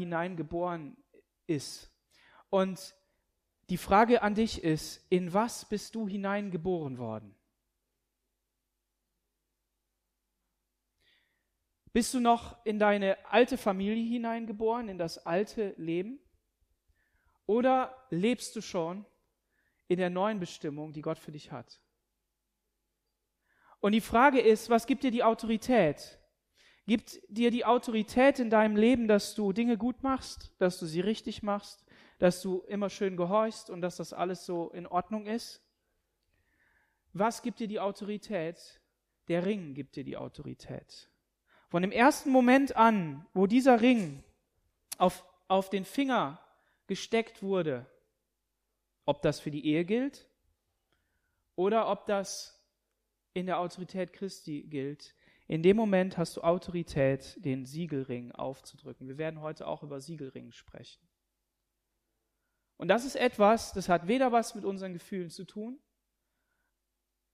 hineingeboren 0.00 0.96
ist. 1.46 1.90
Und 2.50 2.94
die 3.68 3.76
Frage 3.76 4.22
an 4.22 4.34
dich 4.34 4.64
ist, 4.64 5.06
in 5.10 5.32
was 5.32 5.64
bist 5.64 5.94
du 5.94 6.08
hineingeboren 6.08 6.98
worden? 6.98 7.34
Bist 11.92 12.14
du 12.14 12.20
noch 12.20 12.64
in 12.64 12.78
deine 12.78 13.16
alte 13.26 13.58
Familie 13.58 14.04
hineingeboren, 14.04 14.88
in 14.88 14.98
das 14.98 15.24
alte 15.26 15.74
Leben? 15.76 16.20
Oder 17.46 17.96
lebst 18.10 18.54
du 18.54 18.60
schon 18.60 19.04
in 19.88 19.98
der 19.98 20.10
neuen 20.10 20.38
Bestimmung, 20.38 20.92
die 20.92 21.02
Gott 21.02 21.18
für 21.18 21.32
dich 21.32 21.50
hat? 21.50 21.80
Und 23.80 23.92
die 23.92 24.00
Frage 24.00 24.40
ist, 24.40 24.70
was 24.70 24.86
gibt 24.86 25.02
dir 25.02 25.10
die 25.10 25.24
Autorität? 25.24 26.19
Gibt 26.90 27.20
dir 27.28 27.52
die 27.52 27.64
Autorität 27.64 28.40
in 28.40 28.50
deinem 28.50 28.74
Leben, 28.74 29.06
dass 29.06 29.36
du 29.36 29.52
Dinge 29.52 29.78
gut 29.78 30.02
machst, 30.02 30.52
dass 30.58 30.80
du 30.80 30.86
sie 30.86 30.98
richtig 30.98 31.40
machst, 31.40 31.84
dass 32.18 32.42
du 32.42 32.64
immer 32.66 32.90
schön 32.90 33.16
gehorchst 33.16 33.70
und 33.70 33.80
dass 33.80 33.94
das 33.94 34.12
alles 34.12 34.44
so 34.44 34.70
in 34.70 34.88
Ordnung 34.88 35.26
ist? 35.26 35.62
Was 37.12 37.42
gibt 37.42 37.60
dir 37.60 37.68
die 37.68 37.78
Autorität? 37.78 38.80
Der 39.28 39.46
Ring 39.46 39.72
gibt 39.74 39.94
dir 39.94 40.02
die 40.02 40.16
Autorität. 40.16 41.08
Von 41.68 41.82
dem 41.82 41.92
ersten 41.92 42.30
Moment 42.30 42.74
an, 42.74 43.24
wo 43.34 43.46
dieser 43.46 43.80
Ring 43.80 44.24
auf, 44.98 45.24
auf 45.46 45.70
den 45.70 45.84
Finger 45.84 46.40
gesteckt 46.88 47.40
wurde, 47.40 47.86
ob 49.04 49.22
das 49.22 49.38
für 49.38 49.52
die 49.52 49.64
Ehe 49.64 49.84
gilt 49.84 50.26
oder 51.54 51.88
ob 51.88 52.06
das 52.06 52.60
in 53.32 53.46
der 53.46 53.60
Autorität 53.60 54.12
Christi 54.12 54.62
gilt, 54.62 55.14
in 55.50 55.64
dem 55.64 55.76
Moment 55.76 56.16
hast 56.16 56.36
du 56.36 56.42
Autorität, 56.42 57.44
den 57.44 57.66
Siegelring 57.66 58.30
aufzudrücken. 58.30 59.08
Wir 59.08 59.18
werden 59.18 59.40
heute 59.40 59.66
auch 59.66 59.82
über 59.82 60.00
Siegelring 60.00 60.52
sprechen. 60.52 61.02
Und 62.76 62.86
das 62.86 63.04
ist 63.04 63.16
etwas, 63.16 63.72
das 63.72 63.88
hat 63.88 64.06
weder 64.06 64.30
was 64.30 64.54
mit 64.54 64.64
unseren 64.64 64.92
Gefühlen 64.92 65.28
zu 65.28 65.44
tun, 65.44 65.80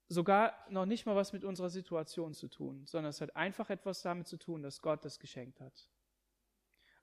sogar 0.09 0.55
noch 0.71 0.87
nicht 0.87 1.05
mal 1.05 1.15
was 1.15 1.35
mit 1.35 1.45
unserer 1.45 1.69
Situation 1.69 2.33
zu 2.33 2.49
tun, 2.49 2.87
sondern 2.87 3.11
es 3.11 3.21
hat 3.21 3.37
einfach 3.37 3.69
etwas 3.69 4.01
damit 4.01 4.27
zu 4.27 4.39
tun, 4.39 4.63
dass 4.63 4.81
Gott 4.81 5.05
das 5.05 5.19
geschenkt 5.19 5.61
hat. 5.61 5.87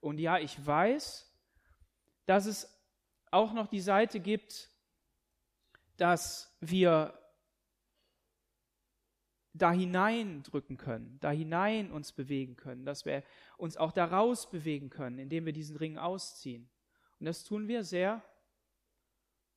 Und 0.00 0.18
ja, 0.18 0.40
ich 0.40 0.66
weiß, 0.66 1.32
dass 2.26 2.46
es 2.46 2.76
auch 3.30 3.52
noch 3.52 3.68
die 3.68 3.80
Seite 3.80 4.18
gibt, 4.18 4.68
dass 5.96 6.56
wir 6.58 7.16
da 9.54 9.70
hineindrücken 9.70 10.76
können, 10.76 11.16
da 11.20 11.30
hinein 11.30 11.92
uns 11.92 12.12
bewegen 12.12 12.56
können, 12.56 12.84
dass 12.84 13.04
wir 13.04 13.22
uns 13.56 13.76
auch 13.76 13.92
daraus 13.92 14.50
bewegen 14.50 14.90
können, 14.90 15.18
indem 15.18 15.46
wir 15.46 15.52
diesen 15.52 15.76
Ring 15.76 15.96
ausziehen. 15.96 16.68
Und 17.20 17.26
das 17.26 17.44
tun 17.44 17.68
wir 17.68 17.84
sehr 17.84 18.22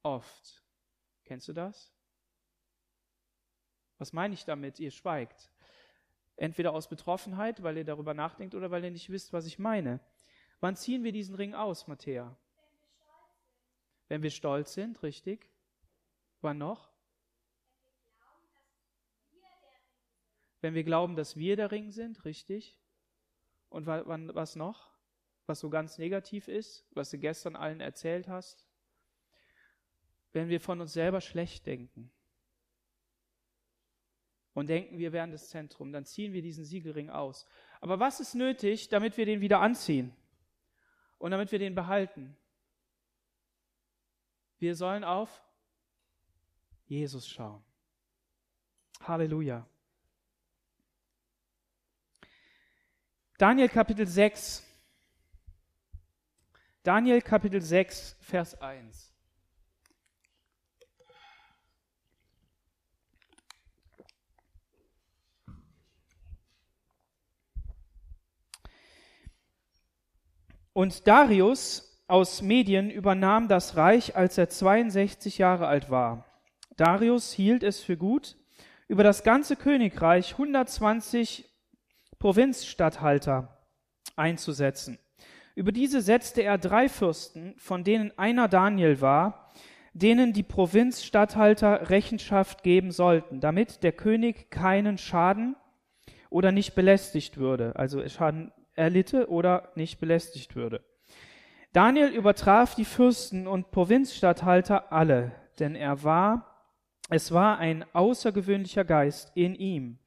oft. 0.04 0.64
Kennst 1.26 1.48
du 1.48 1.54
das? 1.54 1.92
Was 3.98 4.14
meine 4.14 4.36
ich 4.36 4.46
damit? 4.46 4.80
Ihr 4.80 4.92
schweigt. 4.92 5.50
Entweder 6.36 6.74
aus 6.74 6.88
Betroffenheit, 6.88 7.64
weil 7.64 7.78
ihr 7.78 7.84
darüber 7.84 8.14
nachdenkt, 8.14 8.54
oder 8.54 8.70
weil 8.70 8.84
ihr 8.84 8.92
nicht 8.92 9.10
wisst, 9.10 9.34
was 9.34 9.48
ich 9.48 9.58
meine. 9.58 10.00
Wann 10.60 10.76
ziehen 10.76 11.04
wir 11.04 11.12
diesen 11.12 11.34
Ring 11.34 11.56
aus, 11.56 11.88
Matthäa? 11.88 12.38
Wenn 14.08 14.22
wir 14.22 14.30
stolz 14.30 14.74
sind, 14.74 15.02
richtig. 15.02 15.50
Wann 16.42 16.60
noch? 16.60 16.87
Wenn 20.68 20.74
wir 20.74 20.84
glauben, 20.84 21.16
dass 21.16 21.38
wir 21.38 21.56
der 21.56 21.72
Ring 21.72 21.92
sind, 21.92 22.26
richtig. 22.26 22.78
Und 23.70 23.86
was 23.86 24.58
noch? 24.58 24.92
Was 25.46 25.62
so 25.62 25.70
ganz 25.70 25.98
negativ 25.98 26.50
ist, 26.50 26.86
was 26.92 27.10
du 27.10 27.18
gestern 27.18 27.56
allen 27.56 27.80
erzählt 27.80 28.28
hast? 28.28 28.68
Wenn 30.34 30.50
wir 30.50 30.60
von 30.60 30.82
uns 30.82 30.92
selber 30.92 31.22
schlecht 31.22 31.66
denken 31.68 32.12
und 34.56 34.68
denken, 34.68 34.98
wir 34.98 35.14
wären 35.14 35.32
das 35.32 35.48
Zentrum, 35.48 35.94
dann 35.94 36.04
ziehen 36.04 36.34
wir 36.34 36.42
diesen 36.42 36.66
Siegelring 36.66 37.10
aus. 37.10 37.46
Aber 37.80 38.02
was 38.02 38.20
ist 38.20 38.36
nötig, 38.36 38.90
damit 38.90 39.16
wir 39.16 39.26
den 39.26 39.40
wieder 39.40 39.62
anziehen 39.62 40.14
und 41.18 41.32
damit 41.32 41.50
wir 41.54 41.60
den 41.60 41.76
behalten? 41.76 42.36
Wir 44.58 44.76
sollen 44.76 45.06
auf 45.06 45.42
Jesus 46.88 47.26
schauen. 47.26 47.64
Halleluja. 49.00 49.66
Daniel 53.38 53.70
Kapitel 53.70 54.08
6. 54.08 54.64
Daniel 56.82 57.22
Kapitel 57.22 57.62
6, 57.62 58.16
Vers 58.20 58.60
1. 58.60 59.14
Und 70.74 71.06
Darius 71.06 72.02
aus 72.08 72.42
Medien 72.42 72.90
übernahm 72.90 73.48
das 73.48 73.76
Reich, 73.76 74.16
als 74.16 74.40
er 74.40 74.50
62 74.50 75.38
Jahre 75.38 75.68
alt 75.68 75.92
war. 75.92 76.26
Darius 76.76 77.34
hielt 77.34 77.62
es 77.62 77.82
für 77.82 77.98
gut, 77.98 78.36
über 78.88 79.04
das 79.04 79.22
ganze 79.22 79.56
Königreich 79.56 80.32
120 80.32 81.48
Provinzstatthalter 82.20 83.58
einzusetzen. 84.16 85.00
Über 85.56 85.72
diese 85.72 86.02
setzte 86.02 86.44
er 86.44 86.58
drei 86.58 86.90
Fürsten, 86.90 87.56
von 87.58 87.84
denen 87.84 88.18
einer 88.18 88.48
Daniel 88.48 89.02
war, 89.02 89.52
denen 89.94 90.34
die 90.34 90.44
Provinzstatthalter 90.44 91.90
Rechenschaft 91.90 92.62
geben 92.62 92.92
sollten, 92.92 93.40
damit 93.40 93.82
der 93.84 93.92
König 93.92 94.52
keinen 94.52 94.98
Schaden 94.98 95.56
oder 96.30 96.52
nicht 96.52 96.76
belästigt 96.76 97.38
würde, 97.38 97.76
also 97.76 98.08
Schaden 98.08 98.52
erlitte 98.76 99.30
oder 99.30 99.72
nicht 99.76 100.00
belästigt 100.00 100.56
würde. 100.56 100.84
Daniel 101.74 102.10
übertraf 102.10 102.76
die 102.76 102.86
Fürsten 102.86 103.48
und 103.48 103.72
Provinzstatthalter 103.72 104.92
alle, 104.92 105.32
denn 105.60 105.76
er 105.76 106.04
war, 106.04 106.70
es 107.10 107.32
war 107.32 107.58
ein 107.58 107.86
außergewöhnlicher 107.94 108.86
Geist 108.86 109.32
in 109.36 109.56
ihm. 109.56 110.00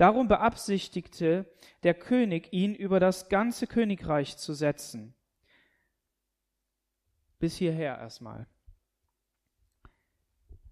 Darum 0.00 0.28
beabsichtigte 0.28 1.44
der 1.82 1.92
König, 1.92 2.54
ihn 2.54 2.74
über 2.74 3.00
das 3.00 3.28
ganze 3.28 3.66
Königreich 3.66 4.38
zu 4.38 4.54
setzen. 4.54 5.14
Bis 7.38 7.56
hierher 7.56 7.98
erstmal. 7.98 8.46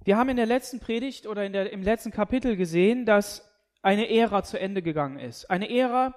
Wir 0.03 0.17
haben 0.17 0.31
in 0.31 0.39
der 0.39 0.47
letzten 0.47 0.81
Predigt 0.81 1.27
oder 1.27 1.45
in 1.45 1.53
der, 1.53 1.71
im 1.75 1.83
letzten 1.83 2.11
Kapitel 2.11 2.57
gesehen, 2.57 3.05
dass 3.05 3.55
eine 3.83 4.09
Ära 4.09 4.45
zu 4.45 4.59
Ende 4.59 4.81
gegangen 4.81 5.19
ist. 5.19 5.51
Eine 5.51 5.69
Ära, 5.69 6.15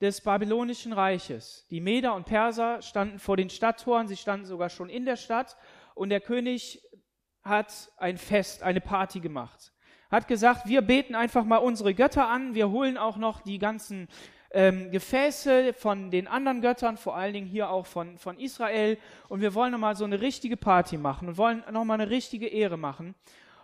des 0.00 0.20
babylonischen 0.20 0.92
Reiches. 0.92 1.66
Die 1.68 1.80
Meder 1.80 2.14
und 2.14 2.26
Perser 2.26 2.80
standen 2.80 3.18
vor 3.18 3.36
den 3.36 3.50
Stadttoren, 3.50 4.06
sie 4.06 4.16
standen 4.16 4.46
sogar 4.46 4.68
schon 4.68 4.88
in 4.88 5.04
der 5.04 5.16
Stadt 5.16 5.56
und 5.96 6.10
der 6.10 6.20
König 6.20 6.80
hat 7.42 7.90
ein 7.96 8.18
Fest, 8.18 8.62
eine 8.62 8.80
Party 8.80 9.18
gemacht. 9.18 9.71
Hat 10.12 10.28
gesagt, 10.28 10.68
wir 10.68 10.82
beten 10.82 11.14
einfach 11.14 11.42
mal 11.42 11.56
unsere 11.56 11.94
Götter 11.94 12.28
an, 12.28 12.54
wir 12.54 12.68
holen 12.68 12.98
auch 12.98 13.16
noch 13.16 13.40
die 13.40 13.58
ganzen 13.58 14.08
ähm, 14.50 14.90
Gefäße 14.90 15.72
von 15.72 16.10
den 16.10 16.28
anderen 16.28 16.60
Göttern, 16.60 16.98
vor 16.98 17.16
allen 17.16 17.32
Dingen 17.32 17.46
hier 17.46 17.70
auch 17.70 17.86
von, 17.86 18.18
von 18.18 18.38
Israel 18.38 18.98
und 19.30 19.40
wir 19.40 19.54
wollen 19.54 19.72
nochmal 19.72 19.96
so 19.96 20.04
eine 20.04 20.20
richtige 20.20 20.58
Party 20.58 20.98
machen 20.98 21.28
und 21.28 21.38
wollen 21.38 21.64
nochmal 21.72 21.98
eine 21.98 22.10
richtige 22.10 22.46
Ehre 22.46 22.76
machen. 22.76 23.14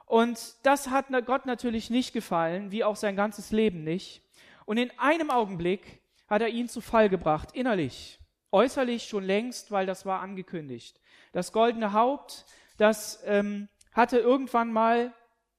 Und 0.06 0.54
das 0.62 0.88
hat 0.88 1.08
Gott 1.26 1.44
natürlich 1.44 1.90
nicht 1.90 2.14
gefallen, 2.14 2.70
wie 2.70 2.82
auch 2.82 2.96
sein 2.96 3.14
ganzes 3.14 3.50
Leben 3.50 3.84
nicht. 3.84 4.22
Und 4.64 4.78
in 4.78 4.90
einem 4.96 5.30
Augenblick 5.30 6.00
hat 6.28 6.40
er 6.40 6.48
ihn 6.48 6.66
zu 6.66 6.80
Fall 6.80 7.10
gebracht, 7.10 7.50
innerlich. 7.52 8.18
Äußerlich 8.52 9.04
schon 9.04 9.24
längst, 9.24 9.70
weil 9.70 9.84
das 9.84 10.06
war 10.06 10.20
angekündigt. 10.20 10.98
Das 11.32 11.52
goldene 11.52 11.92
Haupt, 11.92 12.46
das 12.78 13.22
ähm, 13.26 13.68
hatte 13.92 14.18
irgendwann 14.18 14.72
mal 14.72 15.12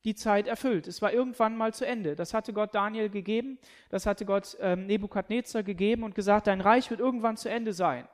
die 0.06 0.16
Zeit 0.16 0.48
erfüllt. 0.48 0.88
Es 0.88 1.01
war 1.01 1.12
irgendwann 1.12 1.57
mal 1.57 1.74
zu 1.74 1.86
Ende. 1.86 2.16
Das 2.16 2.34
hatte 2.34 2.54
Gott 2.54 2.74
Daniel 2.74 3.10
gegeben, 3.10 3.57
das 3.90 4.06
hatte 4.06 4.25
Gott 4.25 4.57
ähm, 4.62 4.86
Nebukadnezar 4.88 5.63
gegeben 5.63 6.04
und 6.04 6.16
gesagt, 6.16 6.48
dein 6.48 6.62
Reich 6.62 6.90
wird 6.90 7.00
irgendwann 7.00 7.38
zu 7.38 7.50
Ende 7.50 7.74
sein. 7.74 8.07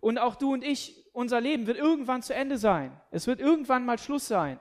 Und 0.00 0.18
auch 0.18 0.34
du 0.34 0.52
und 0.52 0.64
ich, 0.64 1.04
unser 1.12 1.40
Leben 1.40 1.66
wird 1.66 1.76
irgendwann 1.76 2.22
zu 2.22 2.34
Ende 2.34 2.58
sein. 2.58 2.98
Es 3.10 3.26
wird 3.26 3.40
irgendwann 3.40 3.84
mal 3.84 3.98
Schluss 3.98 4.26
sein. 4.26 4.58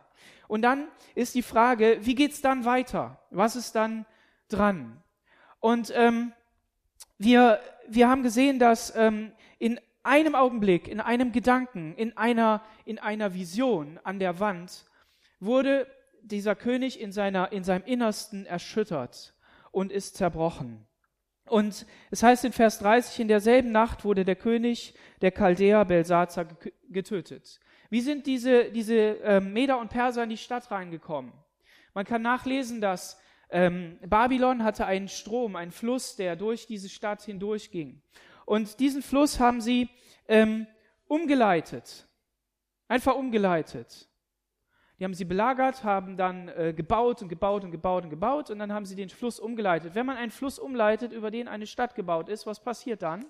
Und 0.48 0.62
dann 0.62 0.88
ist 1.16 1.36
die 1.36 1.42
Frage, 1.42 2.00
wie 2.02 2.16
geht's 2.16 2.42
dann 2.42 2.66
weiter? 2.66 3.20
Was 3.30 3.56
ist 3.56 3.76
dann 3.76 4.06
dran? 4.50 5.02
Und 5.60 5.92
ähm, 5.96 6.34
wir, 7.18 7.60
wir 7.88 8.10
haben 8.10 8.24
gesehen, 8.24 8.60
dass 8.60 8.96
ähm, 8.96 9.32
in 9.60 9.80
einem 10.04 10.36
Augenblick, 10.36 10.88
in 10.88 11.02
einem 11.02 11.32
Gedanken, 11.32 11.94
in 11.96 12.18
einer, 12.18 12.64
in 12.86 13.00
einer 13.00 13.34
Vision 13.34 14.00
an 14.04 14.20
der 14.20 14.40
Wand 14.40 14.86
wurde 15.40 15.88
dieser 16.24 16.56
König 16.56 17.00
in, 17.00 17.12
seiner, 17.12 17.52
in 17.52 17.64
seinem 17.64 17.84
Innersten 17.86 18.46
erschüttert 18.46 19.34
und 19.72 19.92
ist 19.92 20.16
zerbrochen. 20.16 20.86
Und 21.46 21.86
es 22.12 22.24
heißt 22.24 22.46
in 22.46 22.52
Vers 22.52 22.80
30, 22.80 23.22
in 23.22 23.28
derselben 23.28 23.72
Nacht 23.72 24.06
wurde 24.06 24.24
der 24.24 24.36
König 24.36 24.94
der 25.22 25.32
Chaldäer 25.32 25.84
Belsazar 25.86 26.48
getötet. 26.90 27.60
Wie 27.90 28.02
sind 28.02 28.28
diese, 28.28 28.72
diese 28.72 28.96
ähm, 28.96 29.52
Meder 29.54 29.80
und 29.80 29.90
Perser 29.90 30.24
in 30.24 30.30
die 30.30 30.38
Stadt 30.38 30.70
reingekommen? 30.70 31.34
Man 31.94 32.06
kann 32.06 32.22
nachlesen, 32.22 32.82
dass 32.82 33.20
ähm, 33.50 33.98
Babylon 34.06 34.64
hatte 34.64 34.86
einen 34.86 35.08
Strom, 35.08 35.56
einen 35.56 35.72
Fluss, 35.72 36.16
der 36.16 36.36
durch 36.36 36.68
diese 36.68 36.90
Stadt 36.90 37.24
hindurchging. 37.24 38.02
Und 38.46 38.80
diesen 38.80 39.02
Fluss 39.02 39.40
haben 39.40 39.60
sie 39.60 39.90
ähm, 40.28 40.68
umgeleitet, 41.08 42.08
einfach 42.88 43.16
umgeleitet. 43.16 44.09
Die 45.00 45.06
haben 45.06 45.14
sie 45.14 45.24
belagert, 45.24 45.86
haben 45.86 46.18
dann 46.18 46.50
äh, 46.50 46.74
gebaut 46.76 47.22
und 47.22 47.30
gebaut 47.30 47.64
und 47.64 47.72
gebaut 47.72 48.04
und 48.04 48.10
gebaut 48.10 48.50
und 48.50 48.60
dann 48.60 48.74
haben 48.74 48.86
sie 48.86 48.96
den 48.96 49.10
Fluss 49.10 49.40
umgeleitet. 49.40 49.96
Wenn 49.96 50.06
man 50.06 50.18
einen 50.18 50.32
Fluss 50.32 50.60
umleitet, 50.60 51.14
über 51.14 51.32
den 51.32 51.48
eine 51.48 51.68
Stadt 51.68 51.96
gebaut 51.96 52.28
ist, 52.28 52.46
was 52.46 52.60
passiert 52.60 53.02
dann? 53.02 53.26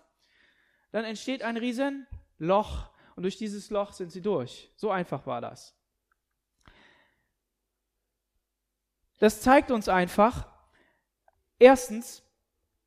Dann 0.92 1.06
entsteht 1.06 1.44
ein 1.44 1.58
riesen 1.58 2.08
Loch 2.40 2.90
und 3.16 3.22
durch 3.24 3.38
dieses 3.38 3.70
Loch 3.70 3.94
sind 3.94 4.12
sie 4.12 4.22
durch. 4.22 4.72
So 4.76 4.90
einfach 4.90 5.28
war 5.28 5.42
das. 5.42 5.76
Das 9.20 9.42
zeigt 9.42 9.70
uns 9.70 9.90
einfach, 9.90 10.48
erstens, 11.60 12.24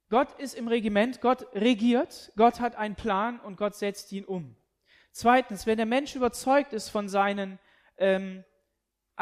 Gott 0.08 0.32
ist 0.40 0.54
im 0.54 0.66
Regiment, 0.66 1.20
Gott 1.20 1.46
regiert, 1.54 2.32
Gott 2.36 2.58
hat 2.58 2.74
einen 2.74 2.96
Plan 2.96 3.38
und 3.38 3.56
Gott 3.56 3.76
setzt 3.76 4.10
ihn 4.10 4.24
um. 4.24 4.56
Zweitens, 5.12 5.66
wenn 5.66 5.76
der 5.76 5.86
Mensch 5.86 6.16
überzeugt 6.16 6.72
ist 6.72 6.88
von 6.88 7.08
seinen 7.08 7.60
ähm, 7.98 8.44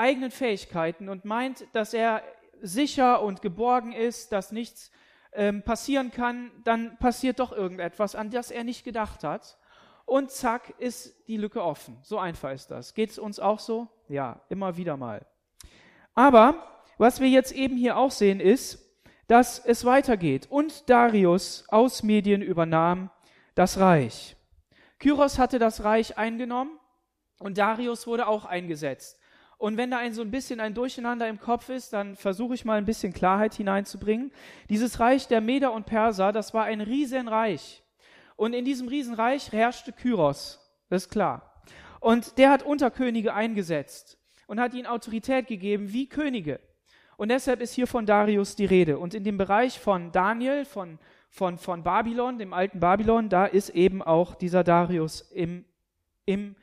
eigenen 0.00 0.31
Fähigkeiten 0.31 1.08
und 1.08 1.25
meint, 1.25 1.64
dass 1.73 1.94
er 1.94 2.23
sicher 2.61 3.23
und 3.23 3.43
geborgen 3.43 3.93
ist, 3.93 4.32
dass 4.32 4.50
nichts 4.50 4.91
ähm, 5.32 5.62
passieren 5.62 6.11
kann, 6.11 6.50
dann 6.64 6.97
passiert 6.99 7.38
doch 7.38 7.52
irgendetwas, 7.52 8.14
an 8.14 8.31
das 8.31 8.50
er 8.50 8.64
nicht 8.64 8.85
gedacht 8.85 9.23
hat. 9.23 9.58
Und 10.06 10.32
zack, 10.32 10.75
ist 10.79 11.14
die 11.29 11.37
Lücke 11.37 11.62
offen. 11.62 11.99
So 12.02 12.19
einfach 12.19 12.50
ist 12.50 12.70
das. 12.70 12.94
Geht 12.94 13.11
es 13.11 13.19
uns 13.19 13.38
auch 13.38 13.61
so? 13.61 13.87
Ja, 14.08 14.41
immer 14.49 14.76
wieder 14.76 14.97
mal. 14.97 15.25
Aber 16.14 16.82
was 16.99 17.20
wir 17.20 17.29
jetzt 17.29 17.53
eben 17.53 17.76
hier 17.76 17.96
auch 17.96 18.11
sehen, 18.11 18.41
ist, 18.41 18.85
dass 19.29 19.61
es 19.64 19.85
weitergeht. 19.85 20.49
Und 20.50 20.91
Darius 20.91 21.64
aus 21.69 22.03
Medien 22.03 22.43
übernahm 22.43 23.11
das 23.55 23.79
Reich. 23.79 24.35
Kyros 24.99 25.38
hatte 25.38 25.61
das 25.61 25.85
Reich 25.85 26.19
eingenommen 26.19 26.79
und 27.38 27.56
Darius 27.56 28.08
wurde 28.08 28.26
auch 28.26 28.44
eingesetzt. 28.44 29.19
Und 29.60 29.76
wenn 29.76 29.90
da 29.90 29.98
ein 29.98 30.14
so 30.14 30.22
ein 30.22 30.30
bisschen 30.30 30.58
ein 30.58 30.72
Durcheinander 30.72 31.28
im 31.28 31.38
Kopf 31.38 31.68
ist, 31.68 31.92
dann 31.92 32.16
versuche 32.16 32.54
ich 32.54 32.64
mal 32.64 32.78
ein 32.78 32.86
bisschen 32.86 33.12
Klarheit 33.12 33.52
hineinzubringen. 33.52 34.32
Dieses 34.70 35.00
Reich 35.00 35.28
der 35.28 35.42
Meder 35.42 35.74
und 35.74 35.84
Perser, 35.84 36.32
das 36.32 36.54
war 36.54 36.64
ein 36.64 36.80
Riesenreich. 36.80 37.82
Und 38.36 38.54
in 38.54 38.64
diesem 38.64 38.88
Riesenreich 38.88 39.52
herrschte 39.52 39.92
Kyros. 39.92 40.66
Das 40.88 41.02
ist 41.02 41.10
klar. 41.10 41.62
Und 42.00 42.38
der 42.38 42.50
hat 42.50 42.62
Unterkönige 42.62 43.34
eingesetzt 43.34 44.16
und 44.46 44.58
hat 44.58 44.72
ihnen 44.72 44.86
Autorität 44.86 45.46
gegeben 45.46 45.92
wie 45.92 46.08
Könige. 46.08 46.58
Und 47.18 47.28
deshalb 47.28 47.60
ist 47.60 47.74
hier 47.74 47.86
von 47.86 48.06
Darius 48.06 48.56
die 48.56 48.64
Rede. 48.64 48.98
Und 48.98 49.12
in 49.12 49.24
dem 49.24 49.36
Bereich 49.36 49.78
von 49.78 50.10
Daniel, 50.10 50.64
von, 50.64 50.98
von, 51.28 51.58
von 51.58 51.82
Babylon, 51.82 52.38
dem 52.38 52.54
alten 52.54 52.80
Babylon, 52.80 53.28
da 53.28 53.44
ist 53.44 53.68
eben 53.68 54.00
auch 54.00 54.36
dieser 54.36 54.64
Darius 54.64 55.20
im, 55.20 55.66
im 56.24 56.56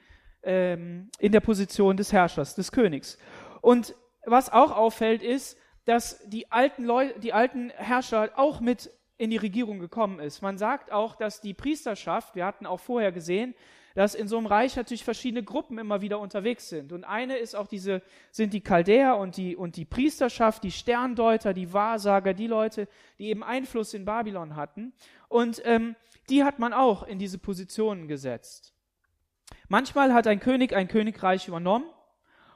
ähm, 0.48 1.10
in 1.20 1.32
der 1.32 1.42
Position 1.42 1.98
des 1.98 2.12
Herrschers, 2.14 2.56
des 2.56 2.72
Königs. 2.72 3.18
Und 3.62 3.94
was 4.26 4.52
auch 4.52 4.72
auffällt, 4.72 5.22
ist, 5.22 5.58
dass 5.86 6.20
die 6.28 6.52
alten, 6.52 6.84
Leute, 6.84 7.20
die 7.20 7.34
alten 7.34 7.70
Herrscher 7.70 8.32
auch 8.36 8.60
mit 8.62 8.92
in 9.18 9.30
die 9.30 9.38
Regierung 9.38 9.80
gekommen 9.80 10.20
ist. 10.20 10.42
Man 10.42 10.58
sagt 10.58 10.92
auch, 10.92 11.16
dass 11.16 11.42
die 11.42 11.54
Priesterschaft, 11.54 12.36
wir 12.36 12.46
hatten 12.46 12.66
auch 12.66 12.80
vorher 12.80 13.12
gesehen, 13.12 13.56
dass 13.96 14.14
in 14.14 14.28
so 14.28 14.38
einem 14.38 14.46
Reich 14.46 14.76
natürlich 14.76 15.04
verschiedene 15.04 15.44
Gruppen 15.44 15.80
immer 15.80 16.02
wieder 16.02 16.20
unterwegs 16.20 16.70
sind. 16.70 16.94
Und 16.94 17.04
eine 17.04 17.38
ist 17.38 17.56
auch 17.56 17.66
diese, 17.68 18.04
sind 18.32 18.54
die 18.54 18.62
Chaldäer 18.62 19.18
und 19.18 19.38
die, 19.38 19.56
und 19.56 19.76
die 19.76 19.86
Priesterschaft, 19.86 20.64
die 20.64 20.72
Sterndeuter, 20.72 21.54
die 21.54 21.74
Wahrsager, 21.74 22.36
die 22.36 22.46
Leute, 22.46 22.88
die 23.18 23.30
eben 23.30 23.44
Einfluss 23.44 23.96
in 23.96 24.06
Babylon 24.06 24.56
hatten. 24.56 24.94
Und 25.30 25.62
ähm, 25.66 25.96
die 26.30 26.44
hat 26.44 26.60
man 26.60 26.74
auch 26.74 27.04
in 27.04 27.18
diese 27.18 27.40
Positionen 27.40 28.08
gesetzt. 28.08 28.77
Manchmal 29.70 30.14
hat 30.14 30.28
ein 30.28 30.40
König 30.40 30.74
ein 30.74 30.88
Königreich 30.88 31.48
übernommen 31.48 31.86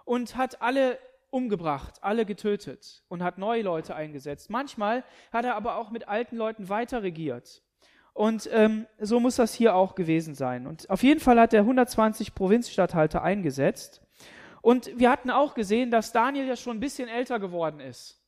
und 0.06 0.36
hat 0.38 0.62
alle 0.62 0.98
umgebracht, 1.30 1.96
alle 2.02 2.25
getötet 2.25 3.04
und 3.08 3.24
hat 3.24 3.38
neue 3.38 3.63
Leute 3.63 3.96
eingesetzt. 3.96 4.50
Manchmal 4.50 5.04
hat 5.31 5.46
er 5.46 5.56
aber 5.56 5.78
auch 5.78 5.92
mit 5.92 6.08
alten 6.08 6.38
Leuten 6.38 6.69
weiter 6.69 7.04
regiert. 7.04 7.63
Und 8.13 8.50
ähm, 8.52 8.88
so 9.00 9.19
muss 9.19 9.38
das 9.38 9.54
hier 9.54 9.75
auch 9.75 9.96
gewesen 9.96 10.36
sein. 10.36 10.68
Und 10.68 10.90
auf 10.90 11.04
jeden 11.04 11.22
Fall 11.22 11.40
hat 11.40 11.54
er 11.54 11.62
120 11.62 12.36
Provinzstatthalter 12.36 13.24
eingesetzt. 13.24 14.02
Und 14.62 14.92
wir 15.00 15.10
hatten 15.10 15.31
auch 15.31 15.54
gesehen, 15.54 15.92
dass 15.92 16.12
Daniel 16.12 16.48
ja 16.48 16.56
schon 16.56 16.78
ein 16.78 16.81
bisschen 16.81 17.10
älter 17.10 17.40
geworden 17.40 17.80
ist. 17.80 18.22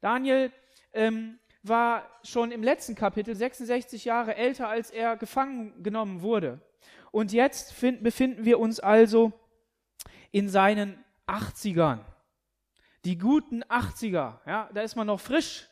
Daniel 0.00 0.52
ähm, 0.92 1.38
war 1.62 2.08
schon 2.22 2.52
im 2.52 2.62
letzten 2.62 2.94
Kapitel 2.94 3.34
66 3.34 4.04
Jahre 4.04 4.36
älter, 4.36 4.68
als 4.68 4.90
er 4.90 5.16
gefangen 5.16 5.82
genommen 5.82 6.22
wurde. 6.22 6.60
Und 7.10 7.32
jetzt 7.32 7.72
find, 7.72 8.02
befinden 8.02 8.44
wir 8.44 8.58
uns 8.58 8.80
also 8.80 9.32
in 10.30 10.48
seinen 10.48 11.04
80ern. 11.26 12.00
Die 13.04 13.18
guten 13.18 13.64
80er, 13.64 14.38
ja, 14.46 14.68
da 14.72 14.82
ist 14.82 14.94
man 14.94 15.06
noch 15.06 15.20
frisch 15.20 15.68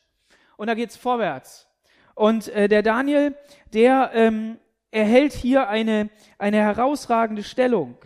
und 0.56 0.66
da 0.66 0.74
geht's 0.74 0.96
vorwärts. 0.96 1.68
Und 2.14 2.48
äh, 2.48 2.68
der 2.68 2.82
Daniel, 2.82 3.36
der 3.72 4.10
ähm, 4.14 4.58
erhält 4.90 5.32
hier 5.32 5.68
eine, 5.68 6.10
eine 6.38 6.56
herausragende 6.56 7.44
Stellung. 7.44 7.96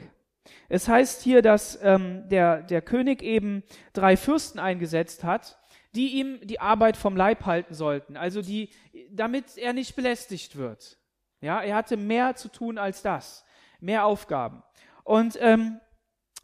Es 0.69 0.89
heißt 0.89 1.23
hier, 1.23 1.43
dass 1.43 1.79
ähm, 1.83 2.29
der, 2.29 2.63
der 2.63 2.83
König 2.83 3.23
eben 3.23 3.63
drei 3.93 4.17
Fürsten 4.17 4.59
eingesetzt 4.59 5.23
hat, 5.23 5.59
die 5.95 6.19
ihm 6.19 6.41
die 6.43 6.61
Arbeit 6.61 6.97
vom 6.97 7.17
Leib 7.17 7.45
halten 7.45 7.75
sollten, 7.75 8.17
also 8.17 8.43
die, 8.43 8.71
damit 9.11 9.57
er 9.59 9.73
nicht 9.73 9.95
belästigt 9.95 10.57
wird. 10.57 10.99
Ja, 11.43 11.61
er 11.61 11.77
hatte 11.77 11.97
mehr 11.97 12.35
zu 12.37 12.49
tun 12.49 12.79
als 12.79 13.03
das, 13.03 13.45
mehr 13.81 14.07
Aufgaben. 14.07 14.63
Und 15.05 15.37
ähm, 15.41 15.81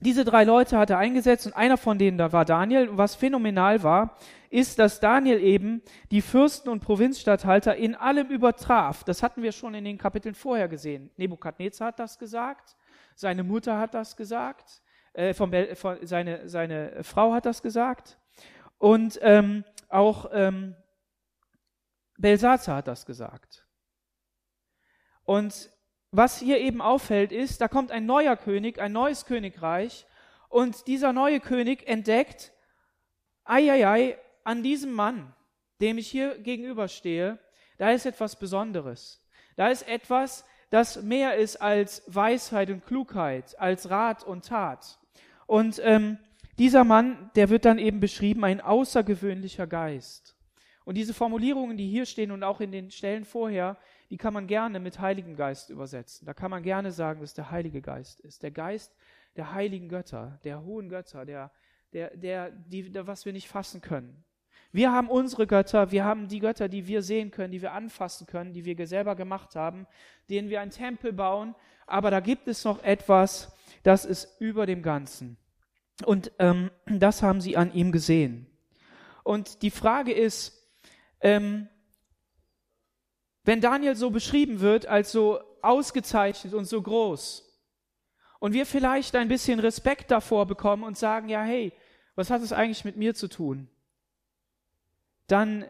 diese 0.01 0.25
drei 0.25 0.45
Leute 0.45 0.77
hat 0.77 0.91
er 0.91 0.99
eingesetzt 0.99 1.47
und 1.47 1.55
einer 1.55 1.77
von 1.77 1.99
denen 1.99 2.19
da 2.19 2.33
war 2.33 2.45
Daniel. 2.45 2.89
Und 2.89 2.99
was 2.99 3.15
phänomenal 3.15 3.83
war, 3.85 4.17
ist, 4.51 4.79
dass 4.79 5.01
Daniel 5.01 5.41
eben 5.41 5.83
die 6.11 6.21
Fürsten 6.21 6.69
und 6.69 6.81
Provinzstatthalter 6.81 7.77
in 7.77 7.95
allem 7.95 8.29
übertraf. 8.29 9.05
Das 9.05 9.23
hatten 9.23 9.43
wir 9.43 9.53
schon 9.53 9.75
in 9.75 9.85
den 9.85 9.99
Kapiteln 9.99 10.35
vorher 10.35 10.69
gesehen. 10.69 11.11
Nebukadnezar 11.17 11.89
hat 11.89 12.01
das 12.01 12.19
gesagt, 12.19 12.77
seine 13.15 13.45
Mutter 13.45 13.79
hat 13.79 13.95
das 13.95 14.17
gesagt, 14.17 14.83
äh, 15.13 15.33
von, 15.33 15.53
von, 15.75 15.99
seine, 16.03 16.49
seine 16.49 17.05
Frau 17.05 17.33
hat 17.33 17.47
das 17.47 17.63
gesagt 17.63 18.19
und 18.79 19.19
ähm, 19.23 19.65
auch 19.89 20.31
ähm, 20.33 20.75
Belsazar 22.17 22.77
hat 22.79 22.89
das 22.89 23.07
gesagt. 23.07 23.68
Und 25.29 25.69
was 26.11 26.39
hier 26.39 26.59
eben 26.59 26.81
auffällt, 26.81 27.33
ist, 27.33 27.61
da 27.61 27.69
kommt 27.69 27.91
ein 27.91 28.07
neuer 28.07 28.35
König, 28.35 28.81
ein 28.81 28.93
neues 28.93 29.27
Königreich, 29.27 30.07
und 30.49 30.87
dieser 30.87 31.13
neue 31.13 31.39
König 31.39 31.87
entdeckt, 31.87 32.55
ei, 33.45 34.17
an 34.45 34.63
diesem 34.63 34.91
Mann, 34.91 35.35
dem 35.83 35.99
ich 35.99 36.09
hier 36.09 36.39
gegenüberstehe, 36.39 37.39
da 37.77 37.91
ist 37.91 38.07
etwas 38.07 38.37
Besonderes. 38.37 39.23
Da 39.57 39.69
ist 39.69 39.87
etwas, 39.87 40.47
das 40.71 41.03
mehr 41.03 41.37
ist 41.37 41.57
als 41.61 42.05
Weisheit 42.07 42.71
und 42.71 42.87
Klugheit, 42.87 43.55
als 43.61 43.91
Rat 43.91 44.25
und 44.25 44.47
Tat. 44.47 44.99
Und 45.47 45.79
ähm, 45.85 46.17
dieser 46.57 46.85
Mann, 46.85 47.31
der 47.35 47.51
wird 47.51 47.67
dann 47.67 47.79
eben 47.79 48.01
beschrieben, 48.01 48.45
ein 48.45 48.63
außergewöhnlicher 48.63 49.67
Geist. 49.67 50.39
Und 50.87 50.95
diese 50.95 51.13
Formulierungen, 51.13 51.77
die 51.77 51.87
hier 51.87 52.07
stehen 52.07 52.31
und 52.31 52.43
auch 52.43 52.63
in 52.63 52.73
den 52.73 52.91
Stellen 52.91 53.27
vorher, 53.27 53.77
die 54.11 54.17
kann 54.17 54.35
man 54.35 54.47
gerne 54.47 54.81
mit 54.81 55.01
Heiligen 55.01 55.37
Geist 55.37 55.71
übersetzen. 55.71 56.27
Da 56.27 56.35
kann 56.35 56.51
man 56.51 56.63
gerne 56.63 56.93
sagen, 56.93 57.21
dass 57.21 57.35
der 57.35 57.51
Heilige 57.51 57.83
Geist 57.83 58.21
ist. 58.21 58.43
Der 58.43 58.51
Geist 58.51 58.95
der 59.39 59.55
heiligen 59.55 59.89
Götter, 59.89 60.39
der 60.45 60.65
hohen 60.65 60.89
Götter, 60.89 61.25
der, 61.25 61.51
der, 61.93 62.15
der, 62.17 62.51
die, 62.51 62.91
der, 62.91 63.07
was 63.07 63.25
wir 63.25 63.33
nicht 63.33 63.49
fassen 63.49 63.81
können. 63.81 64.25
Wir 64.73 64.93
haben 64.93 65.09
unsere 65.09 65.47
Götter, 65.47 65.93
wir 65.93 66.05
haben 66.05 66.29
die 66.29 66.41
Götter, 66.41 66.69
die 66.69 66.87
wir 66.89 67.03
sehen 67.03 67.31
können, 67.31 67.53
die 67.53 67.63
wir 67.63 67.73
anfassen 67.73 68.27
können, 68.27 68.53
die 68.53 68.65
wir 68.65 68.87
selber 68.87 69.15
gemacht 69.15 69.55
haben, 69.55 69.87
denen 70.29 70.51
wir 70.51 70.61
einen 70.61 70.73
Tempel 70.73 71.13
bauen. 71.13 71.55
Aber 71.87 72.11
da 72.11 72.21
gibt 72.21 72.49
es 72.49 72.65
noch 72.65 72.83
etwas, 72.83 73.57
das 73.85 74.05
ist 74.05 74.41
über 74.41 74.67
dem 74.67 74.83
Ganzen. 74.83 75.39
Und 76.05 76.33
ähm, 76.39 76.71
das 76.87 77.23
haben 77.23 77.41
sie 77.41 77.57
an 77.57 77.73
ihm 77.73 77.93
gesehen. 77.93 78.47
Und 79.23 79.63
die 79.63 79.71
Frage 79.71 80.13
ist, 80.13 80.69
ähm, 81.21 81.69
wenn 83.49 83.63
Daniel 83.63 83.97
so 83.97 84.11
beschrieben 84.11 84.61
wird 84.61 84.85
als 84.85 85.11
so 85.11 85.41
ausgezeichnet 85.63 86.53
und 86.53 86.67
so 86.67 86.83
groß 86.83 87.51
und 88.41 88.53
wir 88.53 88.67
vielleicht 88.67 89.17
ein 89.17 89.29
bisschen 89.29 89.59
Respekt 89.59 90.11
davor 90.11 90.45
bekommen 90.45 90.85
und 90.85 90.99
sagen, 90.99 91.31
ja, 91.31 91.43
hey, 91.43 91.73
was 92.15 92.29
hat 92.29 92.43
es 92.43 92.53
eigentlich 92.53 92.85
mit 92.85 92.99
mir 92.99 93.15
zu 93.15 93.27
tun? 93.27 93.71
Dann 95.29 95.65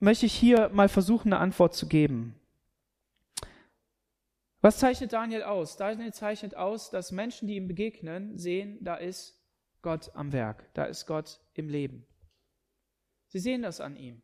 möchte 0.00 0.26
ich 0.26 0.34
hier 0.34 0.70
mal 0.70 0.88
versuchen, 0.88 1.32
eine 1.32 1.40
Antwort 1.40 1.76
zu 1.76 1.86
geben. 1.86 2.34
Was 4.60 4.78
zeichnet 4.78 5.12
Daniel 5.12 5.44
aus? 5.44 5.76
Daniel 5.76 6.12
zeichnet 6.12 6.56
aus, 6.56 6.90
dass 6.90 7.12
Menschen, 7.12 7.46
die 7.46 7.54
ihm 7.54 7.68
begegnen, 7.68 8.36
sehen, 8.36 8.78
da 8.80 8.96
ist 8.96 9.40
Gott 9.82 10.10
am 10.16 10.32
Werk, 10.32 10.68
da 10.74 10.82
ist 10.82 11.06
Gott 11.06 11.38
im 11.54 11.68
Leben. 11.68 12.04
Sie 13.28 13.38
sehen 13.38 13.62
das 13.62 13.80
an 13.80 13.94
ihm. 13.94 14.20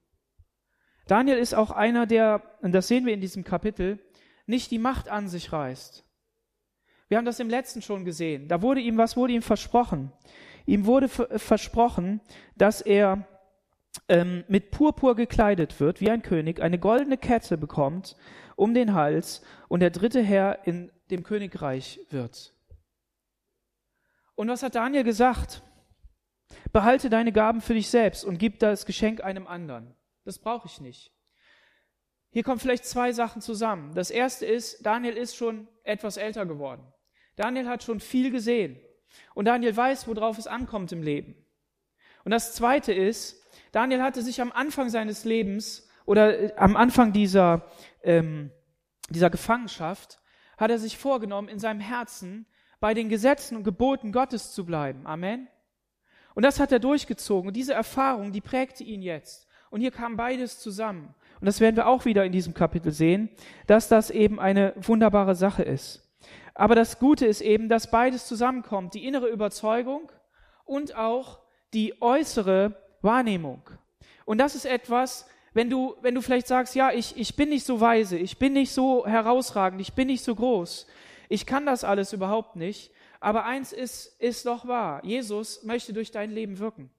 Daniel 1.08 1.38
ist 1.38 1.54
auch 1.54 1.70
einer, 1.70 2.06
der, 2.06 2.42
und 2.60 2.72
das 2.72 2.86
sehen 2.86 3.06
wir 3.06 3.14
in 3.14 3.20
diesem 3.20 3.42
Kapitel, 3.42 3.98
nicht 4.46 4.70
die 4.70 4.78
Macht 4.78 5.08
an 5.08 5.28
sich 5.28 5.52
reißt. 5.52 6.04
Wir 7.08 7.16
haben 7.16 7.24
das 7.24 7.40
im 7.40 7.48
letzten 7.48 7.82
schon 7.82 8.04
gesehen. 8.04 8.48
Da 8.48 8.62
wurde 8.62 8.80
ihm, 8.80 8.98
was 8.98 9.16
wurde 9.16 9.32
ihm 9.32 9.42
versprochen? 9.42 10.12
Ihm 10.66 10.84
wurde 10.84 11.08
versprochen, 11.08 12.20
dass 12.56 12.82
er 12.82 13.26
ähm, 14.08 14.44
mit 14.48 14.70
Purpur 14.70 15.16
gekleidet 15.16 15.80
wird, 15.80 16.00
wie 16.00 16.10
ein 16.10 16.22
König, 16.22 16.60
eine 16.60 16.78
goldene 16.78 17.16
Kette 17.16 17.56
bekommt 17.56 18.16
um 18.56 18.74
den 18.74 18.92
Hals 18.92 19.42
und 19.68 19.80
der 19.80 19.90
dritte 19.90 20.20
Herr 20.20 20.66
in 20.66 20.90
dem 21.10 21.22
Königreich 21.22 22.00
wird. 22.10 22.52
Und 24.34 24.48
was 24.48 24.62
hat 24.62 24.74
Daniel 24.74 25.04
gesagt? 25.04 25.62
Behalte 26.72 27.08
deine 27.08 27.32
Gaben 27.32 27.60
für 27.60 27.74
dich 27.74 27.88
selbst 27.88 28.24
und 28.24 28.38
gib 28.38 28.58
das 28.58 28.84
Geschenk 28.84 29.22
einem 29.22 29.46
anderen. 29.46 29.94
Das 30.28 30.38
brauche 30.38 30.66
ich 30.66 30.82
nicht. 30.82 31.10
Hier 32.28 32.42
kommen 32.42 32.60
vielleicht 32.60 32.84
zwei 32.84 33.12
Sachen 33.12 33.40
zusammen. 33.40 33.94
Das 33.94 34.10
erste 34.10 34.44
ist, 34.44 34.84
Daniel 34.84 35.16
ist 35.16 35.34
schon 35.34 35.66
etwas 35.84 36.18
älter 36.18 36.44
geworden. 36.44 36.86
Daniel 37.36 37.66
hat 37.66 37.82
schon 37.82 37.98
viel 37.98 38.30
gesehen. 38.30 38.78
Und 39.32 39.46
Daniel 39.46 39.74
weiß, 39.74 40.06
worauf 40.06 40.36
es 40.36 40.46
ankommt 40.46 40.92
im 40.92 41.02
Leben. 41.02 41.34
Und 42.26 42.32
das 42.32 42.54
zweite 42.54 42.92
ist, 42.92 43.42
Daniel 43.72 44.02
hatte 44.02 44.20
sich 44.20 44.42
am 44.42 44.52
Anfang 44.52 44.90
seines 44.90 45.24
Lebens 45.24 45.88
oder 46.04 46.38
äh, 46.38 46.52
am 46.56 46.76
Anfang 46.76 47.14
dieser, 47.14 47.64
ähm, 48.02 48.50
dieser 49.08 49.30
Gefangenschaft, 49.30 50.20
hat 50.58 50.70
er 50.70 50.78
sich 50.78 50.98
vorgenommen, 50.98 51.48
in 51.48 51.58
seinem 51.58 51.80
Herzen 51.80 52.44
bei 52.80 52.92
den 52.92 53.08
Gesetzen 53.08 53.56
und 53.56 53.64
Geboten 53.64 54.12
Gottes 54.12 54.52
zu 54.52 54.66
bleiben. 54.66 55.06
Amen. 55.06 55.48
Und 56.34 56.42
das 56.42 56.60
hat 56.60 56.70
er 56.70 56.80
durchgezogen. 56.80 57.48
Und 57.48 57.54
diese 57.54 57.72
Erfahrung, 57.72 58.30
die 58.30 58.42
prägte 58.42 58.84
ihn 58.84 59.00
jetzt. 59.00 59.47
Und 59.70 59.80
hier 59.80 59.90
kam 59.90 60.16
beides 60.16 60.58
zusammen. 60.58 61.14
Und 61.40 61.46
das 61.46 61.60
werden 61.60 61.76
wir 61.76 61.86
auch 61.86 62.04
wieder 62.04 62.24
in 62.24 62.32
diesem 62.32 62.54
Kapitel 62.54 62.92
sehen, 62.92 63.28
dass 63.66 63.88
das 63.88 64.10
eben 64.10 64.40
eine 64.40 64.72
wunderbare 64.76 65.34
Sache 65.34 65.62
ist. 65.62 66.04
Aber 66.54 66.74
das 66.74 66.98
Gute 66.98 67.26
ist 67.26 67.40
eben, 67.40 67.68
dass 67.68 67.90
beides 67.90 68.26
zusammenkommt. 68.26 68.94
Die 68.94 69.06
innere 69.06 69.28
Überzeugung 69.28 70.10
und 70.64 70.96
auch 70.96 71.38
die 71.72 72.00
äußere 72.02 72.74
Wahrnehmung. 73.02 73.62
Und 74.24 74.38
das 74.38 74.54
ist 74.54 74.66
etwas, 74.66 75.26
wenn 75.54 75.70
du, 75.70 75.96
wenn 76.02 76.14
du 76.14 76.20
vielleicht 76.20 76.46
sagst, 76.46 76.74
ja, 76.74 76.92
ich, 76.92 77.16
ich 77.16 77.36
bin 77.36 77.48
nicht 77.48 77.64
so 77.64 77.80
weise, 77.80 78.18
ich 78.18 78.38
bin 78.38 78.52
nicht 78.52 78.72
so 78.72 79.06
herausragend, 79.06 79.80
ich 79.80 79.92
bin 79.92 80.08
nicht 80.08 80.22
so 80.22 80.34
groß, 80.34 80.86
ich 81.28 81.46
kann 81.46 81.66
das 81.66 81.84
alles 81.84 82.12
überhaupt 82.12 82.56
nicht, 82.56 82.92
aber 83.20 83.44
eins 83.44 83.72
ist, 83.72 84.20
ist 84.20 84.46
doch 84.46 84.66
wahr, 84.68 85.04
Jesus 85.04 85.62
möchte 85.64 85.92
durch 85.92 86.10
dein 86.10 86.30
Leben 86.30 86.58
wirken. 86.58 86.90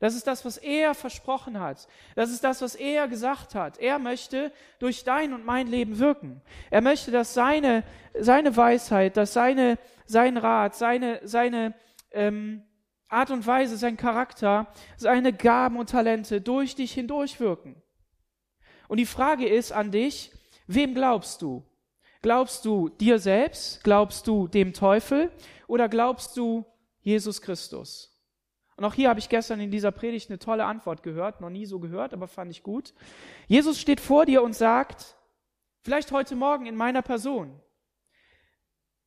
Das 0.00 0.14
ist 0.14 0.26
das, 0.26 0.44
was 0.44 0.56
er 0.58 0.94
versprochen 0.94 1.58
hat. 1.58 1.88
Das 2.14 2.30
ist 2.30 2.44
das, 2.44 2.62
was 2.62 2.74
er 2.74 3.08
gesagt 3.08 3.54
hat. 3.54 3.78
Er 3.78 3.98
möchte 3.98 4.52
durch 4.78 5.04
dein 5.04 5.32
und 5.32 5.44
mein 5.44 5.66
Leben 5.66 5.98
wirken. 5.98 6.40
Er 6.70 6.80
möchte, 6.80 7.10
dass 7.10 7.34
seine, 7.34 7.84
seine 8.18 8.56
Weisheit, 8.56 9.16
dass 9.16 9.32
seine, 9.32 9.78
sein 10.06 10.36
Rat, 10.36 10.76
seine, 10.76 11.20
seine, 11.24 11.74
ähm, 12.12 12.62
Art 13.08 13.30
und 13.30 13.46
Weise, 13.46 13.76
sein 13.76 13.96
Charakter, 13.96 14.66
seine 14.96 15.32
Gaben 15.32 15.78
und 15.78 15.90
Talente 15.90 16.40
durch 16.40 16.74
dich 16.74 16.92
hindurchwirken. 16.92 17.82
Und 18.86 18.98
die 18.98 19.06
Frage 19.06 19.46
ist 19.48 19.72
an 19.72 19.90
dich, 19.90 20.30
wem 20.66 20.94
glaubst 20.94 21.40
du? 21.42 21.64
Glaubst 22.20 22.64
du 22.64 22.88
dir 22.88 23.18
selbst? 23.18 23.82
Glaubst 23.82 24.26
du 24.26 24.48
dem 24.48 24.72
Teufel? 24.72 25.30
Oder 25.66 25.88
glaubst 25.88 26.36
du 26.36 26.66
Jesus 27.00 27.40
Christus? 27.40 28.17
Und 28.78 28.84
auch 28.84 28.94
hier 28.94 29.08
habe 29.08 29.18
ich 29.18 29.28
gestern 29.28 29.58
in 29.58 29.72
dieser 29.72 29.90
Predigt 29.90 30.30
eine 30.30 30.38
tolle 30.38 30.64
Antwort 30.64 31.02
gehört, 31.02 31.40
noch 31.40 31.50
nie 31.50 31.66
so 31.66 31.80
gehört, 31.80 32.14
aber 32.14 32.28
fand 32.28 32.52
ich 32.52 32.62
gut. 32.62 32.94
Jesus 33.48 33.80
steht 33.80 34.00
vor 34.00 34.24
dir 34.24 34.40
und 34.40 34.54
sagt, 34.54 35.16
vielleicht 35.80 36.12
heute 36.12 36.36
Morgen 36.36 36.64
in 36.64 36.76
meiner 36.76 37.02
Person, 37.02 37.60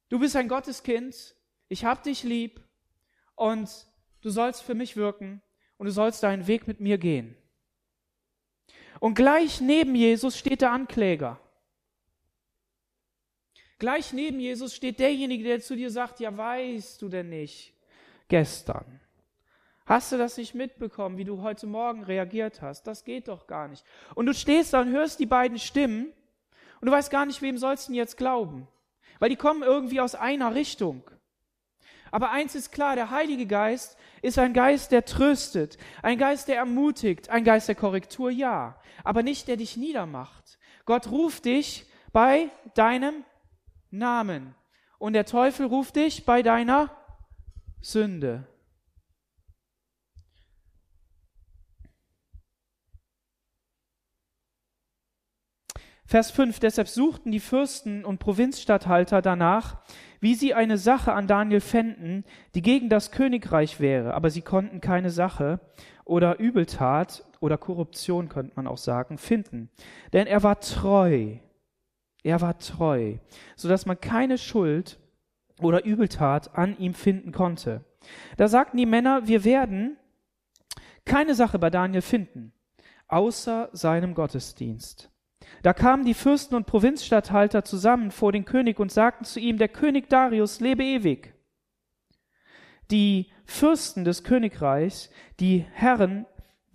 du 0.10 0.20
bist 0.20 0.36
ein 0.36 0.50
Gotteskind, 0.50 1.38
ich 1.70 1.86
hab 1.86 2.04
dich 2.04 2.24
lieb 2.24 2.60
und 3.36 3.70
du 4.20 4.30
sollst 4.30 4.62
für 4.62 4.76
mich 4.76 4.98
wirken 4.98 5.42
und 5.78 5.86
du 5.86 5.94
sollst 5.94 6.22
deinen 6.22 6.48
Weg 6.48 6.68
mit 6.68 6.82
mir 6.82 6.98
gehen. 6.98 7.38
Und 9.00 9.14
gleich 9.14 9.62
neben 9.62 9.96
Jesus 9.96 10.38
steht 10.38 10.60
der 10.60 10.74
Ankläger. 10.74 11.40
Gleich 13.80 14.12
neben 14.12 14.42
Jesus 14.42 14.76
steht 14.76 15.00
derjenige, 15.00 15.46
der 15.46 15.62
zu 15.62 15.78
dir 15.78 15.92
sagt, 15.92 16.20
ja 16.20 16.36
weißt 16.36 17.02
du 17.02 17.08
denn 17.08 17.30
nicht, 17.30 17.74
gestern. 18.28 19.00
Hast 19.92 20.14
du 20.14 20.18
das 20.18 20.38
nicht 20.38 20.56
mitbekommen, 20.56 21.18
wie 21.18 21.26
du 21.26 21.42
heute 21.42 21.68
Morgen 21.68 22.06
reagiert 22.06 22.62
hast? 22.62 22.88
Das 22.88 23.04
geht 23.04 23.28
doch 23.28 23.46
gar 23.46 23.68
nicht. 23.68 23.84
Und 24.16 24.26
du 24.26 24.34
stehst 24.34 24.74
da 24.74 24.80
und 24.80 24.90
hörst 24.90 25.20
die 25.20 25.26
beiden 25.26 25.60
Stimmen 25.60 26.14
und 26.80 26.86
du 26.86 26.94
weißt 26.94 27.12
gar 27.12 27.26
nicht, 27.26 27.42
wem 27.42 27.58
sollst 27.58 27.90
du 27.90 27.94
jetzt 27.94 28.16
glauben? 28.16 28.70
Weil 29.20 29.28
die 29.28 29.36
kommen 29.36 29.64
irgendwie 29.64 30.00
aus 30.00 30.16
einer 30.16 30.56
Richtung. 30.56 31.04
Aber 32.10 32.32
eins 32.32 32.56
ist 32.56 32.72
klar, 32.72 32.96
der 32.96 33.12
Heilige 33.12 33.46
Geist 33.46 33.98
ist 34.22 34.40
ein 34.40 34.54
Geist, 34.54 34.94
der 34.94 35.04
tröstet, 35.04 35.78
ein 36.02 36.18
Geist, 36.18 36.48
der 36.48 36.56
ermutigt, 36.56 37.30
ein 37.30 37.44
Geist 37.44 37.68
der 37.68 37.76
Korrektur, 37.76 38.32
ja, 38.32 38.80
aber 39.04 39.24
nicht 39.24 39.50
der 39.50 39.58
dich 39.58 39.76
niedermacht. 39.76 40.58
Gott 40.86 41.12
ruft 41.12 41.44
dich 41.44 41.86
bei 42.14 42.50
deinem 42.76 43.26
Namen 43.90 44.56
und 45.00 45.12
der 45.12 45.26
Teufel 45.26 45.66
ruft 45.66 45.98
dich 45.98 46.26
bei 46.26 46.44
deiner 46.44 46.96
Sünde. 47.82 48.48
Vers 56.12 56.30
5, 56.32 56.60
deshalb 56.60 56.90
suchten 56.90 57.32
die 57.32 57.40
Fürsten 57.40 58.04
und 58.04 58.20
Provinzstatthalter 58.20 59.22
danach, 59.22 59.78
wie 60.20 60.36
sie 60.36 60.54
eine 60.54 60.78
Sache 60.78 61.14
an 61.14 61.26
Daniel 61.26 61.62
fänden, 61.62 62.26
die 62.54 62.62
gegen 62.62 62.90
das 62.90 63.12
Königreich 63.12 63.80
wäre, 63.80 64.14
aber 64.14 64.30
sie 64.30 64.42
konnten 64.42 64.82
keine 64.82 65.10
Sache 65.10 65.62
oder 66.04 66.38
Übeltat 66.38 67.24
oder 67.40 67.58
Korruption, 67.58 68.28
könnte 68.28 68.52
man 68.58 68.68
auch 68.68 68.78
sagen, 68.78 69.18
finden. 69.18 69.70
Denn 70.12 70.28
er 70.28 70.44
war 70.44 70.60
treu. 70.60 71.38
Er 72.24 72.42
war 72.42 72.60
treu, 72.60 73.16
so 73.56 73.70
dass 73.70 73.86
man 73.86 73.98
keine 73.98 74.38
Schuld 74.38 75.00
oder 75.62 75.86
Übeltat 75.86 76.58
an 76.58 76.78
ihm 76.78 76.94
finden 76.94 77.32
konnte. 77.32 77.86
Da 78.36 78.50
sagten 78.50 78.76
die 78.76 78.86
Männer, 78.86 79.30
wir 79.30 79.46
werden 79.46 79.96
keine 81.06 81.36
Sache 81.36 81.58
bei 81.58 81.70
Daniel 81.70 82.02
finden, 82.02 82.52
außer 83.08 83.70
seinem 83.72 84.14
Gottesdienst. 84.14 85.08
Da 85.64 85.74
kamen 85.74 86.06
die 86.06 86.14
Fürsten 86.14 86.56
und 86.56 86.66
Provinzstatthalter 86.66 87.64
zusammen 87.64 88.12
vor 88.12 88.32
den 88.32 88.46
König 88.46 88.80
und 88.80 88.92
sagten 88.92 89.26
zu 89.26 89.40
ihm, 89.40 89.58
der 89.58 89.70
König 89.70 90.10
Darius 90.10 90.60
lebe 90.60 90.84
ewig. 90.84 91.34
Die 92.90 93.32
Fürsten 93.46 94.04
des 94.04 94.24
Königreichs, 94.24 95.10
die 95.40 95.66
Herren, 95.74 96.26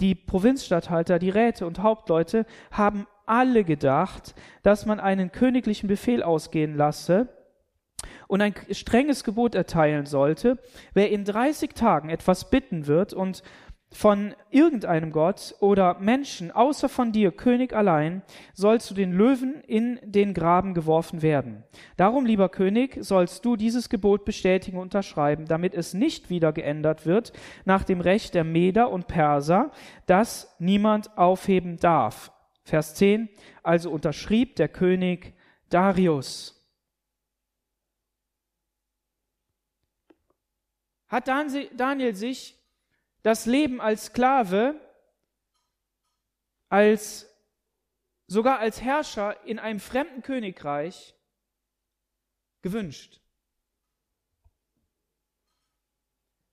die 0.01 0.15
Provinzstatthalter, 0.15 1.19
die 1.19 1.31
Räte 1.31 1.67
und 1.67 1.81
Hauptleute 1.81 2.47
haben 2.71 3.07
alle 3.27 3.65
gedacht, 3.65 4.35
dass 4.63 4.87
man 4.87 5.01
einen 5.01 5.33
königlichen 5.33 5.89
Befehl 5.89 6.23
ausgehen 6.23 6.77
lasse 6.77 7.29
und 8.29 8.41
ein 8.41 8.55
strenges 8.71 9.25
Gebot 9.25 9.55
erteilen 9.55 10.07
sollte, 10.07 10.59
wer 10.95 11.11
in 11.11 11.25
30 11.25 11.75
Tagen 11.75 12.09
etwas 12.09 12.51
bitten 12.51 12.87
wird 12.87 13.13
und 13.13 13.43
von 13.93 14.35
irgendeinem 14.51 15.13
Gott 15.13 15.55
oder 15.61 15.99
Menschen 16.01 16.51
außer 16.51 16.89
von 16.89 17.13
dir, 17.13 17.31
König 17.31 17.73
allein, 17.73 18.23
soll 18.53 18.81
zu 18.81 18.95
den 18.95 19.13
Löwen 19.13 19.63
in 19.67 19.99
den 20.03 20.35
Graben 20.35 20.75
geworfen 20.75 21.23
werden. 21.23 21.63
Darum, 21.97 22.27
lieber 22.27 22.49
König, 22.49 22.99
sollst 23.01 23.45
du 23.45 23.57
dieses 23.57 23.89
Gebot 23.89 24.25
bestätigen 24.25 24.77
und 24.77 24.85
unterschreiben, 24.85 25.47
damit 25.47 25.73
es 25.73 25.95
nicht 25.95 26.31
wieder 26.31 26.53
geändert 26.53 27.07
wird 27.07 27.33
nach 27.65 27.85
dem 27.85 28.01
Recht 28.01 28.35
der 28.35 28.45
Meder 28.45 28.91
und 28.91 29.07
Perser, 29.07 29.71
das 30.07 30.55
niemand 30.59 31.17
aufheben 31.17 31.77
darf. 31.79 32.33
Vers 32.65 32.95
10. 32.97 33.29
Also 33.63 33.91
unterschrieb 33.91 34.57
der 34.57 34.69
König 34.69 35.35
Darius. 35.71 36.53
Hat 41.09 41.29
Daniel 41.29 42.17
sich 42.17 42.56
das 43.27 43.45
Leben 43.45 43.81
als 43.81 44.05
Sklave, 44.05 44.81
als 46.69 47.29
sogar 48.29 48.61
als 48.61 48.81
Herrscher 48.81 49.45
in 49.45 49.59
einem 49.59 49.81
fremden 49.81 50.23
Königreich 50.23 51.17
gewünscht? 52.63 53.21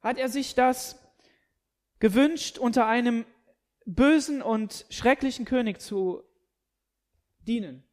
Hat 0.02 0.18
er 0.18 0.30
sich 0.30 0.56
das 0.56 1.00
gewünscht 2.00 2.58
unter 2.58 2.88
einem 2.88 3.28
bösen 3.86 4.42
und 4.42 4.88
schrecklichen 4.90 5.46
König 5.46 5.80
zu 5.80 6.24
dienen. 7.42 7.88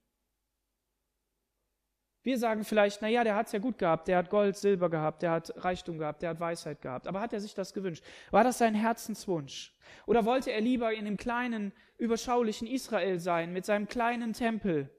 Wir 2.23 2.39
sagen 2.39 2.65
vielleicht, 2.65 3.01
na 3.01 3.09
ja, 3.09 3.25
der 3.25 3.35
hat's 3.35 3.53
ja 3.53 3.59
gut 3.59 3.79
gehabt, 3.79 4.07
der 4.07 4.19
hat 4.19 4.29
Gold, 4.29 4.57
Silber 4.57 4.91
gehabt, 4.91 5.23
der 5.23 5.31
hat 5.31 5.53
Reichtum 5.57 5.99
gehabt, 5.99 6.21
der 6.21 6.31
hat 6.31 6.41
Weisheit 6.41 6.83
gehabt. 6.83 7.07
Aber 7.07 7.21
hat 7.21 7.33
er 7.33 7.41
sich 7.41 7.55
das 7.55 7.73
gewünscht? 7.73 8.05
War 8.31 8.45
das 8.45 8.59
sein 8.59 8.75
Herzenswunsch? 8.75 9.75
Oder 10.07 10.27
wollte 10.27 10.53
er 10.53 10.61
lieber 10.61 10.93
in 10.93 11.07
dem 11.07 11.17
kleinen, 11.17 11.73
überschaulichen 11.97 12.69
Israel 12.69 13.19
sein, 13.21 13.53
mit 13.53 13.65
seinem 13.65 13.89
kleinen 13.89 14.35
Tempel, 14.35 14.91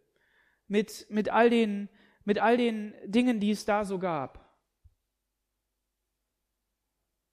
mit, 0.68 1.06
mit 1.10 1.30
all 1.30 1.52
den, 1.52 1.90
mit 2.26 2.40
all 2.40 2.58
den 2.58 2.94
Dingen, 3.06 3.40
die 3.40 3.52
es 3.52 3.66
da 3.66 3.86
so 3.86 4.00
gab? 4.00 4.44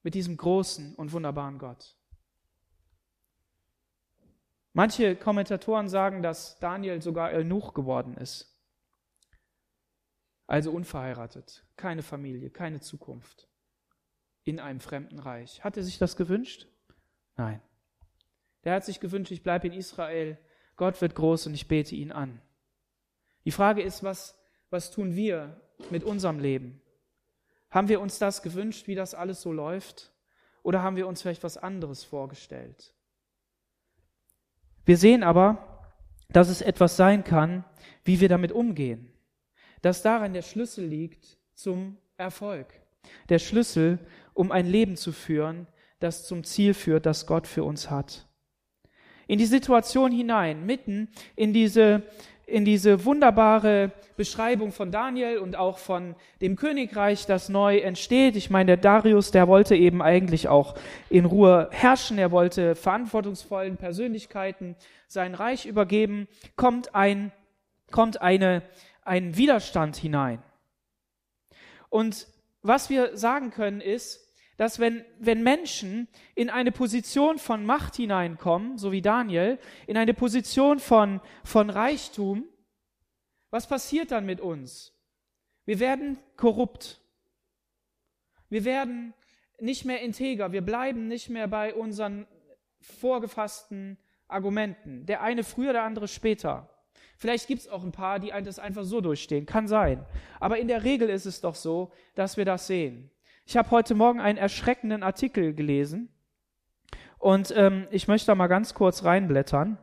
Mit 0.02 0.14
diesem 0.14 0.36
großen 0.36 0.94
und 0.96 1.12
wunderbaren 1.12 1.58
Gott. 1.58 1.96
Manche 4.74 5.16
Kommentatoren 5.16 5.88
sagen, 5.88 6.22
dass 6.22 6.58
Daniel 6.58 7.00
sogar 7.00 7.32
Elnuch 7.32 7.72
geworden 7.72 8.16
ist. 8.18 8.57
Also 10.48 10.72
unverheiratet, 10.72 11.66
keine 11.76 12.02
Familie, 12.02 12.48
keine 12.48 12.80
Zukunft 12.80 13.46
in 14.44 14.60
einem 14.60 14.80
fremden 14.80 15.18
Reich. 15.18 15.62
Hat 15.62 15.76
er 15.76 15.82
sich 15.82 15.98
das 15.98 16.16
gewünscht? 16.16 16.66
Nein. 17.36 17.60
Der 18.64 18.74
hat 18.74 18.84
sich 18.86 18.98
gewünscht, 18.98 19.30
ich 19.30 19.42
bleibe 19.42 19.66
in 19.66 19.74
Israel, 19.74 20.38
Gott 20.76 21.02
wird 21.02 21.14
groß 21.14 21.48
und 21.48 21.54
ich 21.54 21.68
bete 21.68 21.94
ihn 21.94 22.12
an. 22.12 22.40
Die 23.44 23.50
Frage 23.50 23.82
ist, 23.82 24.02
was, 24.02 24.40
was 24.70 24.90
tun 24.90 25.14
wir 25.14 25.60
mit 25.90 26.02
unserem 26.02 26.38
Leben? 26.38 26.80
Haben 27.70 27.88
wir 27.88 28.00
uns 28.00 28.18
das 28.18 28.40
gewünscht, 28.40 28.86
wie 28.86 28.94
das 28.94 29.14
alles 29.14 29.42
so 29.42 29.52
läuft? 29.52 30.14
Oder 30.62 30.82
haben 30.82 30.96
wir 30.96 31.08
uns 31.08 31.20
vielleicht 31.20 31.44
was 31.44 31.58
anderes 31.58 32.04
vorgestellt? 32.04 32.94
Wir 34.86 34.96
sehen 34.96 35.22
aber, 35.22 35.84
dass 36.30 36.48
es 36.48 36.62
etwas 36.62 36.96
sein 36.96 37.22
kann, 37.22 37.66
wie 38.02 38.20
wir 38.20 38.30
damit 38.30 38.52
umgehen 38.52 39.12
dass 39.82 40.02
darin 40.02 40.32
der 40.32 40.42
Schlüssel 40.42 40.84
liegt 40.84 41.38
zum 41.54 41.96
Erfolg. 42.16 42.66
Der 43.28 43.38
Schlüssel, 43.38 43.98
um 44.34 44.52
ein 44.52 44.66
Leben 44.66 44.96
zu 44.96 45.12
führen, 45.12 45.66
das 46.00 46.26
zum 46.26 46.44
Ziel 46.44 46.74
führt, 46.74 47.06
das 47.06 47.26
Gott 47.26 47.46
für 47.46 47.64
uns 47.64 47.90
hat. 47.90 48.26
In 49.26 49.38
die 49.38 49.46
Situation 49.46 50.10
hinein, 50.10 50.64
mitten 50.64 51.08
in 51.36 51.52
diese, 51.52 52.02
in 52.46 52.64
diese 52.64 53.04
wunderbare 53.04 53.92
Beschreibung 54.16 54.72
von 54.72 54.90
Daniel 54.90 55.38
und 55.38 55.54
auch 55.54 55.78
von 55.78 56.14
dem 56.40 56.56
Königreich, 56.56 57.26
das 57.26 57.48
neu 57.48 57.78
entsteht. 57.78 58.36
Ich 58.36 58.48
meine, 58.48 58.66
der 58.66 58.76
Darius, 58.78 59.30
der 59.30 59.46
wollte 59.46 59.76
eben 59.76 60.00
eigentlich 60.00 60.48
auch 60.48 60.74
in 61.10 61.26
Ruhe 61.26 61.68
herrschen. 61.72 62.16
Er 62.18 62.30
wollte 62.30 62.74
verantwortungsvollen 62.74 63.76
Persönlichkeiten 63.76 64.76
sein 65.08 65.34
Reich 65.34 65.66
übergeben. 65.66 66.26
Kommt 66.56 66.94
ein, 66.94 67.32
kommt 67.90 68.22
eine, 68.22 68.62
einen 69.08 69.36
Widerstand 69.36 69.96
hinein. 69.96 70.42
Und 71.88 72.28
was 72.62 72.90
wir 72.90 73.16
sagen 73.16 73.50
können 73.50 73.80
ist, 73.80 74.24
dass 74.56 74.80
wenn, 74.80 75.04
wenn 75.20 75.42
Menschen 75.42 76.08
in 76.34 76.50
eine 76.50 76.72
Position 76.72 77.38
von 77.38 77.64
Macht 77.64 77.94
hineinkommen, 77.96 78.76
so 78.76 78.90
wie 78.90 79.02
Daniel, 79.02 79.58
in 79.86 79.96
eine 79.96 80.14
Position 80.14 80.80
von, 80.80 81.20
von 81.44 81.70
Reichtum, 81.70 82.44
was 83.50 83.68
passiert 83.68 84.10
dann 84.10 84.26
mit 84.26 84.40
uns? 84.40 84.92
Wir 85.64 85.78
werden 85.78 86.18
korrupt. 86.36 87.00
Wir 88.48 88.64
werden 88.64 89.14
nicht 89.60 89.84
mehr 89.84 90.00
integer. 90.00 90.50
Wir 90.52 90.62
bleiben 90.62 91.06
nicht 91.06 91.28
mehr 91.28 91.46
bei 91.46 91.74
unseren 91.74 92.26
vorgefassten 92.80 93.96
Argumenten. 94.26 95.06
Der 95.06 95.22
eine 95.22 95.44
früher, 95.44 95.72
der 95.72 95.84
andere 95.84 96.08
später. 96.08 96.68
Vielleicht 97.18 97.48
gibt 97.48 97.62
es 97.62 97.68
auch 97.68 97.82
ein 97.82 97.90
paar, 97.90 98.20
die 98.20 98.30
das 98.44 98.60
einfach 98.60 98.84
so 98.84 99.00
durchstehen. 99.00 99.44
Kann 99.44 99.66
sein. 99.66 100.06
Aber 100.38 100.58
in 100.58 100.68
der 100.68 100.84
Regel 100.84 101.10
ist 101.10 101.26
es 101.26 101.40
doch 101.40 101.56
so, 101.56 101.90
dass 102.14 102.36
wir 102.36 102.44
das 102.44 102.68
sehen. 102.68 103.10
Ich 103.44 103.56
habe 103.56 103.72
heute 103.72 103.96
Morgen 103.96 104.20
einen 104.20 104.38
erschreckenden 104.38 105.02
Artikel 105.02 105.52
gelesen 105.52 106.10
und 107.18 107.52
ähm, 107.56 107.88
ich 107.90 108.06
möchte 108.06 108.28
da 108.28 108.36
mal 108.36 108.46
ganz 108.46 108.72
kurz 108.72 109.02
reinblättern. 109.02 109.78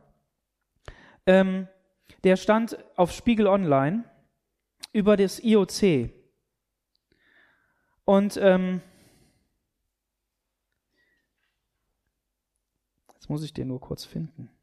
Ähm, 1.26 1.68
der 2.24 2.36
stand 2.36 2.78
auf 2.96 3.12
Spiegel 3.12 3.46
Online 3.46 4.04
über 4.92 5.18
das 5.18 5.38
IOC. 5.44 6.10
Und 8.06 8.38
ähm, 8.40 8.80
jetzt 13.12 13.28
muss 13.28 13.42
ich 13.42 13.52
den 13.52 13.68
nur 13.68 13.80
kurz 13.80 14.06
finden. 14.06 14.55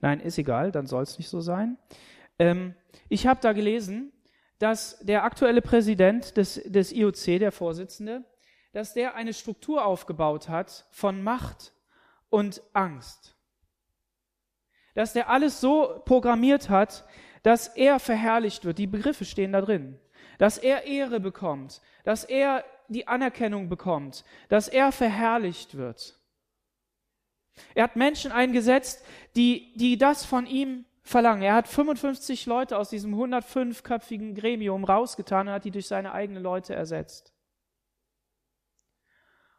Nein, 0.00 0.20
ist 0.20 0.38
egal, 0.38 0.72
dann 0.72 0.86
soll 0.86 1.02
es 1.02 1.18
nicht 1.18 1.28
so 1.28 1.40
sein. 1.40 1.78
Ähm, 2.38 2.74
ich 3.08 3.26
habe 3.26 3.40
da 3.40 3.52
gelesen, 3.52 4.12
dass 4.58 4.98
der 5.00 5.24
aktuelle 5.24 5.62
Präsident 5.62 6.36
des, 6.36 6.62
des 6.64 6.92
IOC, 6.92 7.38
der 7.38 7.52
Vorsitzende, 7.52 8.24
dass 8.72 8.94
der 8.94 9.14
eine 9.14 9.32
Struktur 9.32 9.84
aufgebaut 9.84 10.48
hat 10.48 10.86
von 10.90 11.22
Macht 11.22 11.72
und 12.28 12.62
Angst. 12.72 13.36
Dass 14.94 15.12
der 15.12 15.28
alles 15.28 15.60
so 15.60 16.02
programmiert 16.04 16.68
hat, 16.68 17.04
dass 17.42 17.68
er 17.68 17.98
verherrlicht 17.98 18.64
wird. 18.64 18.78
Die 18.78 18.86
Begriffe 18.86 19.24
stehen 19.24 19.52
da 19.52 19.60
drin. 19.60 19.98
Dass 20.38 20.58
er 20.58 20.84
Ehre 20.84 21.20
bekommt, 21.20 21.80
dass 22.04 22.24
er 22.24 22.64
die 22.88 23.08
Anerkennung 23.08 23.68
bekommt, 23.68 24.24
dass 24.48 24.68
er 24.68 24.92
verherrlicht 24.92 25.76
wird. 25.76 26.15
Er 27.74 27.84
hat 27.84 27.96
Menschen 27.96 28.32
eingesetzt, 28.32 29.04
die, 29.34 29.72
die 29.76 29.98
das 29.98 30.24
von 30.24 30.46
ihm 30.46 30.84
verlangen. 31.02 31.42
Er 31.42 31.54
hat 31.54 31.68
55 31.68 32.46
Leute 32.46 32.78
aus 32.78 32.90
diesem 32.90 33.14
105-köpfigen 33.14 34.34
Gremium 34.34 34.84
rausgetan 34.84 35.48
und 35.48 35.54
hat 35.54 35.64
die 35.64 35.70
durch 35.70 35.86
seine 35.86 36.12
eigenen 36.12 36.42
Leute 36.42 36.74
ersetzt. 36.74 37.32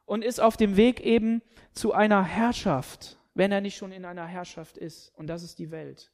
Und 0.05 0.23
ist 0.23 0.39
auf 0.39 0.57
dem 0.57 0.77
Weg 0.77 1.01
eben 1.01 1.41
zu 1.73 1.93
einer 1.93 2.23
Herrschaft, 2.23 3.17
wenn 3.33 3.51
er 3.51 3.61
nicht 3.61 3.77
schon 3.77 3.91
in 3.91 4.05
einer 4.05 4.25
Herrschaft 4.25 4.77
ist. 4.77 5.13
Und 5.15 5.27
das 5.27 5.43
ist 5.43 5.59
die 5.59 5.71
Welt. 5.71 6.11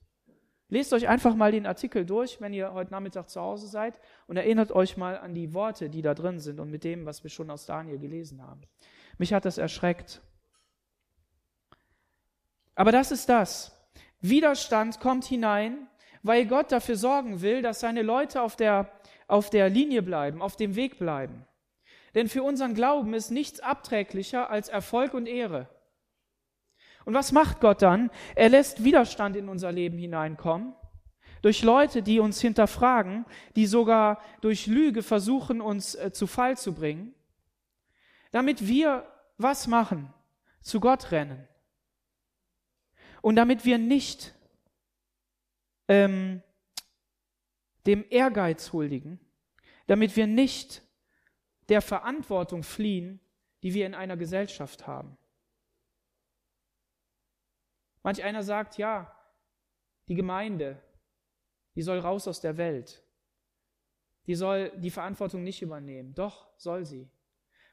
Lest 0.70 0.92
euch 0.94 1.08
einfach 1.08 1.36
mal 1.36 1.52
den 1.52 1.68
Artikel 1.68 2.04
durch, 2.04 2.42
wenn 2.42 2.52
ihr 2.52 2.74
heute 2.74 2.92
Nachmittag 2.92 3.30
zu 3.30 3.40
Hause 3.40 3.68
seid, 3.68 4.00
und 4.26 4.38
erinnert 4.38 4.72
euch 4.72 4.98
mal 4.98 5.20
an 5.20 5.36
die 5.36 5.54
Worte, 5.54 5.90
die 5.90 6.02
da 6.02 6.16
drin 6.16 6.40
sind 6.40 6.60
und 6.60 6.72
mit 6.72 6.84
dem, 6.84 7.06
was 7.06 7.24
wir 7.24 7.30
schon 7.30 7.52
aus 7.52 7.68
Daniel 7.68 8.00
gelesen 8.00 8.42
haben. 8.42 8.62
Mich 9.20 9.34
hat 9.34 9.46
das 9.46 9.60
erschreckt. 9.60 10.22
Aber 12.76 12.92
das 12.92 13.12
ist 13.12 13.30
das. 13.30 13.72
Widerstand 14.22 15.00
kommt 15.00 15.26
hinein, 15.26 15.88
weil 16.24 16.46
Gott 16.46 16.72
dafür 16.72 16.96
sorgen 16.96 17.42
will, 17.42 17.62
dass 17.62 17.82
seine 17.82 18.02
Leute 18.02 18.42
auf 18.42 18.56
der, 18.56 18.90
auf 19.28 19.50
der 19.50 19.70
Linie 19.70 20.02
bleiben, 20.02 20.42
auf 20.42 20.56
dem 20.56 20.76
Weg 20.76 20.98
bleiben. 20.98 21.46
Denn 22.16 22.30
für 22.30 22.44
unseren 22.44 22.74
Glauben 22.74 23.14
ist 23.14 23.32
nichts 23.32 23.60
abträglicher 23.60 24.50
als 24.50 24.70
Erfolg 24.70 25.14
und 25.14 25.28
Ehre. 25.28 25.68
Und 27.06 27.14
was 27.14 27.32
macht 27.32 27.60
Gott 27.60 27.82
dann? 27.82 28.12
Er 28.36 28.50
lässt 28.50 28.84
Widerstand 28.84 29.36
in 29.36 29.50
unser 29.50 29.72
Leben 29.72 29.98
hineinkommen, 29.98 30.74
durch 31.42 31.62
Leute, 31.62 32.02
die 32.02 32.20
uns 32.20 32.40
hinterfragen, 32.40 33.26
die 33.58 33.66
sogar 33.66 34.22
durch 34.40 34.68
Lüge 34.68 35.04
versuchen, 35.04 35.60
uns 35.60 35.96
äh, 35.96 36.14
zu 36.14 36.28
Fall 36.28 36.58
zu 36.58 36.74
bringen, 36.74 37.14
damit 38.32 38.66
wir 38.66 39.06
was 39.38 39.68
machen? 39.68 40.14
Zu 40.62 40.80
Gott 40.80 41.12
rennen 41.12 41.46
und 43.24 43.38
damit 43.38 43.64
wir 43.64 43.78
nicht 43.78 44.36
ähm, 45.88 46.44
dem 47.86 48.06
Ehrgeiz 48.10 48.74
huldigen, 48.74 49.18
damit 49.88 50.18
wir 50.18 50.28
nicht 50.28 50.82
der 51.70 51.82
Verantwortung 51.82 52.64
fliehen, 52.64 53.22
die 53.64 53.74
wir 53.74 53.86
in 53.86 53.96
einer 53.96 54.18
Gesellschaft 54.18 54.88
haben. 54.88 55.18
Manch 58.04 58.22
einer 58.22 58.44
sagt, 58.44 58.78
ja, 58.78 59.18
die 60.10 60.16
Gemeinde, 60.16 60.84
die 61.76 61.82
soll 61.82 62.00
raus 62.00 62.28
aus 62.28 62.42
der 62.42 62.58
Welt. 62.58 63.06
Die 64.28 64.36
soll 64.36 64.70
die 64.76 64.92
Verantwortung 64.92 65.44
nicht 65.44 65.62
übernehmen. 65.62 66.14
Doch, 66.14 66.50
soll 66.58 66.86
sie. 66.86 67.10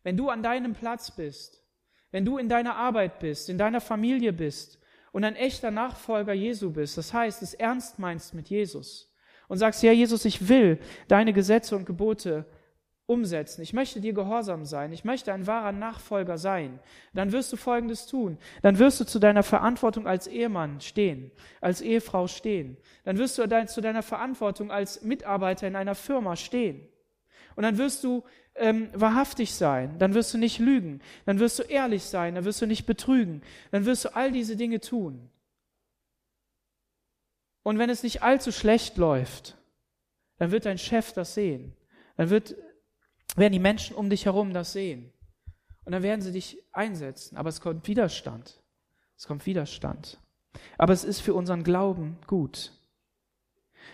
Wenn 0.04 0.16
du 0.16 0.28
an 0.30 0.44
deinem 0.44 0.74
Platz 0.74 1.10
bist, 1.10 1.64
wenn 2.12 2.24
du 2.24 2.38
in 2.38 2.48
deiner 2.48 2.76
Arbeit 2.76 3.18
bist, 3.18 3.48
in 3.48 3.58
deiner 3.58 3.80
Familie 3.80 4.32
bist, 4.32 4.79
und 5.12 5.24
ein 5.24 5.36
echter 5.36 5.70
Nachfolger 5.70 6.32
Jesu 6.32 6.70
bist, 6.70 6.98
das 6.98 7.12
heißt, 7.12 7.42
es 7.42 7.54
ernst 7.54 7.98
meinst 7.98 8.34
mit 8.34 8.48
Jesus 8.48 9.12
und 9.48 9.58
sagst, 9.58 9.82
ja 9.82 9.92
Jesus, 9.92 10.24
ich 10.24 10.48
will 10.48 10.78
deine 11.08 11.32
Gesetze 11.32 11.74
und 11.76 11.84
Gebote 11.84 12.46
umsetzen. 13.10 13.62
Ich 13.62 13.72
möchte 13.72 14.00
dir 14.00 14.12
gehorsam 14.12 14.64
sein. 14.64 14.92
Ich 14.92 15.04
möchte 15.04 15.32
ein 15.32 15.48
wahrer 15.48 15.72
Nachfolger 15.72 16.38
sein. 16.38 16.78
Dann 17.12 17.32
wirst 17.32 17.52
du 17.52 17.56
Folgendes 17.56 18.06
tun. 18.06 18.38
Dann 18.62 18.78
wirst 18.78 19.00
du 19.00 19.04
zu 19.04 19.18
deiner 19.18 19.42
Verantwortung 19.42 20.06
als 20.06 20.28
Ehemann 20.28 20.80
stehen, 20.80 21.32
als 21.60 21.80
Ehefrau 21.80 22.28
stehen. 22.28 22.76
Dann 23.02 23.18
wirst 23.18 23.36
du 23.36 23.48
zu 23.66 23.80
deiner 23.80 24.04
Verantwortung 24.04 24.70
als 24.70 25.02
Mitarbeiter 25.02 25.66
in 25.66 25.74
einer 25.74 25.96
Firma 25.96 26.36
stehen. 26.36 26.88
Und 27.56 27.64
dann 27.64 27.78
wirst 27.78 28.04
du 28.04 28.22
ähm, 28.54 28.90
wahrhaftig 28.92 29.54
sein, 29.54 29.98
dann 29.98 30.14
wirst 30.14 30.34
du 30.34 30.38
nicht 30.38 30.58
lügen, 30.58 31.00
dann 31.26 31.38
wirst 31.38 31.58
du 31.58 31.62
ehrlich 31.62 32.04
sein, 32.04 32.34
dann 32.34 32.44
wirst 32.44 32.60
du 32.60 32.66
nicht 32.66 32.86
betrügen, 32.86 33.42
dann 33.70 33.86
wirst 33.86 34.04
du 34.04 34.14
all 34.14 34.32
diese 34.32 34.56
Dinge 34.56 34.80
tun. 34.80 35.30
Und 37.62 37.78
wenn 37.78 37.90
es 37.90 38.02
nicht 38.02 38.22
allzu 38.22 38.52
schlecht 38.52 38.96
läuft, 38.96 39.56
dann 40.38 40.50
wird 40.50 40.64
dein 40.64 40.78
Chef 40.78 41.12
das 41.12 41.34
sehen. 41.34 41.74
Dann 42.16 42.30
wird, 42.30 42.56
werden 43.36 43.52
die 43.52 43.58
Menschen 43.58 43.94
um 43.94 44.08
dich 44.08 44.24
herum 44.24 44.54
das 44.54 44.72
sehen. 44.72 45.12
Und 45.84 45.92
dann 45.92 46.02
werden 46.02 46.22
sie 46.22 46.32
dich 46.32 46.62
einsetzen. 46.72 47.36
Aber 47.36 47.48
es 47.48 47.60
kommt 47.60 47.86
Widerstand. 47.86 48.60
Es 49.16 49.26
kommt 49.26 49.44
Widerstand. 49.44 50.18
Aber 50.78 50.92
es 50.92 51.04
ist 51.04 51.20
für 51.20 51.34
unseren 51.34 51.62
Glauben 51.62 52.18
gut. 52.26 52.72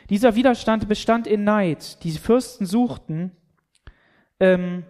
Dieser 0.09 0.37
Widerstand 0.37 0.89
bestand 0.89 1.27
in 1.27 1.45
Neid. 1.45 2.03
Die 2.05 2.13
Fürsten 2.13 2.67
suchten, 2.67 3.36
ähm, 4.41 4.85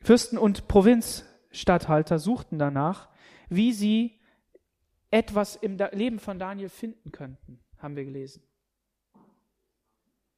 Fürsten 0.00 0.38
und 0.38 0.68
Provinzstatthalter 0.68 2.18
suchten 2.18 2.58
danach, 2.58 3.08
wie 3.48 3.72
sie 3.72 4.20
etwas 5.10 5.56
im 5.56 5.76
Leben 5.92 6.18
von 6.18 6.38
Daniel 6.38 6.68
finden 6.68 7.12
könnten, 7.12 7.64
haben 7.78 7.96
wir 7.96 8.04
gelesen. 8.04 8.42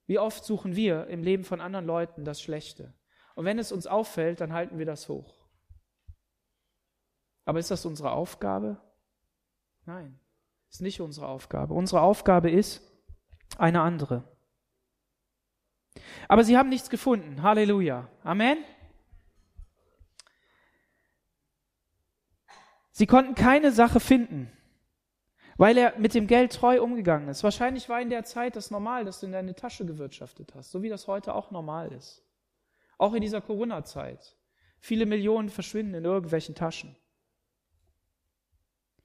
Wie 0.06 0.18
oft 0.18 0.44
suchen 0.44 0.74
wir 0.74 1.06
im 1.08 1.22
Leben 1.22 1.44
von 1.44 1.60
anderen 1.60 1.86
Leuten 1.86 2.24
das 2.24 2.40
Schlechte? 2.40 2.94
Und 3.34 3.44
wenn 3.44 3.58
es 3.58 3.72
uns 3.72 3.86
auffällt, 3.86 4.40
dann 4.40 4.52
halten 4.52 4.78
wir 4.78 4.86
das 4.86 5.08
hoch. 5.08 5.46
Aber 7.44 7.58
ist 7.58 7.70
das 7.70 7.84
unsere 7.86 8.12
Aufgabe? 8.12 8.80
Nein, 9.84 10.18
ist 10.70 10.82
nicht 10.82 11.00
unsere 11.00 11.28
Aufgabe. 11.28 11.74
Unsere 11.74 12.00
Aufgabe 12.00 12.50
ist 12.50 12.82
eine 13.58 13.80
andere. 13.80 14.24
Aber 16.28 16.44
sie 16.44 16.56
haben 16.56 16.68
nichts 16.68 16.90
gefunden. 16.90 17.42
Halleluja. 17.42 18.08
Amen. 18.24 18.58
Sie 22.90 23.06
konnten 23.06 23.34
keine 23.34 23.70
Sache 23.70 24.00
finden 24.00 24.50
weil 25.58 25.76
er 25.76 25.98
mit 25.98 26.14
dem 26.14 26.28
Geld 26.28 26.52
treu 26.52 26.80
umgegangen 26.80 27.28
ist. 27.28 27.42
Wahrscheinlich 27.42 27.88
war 27.88 28.00
in 28.00 28.10
der 28.10 28.24
Zeit 28.24 28.56
das 28.56 28.70
normal, 28.70 29.04
dass 29.04 29.20
du 29.20 29.26
in 29.26 29.32
deine 29.32 29.54
Tasche 29.54 29.84
gewirtschaftet 29.84 30.54
hast, 30.54 30.70
so 30.70 30.82
wie 30.82 30.88
das 30.88 31.08
heute 31.08 31.34
auch 31.34 31.50
normal 31.50 31.92
ist. 31.92 32.24
Auch 32.96 33.12
in 33.12 33.20
dieser 33.20 33.40
Corona-Zeit. 33.40 34.36
Viele 34.78 35.04
Millionen 35.04 35.48
verschwinden 35.48 35.94
in 35.94 36.04
irgendwelchen 36.04 36.54
Taschen. 36.54 36.96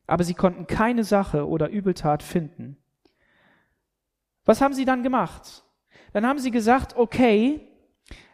Aber 0.06 0.24
sie 0.24 0.36
konnten 0.36 0.68
keine 0.68 1.04
Sache 1.04 1.48
oder 1.48 1.70
Übeltat 1.70 2.22
finden. 2.22 2.78
Was 4.46 4.62
haben 4.62 4.76
sie 4.76 4.86
dann 4.86 5.02
gemacht? 5.02 5.64
Dann 6.14 6.26
haben 6.26 6.40
sie 6.40 6.52
gesagt, 6.52 6.96
okay, 6.96 7.60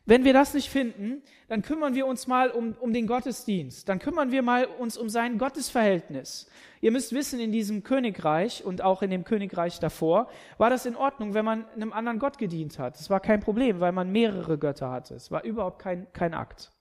wenn 0.05 0.23
wir 0.23 0.33
das 0.33 0.55
nicht 0.55 0.69
finden, 0.69 1.21
dann 1.49 1.61
kümmern 1.61 1.93
wir 1.93 2.07
uns 2.07 2.25
mal 2.25 2.49
um, 2.49 2.75
um 2.79 2.93
den 2.93 3.05
Gottesdienst. 3.05 3.87
Dann 3.87 3.99
kümmern 3.99 4.31
wir 4.31 4.41
mal 4.41 4.65
uns 4.65 4.97
um 4.97 5.07
sein 5.07 5.37
Gottesverhältnis. 5.37 6.47
Ihr 6.81 6.91
müsst 6.91 7.13
wissen, 7.13 7.39
in 7.39 7.51
diesem 7.51 7.83
Königreich 7.83 8.65
und 8.65 8.81
auch 8.81 9.03
in 9.03 9.11
dem 9.11 9.23
Königreich 9.23 9.79
davor 9.79 10.27
war 10.57 10.71
das 10.71 10.87
in 10.87 10.95
Ordnung, 10.95 11.35
wenn 11.35 11.45
man 11.45 11.65
einem 11.75 11.93
anderen 11.93 12.17
Gott 12.17 12.39
gedient 12.39 12.79
hat. 12.79 12.99
Es 12.99 13.11
war 13.11 13.19
kein 13.19 13.39
Problem, 13.39 13.79
weil 13.79 13.91
man 13.91 14.11
mehrere 14.11 14.57
Götter 14.57 14.89
hatte. 14.89 15.13
Es 15.13 15.29
war 15.29 15.43
überhaupt 15.43 15.79
kein, 15.79 16.11
kein 16.11 16.33
Akt. 16.33 16.71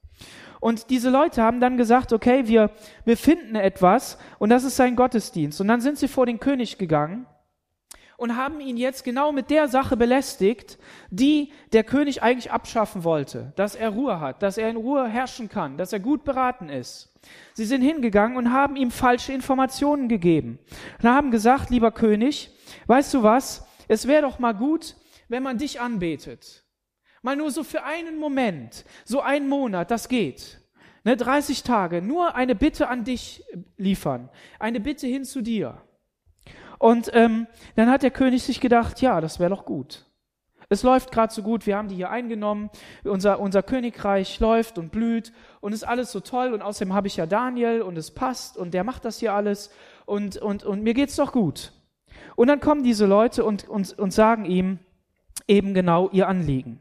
Und 0.59 0.89
diese 0.89 1.11
Leute 1.11 1.43
haben 1.43 1.61
dann 1.61 1.77
gesagt, 1.77 2.15
okay, 2.15 2.49
wir, 2.49 2.71
wir 3.05 3.19
finden 3.19 3.57
etwas 3.57 4.19
und 4.39 4.49
das 4.49 4.65
ist 4.65 4.77
sein 4.77 4.97
Gottesdienst. 4.97 5.61
Und 5.61 5.69
dann 5.69 5.83
sind 5.83 5.99
sie 5.99 6.09
vor 6.09 6.25
den 6.25 6.41
König 6.41 6.79
gegangen 6.79 7.27
und 8.19 8.37
haben 8.37 8.61
ihn 8.61 8.77
jetzt 8.77 9.05
genau 9.05 9.31
mit 9.31 9.49
der 9.49 9.69
Sache 9.69 9.97
belästigt, 9.97 10.77
die 11.09 11.53
der 11.73 11.85
König 11.85 12.21
eigentlich 12.21 12.51
abschaffen 12.51 13.05
wollte, 13.05 13.53
dass 13.55 13.77
er 13.77 13.91
Ruhe 13.91 14.21
hat, 14.21 14.43
dass 14.43 14.59
er 14.59 14.69
in 14.69 14.77
Ruhe 14.77 15.07
herrschen 15.07 15.49
kann, 15.49 15.79
dass 15.79 15.93
er 15.93 16.01
gut 16.01 16.25
beraten 16.25 16.69
ist. 16.69 17.15
Sie 17.55 17.65
sind 17.65 17.81
hingegangen 17.81 18.37
und 18.37 18.53
haben 18.53 18.75
ihm 18.75 18.91
falsche 18.91 19.33
Informationen 19.33 20.09
gegeben 20.09 20.59
und 21.01 21.09
haben 21.09 21.31
gesagt, 21.31 21.71
lieber 21.71 21.93
König, 21.93 22.51
weißt 22.89 23.15
du 23.15 23.23
was, 23.23 23.67
es 23.87 24.09
wäre 24.09 24.23
doch 24.23 24.41
mal 24.41 24.55
gut, 24.55 24.97
wenn 25.29 25.45
man 25.45 25.57
dich 25.57 25.81
anbetet. 25.81 26.65
Mal 27.23 27.37
nur 27.37 27.53
so 27.53 27.63
für 27.63 27.85
einen 27.85 28.19
Moment, 28.19 28.85
so 29.05 29.21
einen 29.21 29.49
Monat, 29.49 29.93
das 29.93 30.09
geht. 30.09 30.61
Ne, 31.05 31.17
30 31.17 31.63
Tage, 31.63 32.03
nur 32.03 32.35
eine 32.35 32.57
Bitte 32.57 32.89
an 32.89 33.05
dich 33.05 33.45
liefern, 33.77 34.29
eine 34.59 34.81
Bitte 34.81 35.07
hin 35.07 35.25
zu 35.25 35.41
dir. 35.41 35.81
Und 36.79 37.11
ähm, 37.15 37.47
dann 37.77 37.91
hat 37.91 38.03
der 38.03 38.11
König 38.11 38.43
sich 38.43 38.61
gedacht, 38.61 39.01
ja, 39.01 39.21
das 39.21 39.41
wäre 39.41 39.51
doch 39.51 39.65
gut. 39.65 40.05
Es 40.71 40.83
läuft 40.83 41.13
gerade 41.13 41.33
so 41.33 41.43
gut, 41.43 41.67
wir 41.67 41.79
haben 41.79 41.89
die 41.89 41.95
hier 41.95 42.11
eingenommen, 42.11 42.69
unser, 43.05 43.41
unser 43.41 43.63
Königreich 43.63 44.39
läuft 44.39 44.79
und 44.79 44.93
blüht 44.93 45.33
und 45.61 45.73
ist 45.73 45.85
alles 45.85 46.13
so 46.13 46.21
toll 46.21 46.53
und 46.53 46.61
außerdem 46.61 46.93
habe 46.93 47.07
ich 47.07 47.17
ja 47.17 47.25
Daniel 47.25 47.81
und 47.81 47.97
es 47.97 48.11
passt 48.11 48.59
und 48.59 48.75
der 48.75 48.85
macht 48.85 49.07
das 49.07 49.19
hier 49.19 49.33
alles 49.33 49.71
und, 50.05 50.37
und, 50.37 50.65
und 50.65 50.83
mir 50.83 50.93
geht's 50.93 51.17
doch 51.17 51.33
gut. 51.33 51.73
Und 52.37 52.49
dann 52.49 52.61
kommen 52.61 52.83
diese 52.83 53.07
Leute 53.07 53.45
und, 53.45 53.67
und, 53.67 53.99
und 53.99 54.13
sagen 54.13 54.45
ihm 54.45 54.79
eben 55.47 55.73
genau 55.73 56.11
ihr 56.11 56.29
Anliegen. 56.29 56.81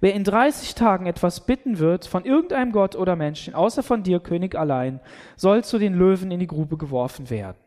Wer 0.00 0.14
in 0.14 0.24
30 0.24 0.74
Tagen 0.74 1.04
etwas 1.04 1.44
bitten 1.44 1.78
wird 1.78 2.06
von 2.06 2.24
irgendeinem 2.24 2.72
Gott 2.72 2.96
oder 2.96 3.16
Menschen, 3.16 3.54
außer 3.54 3.82
von 3.82 4.02
dir, 4.02 4.20
König 4.20 4.54
allein, 4.54 5.00
soll 5.36 5.62
zu 5.62 5.78
den 5.78 5.94
Löwen 5.94 6.30
in 6.30 6.40
die 6.40 6.46
Grube 6.46 6.78
geworfen 6.78 7.28
werden. 7.28 7.58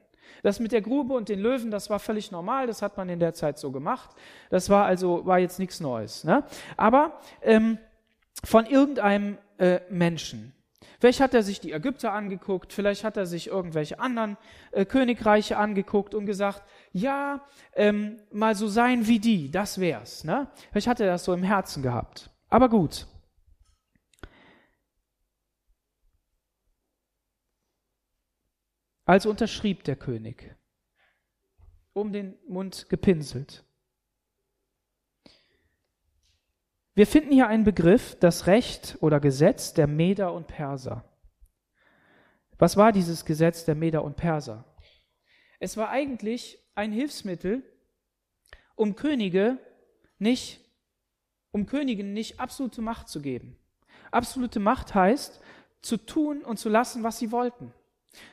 Das 0.44 0.60
mit 0.60 0.72
der 0.72 0.82
Grube 0.82 1.14
und 1.14 1.30
den 1.30 1.40
Löwen, 1.40 1.72
das 1.72 1.90
war 1.90 2.00
völlig 2.00 2.32
normal, 2.32 2.68
das 2.68 2.82
hat 2.82 2.98
man 2.98 3.10
in 3.10 3.20
der 3.20 3.34
Zeit 3.34 3.58
so 3.58 3.72
gemacht. 3.72 4.10
Das 4.50 4.70
war 4.70 4.86
also, 4.86 5.26
war 5.26 5.40
jetzt 5.40 5.60
nichts 5.60 5.80
Neues. 5.80 6.24
Ne? 6.24 6.44
Aber 6.78 7.20
ähm, 7.42 7.78
von 8.44 8.66
irgendeinem 8.66 9.38
äh, 9.58 9.80
Menschen. 9.90 10.54
Vielleicht 11.00 11.22
hat 11.22 11.34
er 11.34 11.44
sich 11.44 11.62
die 11.62 11.72
Ägypter 11.72 12.12
angeguckt, 12.12 12.74
vielleicht 12.74 13.06
hat 13.06 13.16
er 13.16 13.26
sich 13.26 13.48
irgendwelche 13.48 14.00
anderen 14.00 14.38
äh, 14.72 14.84
Königreiche 14.86 15.58
angeguckt 15.58 16.14
und 16.14 16.26
gesagt, 16.26 16.64
ja, 16.92 17.42
ähm, 17.74 18.18
mal 18.32 18.56
so 18.56 18.68
sein 18.68 19.08
wie 19.08 19.20
die, 19.20 19.50
das 19.50 19.80
wär's. 19.80 20.26
Ne? 20.26 20.48
Vielleicht 20.72 20.88
hat 20.88 21.00
er 21.00 21.08
das 21.08 21.24
so 21.24 21.34
im 21.34 21.44
Herzen 21.44 21.84
gehabt. 21.84 22.30
Aber 22.50 22.68
gut. 22.68 23.08
Also 29.10 29.32
unterschrieb 29.32 29.86
der 29.86 29.96
König, 29.96 30.56
um 31.94 32.14
den 32.14 32.38
Mund 32.48 32.90
gepinselt. 32.90 33.66
Wir 36.94 37.08
finden 37.08 37.32
hier 37.32 37.48
einen 37.48 37.64
Begriff, 37.64 38.20
das 38.20 38.46
Recht 38.46 39.00
oder 39.02 39.20
Gesetz 39.20 39.74
der 39.74 39.88
Meder 39.88 40.32
und 40.32 40.46
Perser. 40.46 41.12
Was 42.60 42.78
war 42.78 42.92
dieses 42.92 43.26
Gesetz 43.26 43.66
der 43.66 43.74
Meder 43.74 44.04
und 44.04 44.16
Perser? 44.16 44.64
Es 45.60 45.76
war 45.76 45.90
eigentlich 45.90 46.60
ein 46.76 46.92
Hilfsmittel, 46.92 47.64
um 48.76 48.96
Könige 48.96 49.58
nicht, 50.20 50.62
um 51.50 51.66
Königen 51.66 52.14
nicht 52.14 52.40
absolute 52.40 52.84
Macht 52.84 53.10
zu 53.10 53.24
geben. 53.24 53.58
Absolute 54.12 54.60
Macht 54.60 54.94
heißt, 54.94 55.42
zu 55.82 55.98
tun 55.98 56.44
und 56.44 56.60
zu 56.60 56.70
lassen, 56.70 57.02
was 57.02 57.18
sie 57.18 57.32
wollten. 57.32 57.74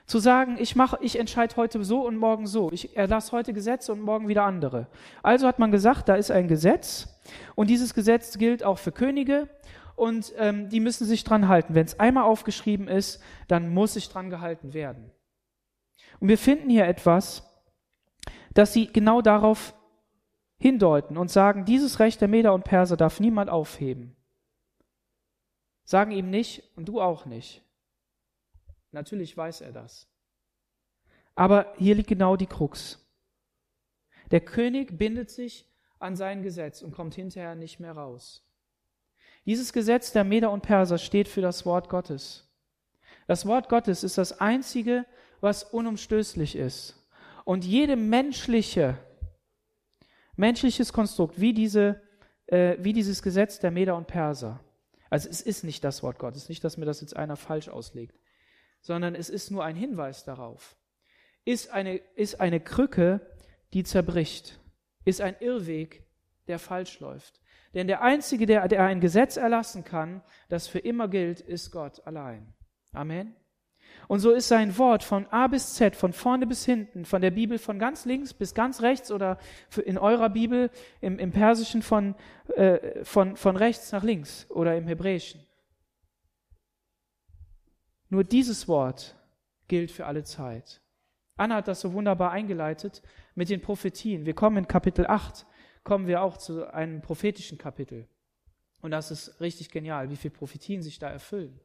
Zu 0.06 0.18
sagen, 0.18 0.56
ich 0.58 0.76
mache, 0.76 0.98
ich 1.00 1.18
entscheide 1.18 1.56
heute 1.56 1.82
so 1.84 2.06
und 2.06 2.16
morgen 2.16 2.46
so. 2.46 2.70
Ich 2.72 2.96
erlasse 2.96 3.32
heute 3.32 3.52
Gesetze 3.52 3.92
und 3.92 4.00
morgen 4.00 4.28
wieder 4.28 4.44
andere. 4.44 4.86
Also 5.22 5.46
hat 5.46 5.58
man 5.58 5.70
gesagt, 5.70 6.08
da 6.08 6.14
ist 6.14 6.30
ein 6.30 6.48
Gesetz 6.48 7.08
und 7.54 7.68
dieses 7.68 7.92
Gesetz 7.92 8.38
gilt 8.38 8.62
auch 8.62 8.78
für 8.78 8.92
Könige 8.92 9.48
und 9.96 10.32
ähm, 10.36 10.68
die 10.68 10.80
müssen 10.80 11.06
sich 11.06 11.24
dran 11.24 11.48
halten. 11.48 11.74
Wenn 11.74 11.86
es 11.86 11.98
einmal 11.98 12.24
aufgeschrieben 12.24 12.88
ist, 12.88 13.22
dann 13.48 13.68
muss 13.68 13.94
sich 13.94 14.08
dran 14.08 14.30
gehalten 14.30 14.74
werden. 14.74 15.10
Und 16.20 16.28
wir 16.28 16.38
finden 16.38 16.70
hier 16.70 16.86
etwas, 16.86 17.42
dass 18.54 18.72
sie 18.72 18.86
genau 18.92 19.20
darauf 19.20 19.74
hindeuten 20.58 21.18
und 21.18 21.30
sagen, 21.30 21.64
dieses 21.64 22.00
Recht 22.00 22.20
der 22.20 22.28
Meder 22.28 22.54
und 22.54 22.64
Perser 22.64 22.96
darf 22.96 23.20
niemand 23.20 23.50
aufheben. 23.50 24.16
Sagen 25.84 26.10
ihm 26.10 26.30
nicht 26.30 26.62
und 26.76 26.86
du 26.88 27.00
auch 27.00 27.26
nicht. 27.26 27.65
Natürlich 28.96 29.36
weiß 29.36 29.60
er 29.60 29.72
das. 29.72 30.08
Aber 31.34 31.74
hier 31.76 31.94
liegt 31.94 32.08
genau 32.08 32.34
die 32.34 32.46
Krux. 32.46 33.06
Der 34.30 34.40
König 34.40 34.96
bindet 34.96 35.30
sich 35.30 35.70
an 35.98 36.16
sein 36.16 36.42
Gesetz 36.42 36.80
und 36.80 36.92
kommt 36.92 37.14
hinterher 37.14 37.56
nicht 37.56 37.78
mehr 37.78 37.92
raus. 37.92 38.42
Dieses 39.44 39.74
Gesetz 39.74 40.12
der 40.12 40.24
Meder 40.24 40.50
und 40.50 40.62
Perser 40.62 40.96
steht 40.96 41.28
für 41.28 41.42
das 41.42 41.66
Wort 41.66 41.90
Gottes. 41.90 42.50
Das 43.26 43.44
Wort 43.44 43.68
Gottes 43.68 44.02
ist 44.02 44.16
das 44.16 44.40
einzige, 44.40 45.04
was 45.42 45.62
unumstößlich 45.62 46.56
ist. 46.56 47.06
Und 47.44 47.66
jede 47.66 47.96
menschliche, 47.96 48.96
menschliches 50.36 50.94
Konstrukt, 50.94 51.38
wie 51.38 51.52
diese, 51.52 52.00
äh, 52.46 52.78
wie 52.80 52.94
dieses 52.94 53.22
Gesetz 53.22 53.60
der 53.60 53.70
Meder 53.70 53.94
und 53.94 54.06
Perser. 54.06 54.64
Also 55.10 55.28
es 55.28 55.42
ist 55.42 55.64
nicht 55.64 55.84
das 55.84 56.02
Wort 56.02 56.18
Gottes, 56.18 56.48
nicht, 56.48 56.64
dass 56.64 56.78
mir 56.78 56.86
das 56.86 57.02
jetzt 57.02 57.14
einer 57.14 57.36
falsch 57.36 57.68
auslegt 57.68 58.18
sondern 58.86 59.16
es 59.16 59.30
ist 59.30 59.50
nur 59.50 59.64
ein 59.64 59.74
Hinweis 59.74 60.24
darauf. 60.24 60.76
Ist 61.44 61.70
eine, 61.72 61.96
ist 62.14 62.40
eine 62.40 62.60
Krücke, 62.60 63.20
die 63.72 63.82
zerbricht, 63.82 64.60
ist 65.04 65.20
ein 65.20 65.34
Irrweg, 65.40 66.04
der 66.46 66.60
falsch 66.60 67.00
läuft. 67.00 67.40
Denn 67.74 67.88
der 67.88 68.02
Einzige, 68.02 68.46
der, 68.46 68.68
der 68.68 68.84
ein 68.84 69.00
Gesetz 69.00 69.36
erlassen 69.36 69.82
kann, 69.82 70.22
das 70.48 70.68
für 70.68 70.78
immer 70.78 71.08
gilt, 71.08 71.40
ist 71.40 71.72
Gott 71.72 72.06
allein. 72.06 72.54
Amen. 72.92 73.34
Und 74.06 74.20
so 74.20 74.30
ist 74.30 74.46
sein 74.46 74.78
Wort 74.78 75.02
von 75.02 75.26
A 75.32 75.48
bis 75.48 75.74
Z, 75.74 75.96
von 75.96 76.12
vorne 76.12 76.46
bis 76.46 76.64
hinten, 76.64 77.04
von 77.04 77.22
der 77.22 77.32
Bibel 77.32 77.58
von 77.58 77.80
ganz 77.80 78.04
links 78.04 78.34
bis 78.34 78.54
ganz 78.54 78.82
rechts 78.82 79.10
oder 79.10 79.38
in 79.84 79.98
eurer 79.98 80.28
Bibel 80.28 80.70
im, 81.00 81.18
im 81.18 81.32
Persischen 81.32 81.82
von, 81.82 82.14
äh, 82.54 83.04
von, 83.04 83.34
von 83.36 83.56
rechts 83.56 83.90
nach 83.90 84.04
links 84.04 84.46
oder 84.48 84.76
im 84.76 84.86
Hebräischen. 84.86 85.45
Nur 88.08 88.24
dieses 88.24 88.68
Wort 88.68 89.16
gilt 89.68 89.90
für 89.90 90.06
alle 90.06 90.24
Zeit. 90.24 90.80
Anna 91.36 91.56
hat 91.56 91.68
das 91.68 91.80
so 91.80 91.92
wunderbar 91.92 92.30
eingeleitet 92.32 93.02
mit 93.34 93.50
den 93.50 93.60
Prophetien. 93.60 94.24
Wir 94.24 94.34
kommen 94.34 94.58
in 94.58 94.68
Kapitel 94.68 95.06
8, 95.06 95.46
kommen 95.84 96.06
wir 96.06 96.22
auch 96.22 96.36
zu 96.36 96.72
einem 96.72 97.02
prophetischen 97.02 97.58
Kapitel. 97.58 98.08
Und 98.80 98.90
das 98.90 99.10
ist 99.10 99.40
richtig 99.40 99.70
genial, 99.70 100.10
wie 100.10 100.16
viele 100.16 100.34
Prophetien 100.34 100.82
sich 100.82 100.98
da 100.98 101.08
erfüllen. 101.08 101.60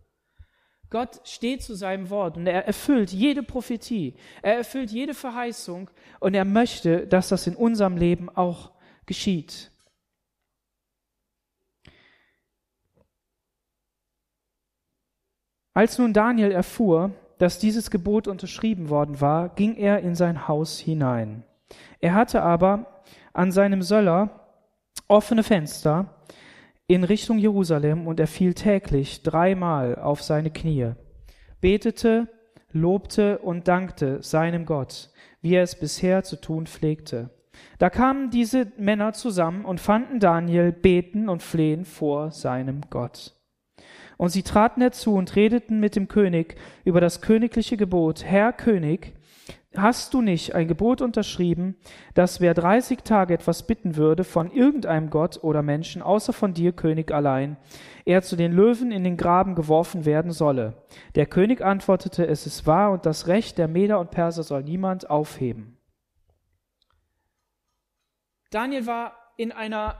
Gott 0.89 1.21
steht 1.23 1.63
zu 1.63 1.73
seinem 1.73 2.10
Wort 2.10 2.36
und 2.36 2.47
er 2.47 2.65
erfüllt 2.65 3.12
jede 3.12 3.43
Prophetie, 3.43 4.15
er 4.41 4.58
erfüllt 4.58 4.91
jede 4.91 5.13
Verheißung 5.13 5.89
und 6.19 6.34
er 6.34 6.43
möchte, 6.43 7.08
dass 7.08 7.30
das 7.30 7.47
in 7.47 7.56
unserem 7.56 7.95
Leben 7.95 8.30
auch 8.30 8.71
geschieht. 9.06 9.70
Als 15.73 15.97
nun 15.97 16.13
Daniel 16.13 16.51
erfuhr, 16.51 17.12
dass 17.38 17.60
dieses 17.60 17.89
Gebot 17.89 18.27
unterschrieben 18.27 18.89
worden 18.89 19.21
war, 19.21 19.49
ging 19.49 19.75
er 19.75 19.99
in 19.99 20.15
sein 20.15 20.47
Haus 20.47 20.79
hinein. 20.79 21.43
Er 21.99 22.13
hatte 22.13 22.43
aber 22.43 23.03
an 23.34 23.51
seinem 23.51 23.81
Söller 23.81 24.29
offene 25.07 25.43
Fenster, 25.43 26.21
in 26.88 27.05
Richtung 27.05 27.38
Jerusalem 27.38 28.05
und 28.05 28.19
er 28.19 28.27
fiel 28.27 28.53
täglich 28.53 29.23
dreimal 29.23 29.95
auf 29.95 30.21
seine 30.21 30.51
Knie, 30.51 30.91
betete, 31.62 32.27
lobte 32.73 33.38
und 33.38 33.69
dankte 33.69 34.21
seinem 34.21 34.65
Gott, 34.65 35.10
wie 35.41 35.55
er 35.55 35.63
es 35.63 35.79
bisher 35.79 36.23
zu 36.23 36.36
tun 36.36 36.67
pflegte. 36.67 37.29
Da 37.77 37.89
kamen 37.89 38.29
diese 38.29 38.71
Männer 38.77 39.13
zusammen 39.13 39.63
und 39.63 39.79
fanden 39.79 40.19
Daniel 40.19 40.73
beten 40.73 41.29
und 41.29 41.43
flehen 41.43 41.86
vor 41.86 42.31
seinem 42.31 42.81
Gott. 42.89 43.40
Und 44.21 44.29
sie 44.29 44.43
traten 44.43 44.81
herzu 44.81 45.15
und 45.15 45.36
redeten 45.36 45.79
mit 45.79 45.95
dem 45.95 46.07
König 46.07 46.53
über 46.86 47.01
das 47.01 47.21
königliche 47.21 47.75
Gebot, 47.75 48.23
Herr 48.23 48.53
König, 48.53 49.15
hast 49.75 50.13
du 50.13 50.21
nicht 50.21 50.53
ein 50.53 50.67
Gebot 50.67 51.01
unterschrieben, 51.01 51.75
dass 52.13 52.39
wer 52.39 52.53
30 52.53 52.99
Tage 52.99 53.34
etwas 53.34 53.65
bitten 53.65 53.95
würde 53.95 54.23
von 54.23 54.51
irgendeinem 54.51 55.10
Gott 55.10 55.43
oder 55.43 55.63
Menschen, 55.63 56.03
außer 56.03 56.34
von 56.34 56.53
dir, 56.53 56.71
König 56.71 57.12
allein, 57.12 57.57
er 58.05 58.21
zu 58.21 58.36
den 58.36 58.51
Löwen 58.51 58.91
in 58.91 59.03
den 59.03 59.17
Graben 59.17 59.55
geworfen 59.55 60.05
werden 60.05 60.31
solle? 60.31 60.84
Der 61.15 61.25
König 61.25 61.63
antwortete, 61.63 62.27
es 62.27 62.45
ist 62.45 62.67
wahr 62.67 62.91
und 62.91 63.07
das 63.07 63.25
Recht 63.25 63.57
der 63.57 63.67
Meder 63.67 63.99
und 63.99 64.12
Perser 64.12 64.43
soll 64.43 64.62
niemand 64.62 65.10
aufheben. 65.10 65.79
Daniel 68.51 68.86
war 68.86 69.13
in 69.36 69.51
einer, 69.51 69.99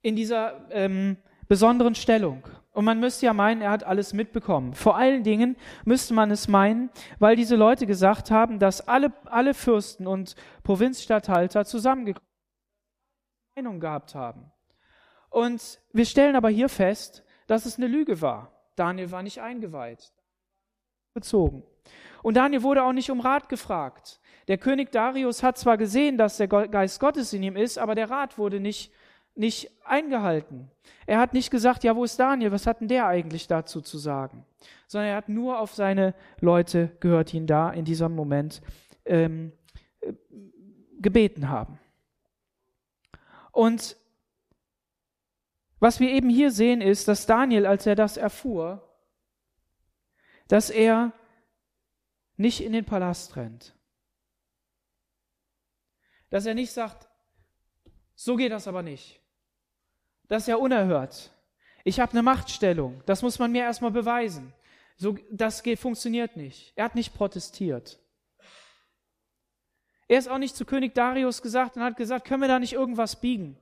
in 0.00 0.14
dieser 0.14 0.70
ähm, 0.70 1.16
besonderen 1.48 1.96
Stellung. 1.96 2.44
Und 2.78 2.84
man 2.84 3.00
müsste 3.00 3.26
ja 3.26 3.32
meinen, 3.32 3.60
er 3.60 3.72
hat 3.72 3.82
alles 3.82 4.12
mitbekommen. 4.12 4.72
Vor 4.72 4.96
allen 4.96 5.24
Dingen 5.24 5.56
müsste 5.84 6.14
man 6.14 6.30
es 6.30 6.46
meinen, 6.46 6.90
weil 7.18 7.34
diese 7.34 7.56
Leute 7.56 7.86
gesagt 7.86 8.30
haben, 8.30 8.60
dass 8.60 8.86
alle, 8.86 9.12
alle 9.24 9.52
Fürsten 9.52 10.06
und 10.06 10.36
Provinzstatthalter 10.62 11.64
zusammengekommen 11.64 12.28
Meinung 13.56 13.80
gehabt 13.80 14.14
haben. 14.14 14.52
Und 15.28 15.80
wir 15.92 16.04
stellen 16.04 16.36
aber 16.36 16.50
hier 16.50 16.68
fest, 16.68 17.24
dass 17.48 17.66
es 17.66 17.78
eine 17.78 17.88
Lüge 17.88 18.22
war. 18.22 18.52
Daniel 18.76 19.10
war 19.10 19.24
nicht 19.24 19.40
eingeweiht, 19.40 20.12
bezogen. 21.14 21.64
Und 22.22 22.36
Daniel 22.36 22.62
wurde 22.62 22.84
auch 22.84 22.92
nicht 22.92 23.10
um 23.10 23.18
Rat 23.18 23.48
gefragt. 23.48 24.20
Der 24.46 24.56
König 24.56 24.92
Darius 24.92 25.42
hat 25.42 25.58
zwar 25.58 25.78
gesehen, 25.78 26.16
dass 26.16 26.36
der 26.36 26.46
Geist 26.46 27.00
Gottes 27.00 27.32
in 27.32 27.42
ihm 27.42 27.56
ist, 27.56 27.76
aber 27.76 27.96
der 27.96 28.08
Rat 28.08 28.38
wurde 28.38 28.60
nicht 28.60 28.92
nicht 29.38 29.70
eingehalten. 29.84 30.70
Er 31.06 31.18
hat 31.20 31.32
nicht 31.32 31.50
gesagt, 31.50 31.84
ja, 31.84 31.96
wo 31.96 32.04
ist 32.04 32.18
Daniel? 32.18 32.52
Was 32.52 32.66
hat 32.66 32.80
denn 32.80 32.88
der 32.88 33.06
eigentlich 33.06 33.46
dazu 33.46 33.80
zu 33.80 33.98
sagen? 33.98 34.44
Sondern 34.86 35.10
er 35.10 35.16
hat 35.16 35.28
nur 35.28 35.60
auf 35.60 35.74
seine 35.74 36.14
Leute 36.40 36.96
gehört, 37.00 37.32
die 37.32 37.38
ihn 37.38 37.46
da 37.46 37.70
in 37.70 37.84
diesem 37.84 38.14
Moment 38.14 38.60
ähm, 39.04 39.52
äh, 40.00 40.12
gebeten 41.00 41.48
haben. 41.48 41.78
Und 43.52 43.96
was 45.80 46.00
wir 46.00 46.10
eben 46.10 46.28
hier 46.28 46.50
sehen, 46.50 46.80
ist, 46.80 47.06
dass 47.08 47.26
Daniel, 47.26 47.66
als 47.66 47.86
er 47.86 47.94
das 47.94 48.16
erfuhr, 48.16 48.82
dass 50.48 50.70
er 50.70 51.12
nicht 52.36 52.62
in 52.62 52.72
den 52.72 52.84
Palast 52.84 53.36
rennt. 53.36 53.74
Dass 56.30 56.46
er 56.46 56.54
nicht 56.54 56.72
sagt, 56.72 57.08
so 58.14 58.36
geht 58.36 58.50
das 58.50 58.66
aber 58.66 58.82
nicht. 58.82 59.20
Das 60.28 60.42
ist 60.42 60.48
ja 60.48 60.56
unerhört. 60.56 61.32
Ich 61.84 62.00
habe 62.00 62.12
eine 62.12 62.22
Machtstellung. 62.22 63.02
Das 63.06 63.22
muss 63.22 63.38
man 63.38 63.50
mir 63.50 63.62
erstmal 63.62 63.90
beweisen. 63.90 64.52
So, 64.96 65.16
das 65.30 65.62
geht, 65.62 65.78
funktioniert 65.78 66.36
nicht. 66.36 66.72
Er 66.76 66.84
hat 66.84 66.94
nicht 66.94 67.14
protestiert. 67.14 67.98
Er 70.08 70.18
ist 70.18 70.28
auch 70.28 70.38
nicht 70.38 70.56
zu 70.56 70.64
König 70.64 70.94
Darius 70.94 71.42
gesagt 71.42 71.76
und 71.76 71.82
hat 71.82 71.96
gesagt, 71.96 72.26
können 72.26 72.42
wir 72.42 72.48
da 72.48 72.58
nicht 72.58 72.72
irgendwas 72.72 73.20
biegen? 73.20 73.56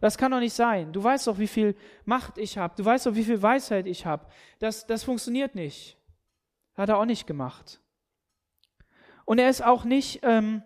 Das 0.00 0.16
kann 0.16 0.32
doch 0.32 0.40
nicht 0.40 0.54
sein. 0.54 0.92
Du 0.92 1.04
weißt 1.04 1.26
doch, 1.26 1.38
wie 1.38 1.46
viel 1.46 1.76
Macht 2.06 2.38
ich 2.38 2.56
habe. 2.56 2.74
Du 2.76 2.84
weißt 2.84 3.06
doch, 3.06 3.14
wie 3.14 3.24
viel 3.24 3.40
Weisheit 3.40 3.86
ich 3.86 4.06
habe. 4.06 4.26
Das, 4.58 4.86
das 4.86 5.04
funktioniert 5.04 5.54
nicht. 5.54 5.98
Hat 6.74 6.88
er 6.88 6.98
auch 6.98 7.04
nicht 7.04 7.26
gemacht. 7.26 7.80
Und 9.26 9.38
er 9.38 9.50
ist 9.50 9.62
auch 9.62 9.84
nicht, 9.84 10.20
ähm, 10.22 10.62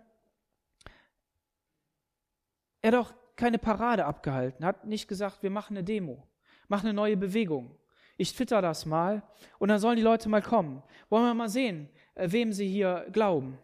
er 2.81 3.01
auch 3.01 3.13
keine 3.37 3.59
Parade 3.59 4.05
abgehalten, 4.05 4.65
hat 4.65 4.87
nicht 4.87 5.09
gesagt, 5.09 5.43
wir 5.43 5.51
machen 5.51 5.77
eine 5.77 5.85
Demo, 5.85 6.27
machen 6.69 6.87
eine 6.87 6.95
neue 6.95 7.17
Bewegung. 7.17 7.77
Ich 8.17 8.35
twitter 8.35 8.63
das 8.63 8.87
mal 8.87 9.23
und 9.59 9.69
dann 9.69 9.81
sollen 9.81 9.97
die 9.97 10.03
Leute 10.03 10.29
mal 10.29 10.43
kommen. 10.43 10.83
Wollen 11.09 11.25
wir 11.25 11.35
mal 11.35 11.49
sehen, 11.49 11.89
äh, 12.15 12.31
wem 12.31 12.53
sie 12.53 12.69
hier 12.69 13.09
glauben. 13.11 13.59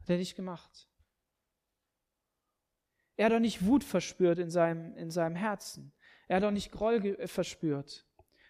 Hat 0.00 0.10
er 0.10 0.16
nicht 0.16 0.34
gemacht. 0.34 0.88
Er 3.16 3.26
hat 3.26 3.32
doch 3.32 3.40
nicht 3.40 3.66
Wut 3.66 3.84
verspürt 3.84 4.38
in 4.38 4.50
seinem, 4.50 4.96
in 4.96 5.10
seinem 5.10 5.36
Herzen. 5.36 5.92
Er 6.28 6.36
hat 6.36 6.42
doch 6.42 6.50
nicht 6.50 6.72
Groll 6.72 7.04
äh, 7.04 7.26
verspürt, 7.26 8.06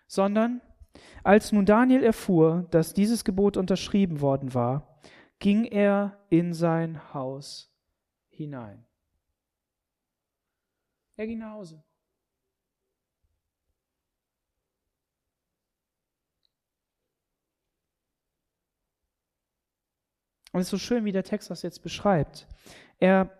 sondern 0.06 0.60
als 1.22 1.52
nun 1.52 1.66
Daniel 1.66 2.02
erfuhr, 2.02 2.66
dass 2.70 2.94
dieses 2.94 3.24
Gebot 3.24 3.56
unterschrieben 3.56 4.20
worden 4.20 4.54
war, 4.54 5.00
ging 5.38 5.64
er 5.64 6.24
in 6.30 6.54
sein 6.54 7.12
Haus 7.12 7.70
hinein. 8.28 8.85
Er 11.16 11.26
ging 11.26 11.38
nach 11.38 11.52
Hause. 11.52 11.82
Und 20.52 20.60
es 20.60 20.66
ist 20.66 20.70
so 20.70 20.78
schön, 20.78 21.04
wie 21.04 21.12
der 21.12 21.24
Text 21.24 21.50
das 21.50 21.62
jetzt 21.62 21.82
beschreibt. 21.82 22.46
Er 22.98 23.30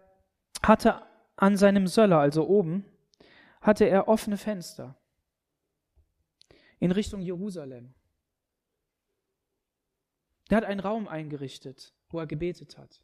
hatte 0.63 1.03
an 1.37 1.57
seinem 1.57 1.87
Söller, 1.87 2.19
also 2.19 2.47
oben, 2.47 2.85
hatte 3.61 3.85
er 3.87 4.09
offene 4.09 4.37
Fenster 4.37 4.97
in 6.79 6.93
Richtung 6.93 7.21
Jerusalem. 7.21 7.95
Er 10.49 10.59
hat 10.59 10.65
einen 10.65 10.81
Raum 10.81 11.09
eingerichtet, 11.09 11.95
wo 12.09 12.19
er 12.19 12.27
gebetet 12.27 12.79
hat. 12.79 13.03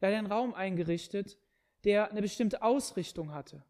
Er 0.00 0.08
hat 0.08 0.18
einen 0.18 0.30
Raum 0.30 0.54
eingerichtet, 0.54 1.38
der 1.84 2.10
eine 2.10 2.22
bestimmte 2.22 2.62
Ausrichtung 2.62 3.32
hatte 3.32 3.64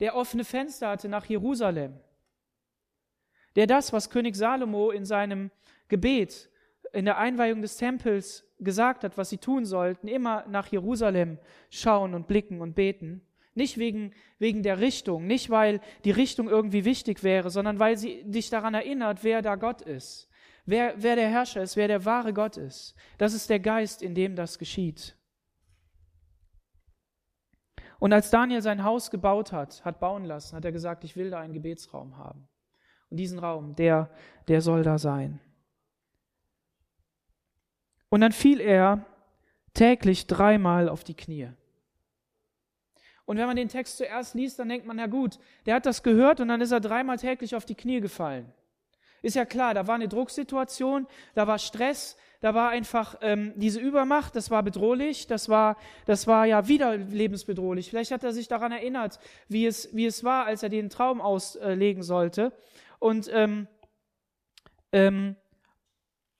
der 0.00 0.14
offene 0.14 0.44
Fenster 0.44 0.88
hatte 0.88 1.08
nach 1.08 1.24
Jerusalem, 1.26 1.98
der 3.54 3.66
das, 3.66 3.92
was 3.92 4.10
König 4.10 4.36
Salomo 4.36 4.90
in 4.90 5.04
seinem 5.04 5.50
Gebet, 5.88 6.50
in 6.92 7.04
der 7.04 7.18
Einweihung 7.18 7.62
des 7.62 7.76
Tempels 7.76 8.44
gesagt 8.58 9.04
hat, 9.04 9.18
was 9.18 9.30
sie 9.30 9.38
tun 9.38 9.64
sollten, 9.64 10.08
immer 10.08 10.44
nach 10.48 10.68
Jerusalem 10.68 11.38
schauen 11.70 12.14
und 12.14 12.26
blicken 12.26 12.60
und 12.60 12.74
beten. 12.74 13.22
Nicht 13.54 13.78
wegen, 13.78 14.12
wegen 14.38 14.62
der 14.62 14.80
Richtung, 14.80 15.26
nicht 15.26 15.48
weil 15.48 15.80
die 16.04 16.10
Richtung 16.10 16.48
irgendwie 16.48 16.84
wichtig 16.84 17.22
wäre, 17.22 17.50
sondern 17.50 17.78
weil 17.78 17.96
sie 17.96 18.22
dich 18.24 18.50
daran 18.50 18.74
erinnert, 18.74 19.24
wer 19.24 19.40
da 19.40 19.56
Gott 19.56 19.80
ist, 19.80 20.28
wer, 20.66 20.94
wer 20.98 21.16
der 21.16 21.28
Herrscher 21.28 21.62
ist, 21.62 21.76
wer 21.76 21.88
der 21.88 22.04
wahre 22.04 22.34
Gott 22.34 22.58
ist. 22.58 22.94
Das 23.16 23.32
ist 23.32 23.48
der 23.48 23.60
Geist, 23.60 24.02
in 24.02 24.14
dem 24.14 24.36
das 24.36 24.58
geschieht. 24.58 25.16
Und 27.98 28.12
als 28.12 28.30
Daniel 28.30 28.62
sein 28.62 28.84
Haus 28.84 29.10
gebaut 29.10 29.52
hat, 29.52 29.84
hat 29.84 30.00
bauen 30.00 30.24
lassen, 30.24 30.56
hat 30.56 30.64
er 30.64 30.72
gesagt, 30.72 31.04
ich 31.04 31.16
will 31.16 31.30
da 31.30 31.40
einen 31.40 31.54
Gebetsraum 31.54 32.18
haben. 32.18 32.46
Und 33.10 33.16
diesen 33.16 33.38
Raum, 33.38 33.74
der, 33.74 34.10
der 34.48 34.60
soll 34.60 34.82
da 34.82 34.98
sein. 34.98 35.40
Und 38.08 38.20
dann 38.20 38.32
fiel 38.32 38.60
er 38.60 39.04
täglich 39.74 40.26
dreimal 40.26 40.88
auf 40.88 41.04
die 41.04 41.14
Knie. 41.14 41.48
Und 43.24 43.38
wenn 43.38 43.46
man 43.46 43.56
den 43.56 43.68
Text 43.68 43.96
zuerst 43.96 44.34
liest, 44.34 44.58
dann 44.58 44.68
denkt 44.68 44.86
man, 44.86 44.96
na 44.96 45.06
gut, 45.06 45.38
der 45.66 45.74
hat 45.74 45.86
das 45.86 46.02
gehört 46.02 46.40
und 46.40 46.48
dann 46.48 46.60
ist 46.60 46.70
er 46.70 46.80
dreimal 46.80 47.16
täglich 47.16 47.56
auf 47.56 47.64
die 47.64 47.74
Knie 47.74 48.00
gefallen. 48.00 48.52
Ist 49.26 49.34
ja 49.34 49.44
klar, 49.44 49.74
da 49.74 49.88
war 49.88 49.96
eine 49.96 50.06
Drucksituation, 50.06 51.08
da 51.34 51.48
war 51.48 51.58
Stress, 51.58 52.16
da 52.38 52.54
war 52.54 52.68
einfach 52.68 53.16
ähm, 53.22 53.52
diese 53.56 53.80
Übermacht, 53.80 54.36
das 54.36 54.52
war 54.52 54.62
bedrohlich, 54.62 55.26
das 55.26 55.48
war, 55.48 55.76
das 56.04 56.28
war 56.28 56.46
ja 56.46 56.68
wieder 56.68 56.96
lebensbedrohlich. 56.96 57.90
Vielleicht 57.90 58.12
hat 58.12 58.22
er 58.22 58.32
sich 58.32 58.46
daran 58.46 58.70
erinnert, 58.70 59.18
wie 59.48 59.66
es, 59.66 59.92
wie 59.96 60.06
es 60.06 60.22
war, 60.22 60.44
als 60.44 60.62
er 60.62 60.68
den 60.68 60.90
Traum 60.90 61.20
auslegen 61.20 62.04
sollte 62.04 62.52
und 63.00 63.28
ähm, 63.32 63.66
ähm, 64.92 65.34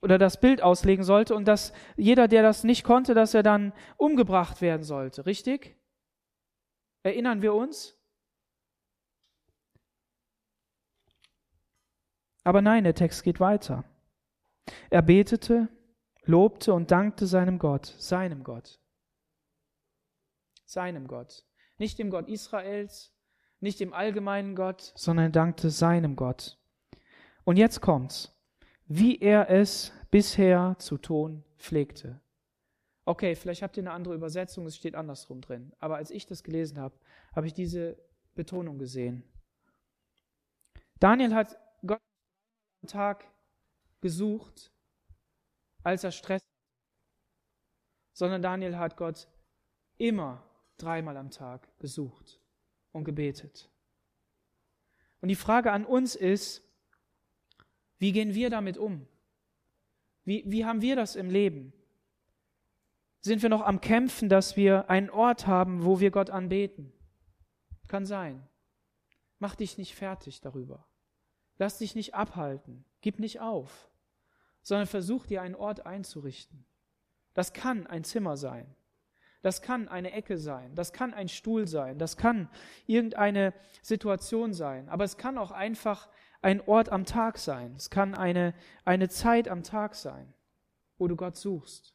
oder 0.00 0.16
das 0.16 0.38
Bild 0.38 0.62
auslegen 0.62 1.02
sollte 1.02 1.34
und 1.34 1.48
dass 1.48 1.72
jeder, 1.96 2.28
der 2.28 2.44
das 2.44 2.62
nicht 2.62 2.84
konnte, 2.84 3.14
dass 3.14 3.34
er 3.34 3.42
dann 3.42 3.72
umgebracht 3.96 4.60
werden 4.60 4.84
sollte. 4.84 5.26
Richtig? 5.26 5.74
Erinnern 7.02 7.42
wir 7.42 7.52
uns? 7.52 7.95
Aber 12.46 12.62
nein, 12.62 12.84
der 12.84 12.94
Text 12.94 13.24
geht 13.24 13.40
weiter. 13.40 13.82
Er 14.88 15.02
betete, 15.02 15.68
lobte 16.22 16.72
und 16.74 16.92
dankte 16.92 17.26
seinem 17.26 17.58
Gott, 17.58 17.86
seinem 17.98 18.44
Gott. 18.44 18.78
Seinem 20.64 21.08
Gott. 21.08 21.44
Nicht 21.76 21.98
dem 21.98 22.08
Gott 22.08 22.28
Israels, 22.28 23.12
nicht 23.58 23.80
dem 23.80 23.92
allgemeinen 23.92 24.54
Gott, 24.54 24.92
sondern 24.94 25.26
er 25.26 25.30
dankte 25.30 25.70
seinem 25.70 26.14
Gott. 26.14 26.56
Und 27.42 27.56
jetzt 27.56 27.80
kommt's, 27.80 28.32
wie 28.86 29.18
er 29.18 29.50
es 29.50 29.92
bisher 30.12 30.76
zu 30.78 30.98
tun 30.98 31.42
pflegte. 31.58 32.20
Okay, 33.06 33.34
vielleicht 33.34 33.62
habt 33.62 33.76
ihr 33.76 33.82
eine 33.82 33.90
andere 33.90 34.14
Übersetzung, 34.14 34.66
es 34.66 34.76
steht 34.76 34.94
andersrum 34.94 35.40
drin. 35.40 35.72
Aber 35.80 35.96
als 35.96 36.12
ich 36.12 36.26
das 36.26 36.44
gelesen 36.44 36.78
habe, 36.78 36.94
habe 37.34 37.48
ich 37.48 37.54
diese 37.54 37.98
Betonung 38.36 38.78
gesehen. 38.78 39.24
Daniel 41.00 41.34
hat 41.34 41.58
Gott 41.84 42.00
Tag 42.86 43.24
gesucht, 44.00 44.72
als 45.82 46.04
er 46.04 46.12
Stress 46.12 46.42
sondern 48.16 48.40
Daniel 48.40 48.78
hat 48.78 48.96
Gott 48.96 49.28
immer 49.98 50.42
dreimal 50.78 51.18
am 51.18 51.30
Tag 51.30 51.68
gesucht 51.78 52.40
und 52.92 53.04
gebetet. 53.04 53.70
Und 55.20 55.28
die 55.28 55.36
Frage 55.36 55.70
an 55.70 55.84
uns 55.84 56.14
ist, 56.14 56.62
wie 57.98 58.12
gehen 58.12 58.34
wir 58.34 58.48
damit 58.48 58.78
um? 58.78 59.06
Wie, 60.24 60.44
wie 60.46 60.64
haben 60.64 60.80
wir 60.80 60.96
das 60.96 61.14
im 61.14 61.28
Leben? 61.28 61.74
Sind 63.20 63.42
wir 63.42 63.50
noch 63.50 63.60
am 63.60 63.82
Kämpfen, 63.82 64.30
dass 64.30 64.56
wir 64.56 64.88
einen 64.88 65.10
Ort 65.10 65.46
haben, 65.46 65.84
wo 65.84 66.00
wir 66.00 66.10
Gott 66.10 66.30
anbeten? 66.30 66.94
Kann 67.86 68.06
sein. 68.06 68.48
Mach 69.38 69.56
dich 69.56 69.76
nicht 69.76 69.94
fertig 69.94 70.40
darüber. 70.40 70.88
Lass 71.58 71.78
dich 71.78 71.94
nicht 71.94 72.14
abhalten. 72.14 72.84
Gib 73.00 73.18
nicht 73.18 73.40
auf, 73.40 73.88
sondern 74.62 74.86
versuch 74.86 75.26
dir 75.26 75.42
einen 75.42 75.54
Ort 75.54 75.86
einzurichten. 75.86 76.64
Das 77.34 77.52
kann 77.52 77.86
ein 77.86 78.04
Zimmer 78.04 78.36
sein. 78.36 78.74
Das 79.42 79.62
kann 79.62 79.88
eine 79.88 80.12
Ecke 80.12 80.38
sein. 80.38 80.74
Das 80.74 80.92
kann 80.92 81.14
ein 81.14 81.28
Stuhl 81.28 81.68
sein. 81.68 81.98
Das 81.98 82.16
kann 82.16 82.48
irgendeine 82.86 83.54
Situation 83.82 84.52
sein. 84.52 84.88
Aber 84.88 85.04
es 85.04 85.18
kann 85.18 85.38
auch 85.38 85.52
einfach 85.52 86.08
ein 86.42 86.60
Ort 86.62 86.88
am 86.88 87.04
Tag 87.04 87.38
sein. 87.38 87.74
Es 87.76 87.90
kann 87.90 88.14
eine, 88.14 88.54
eine 88.84 89.08
Zeit 89.08 89.48
am 89.48 89.62
Tag 89.62 89.94
sein, 89.94 90.32
wo 90.98 91.06
du 91.06 91.16
Gott 91.16 91.36
suchst. 91.36 91.94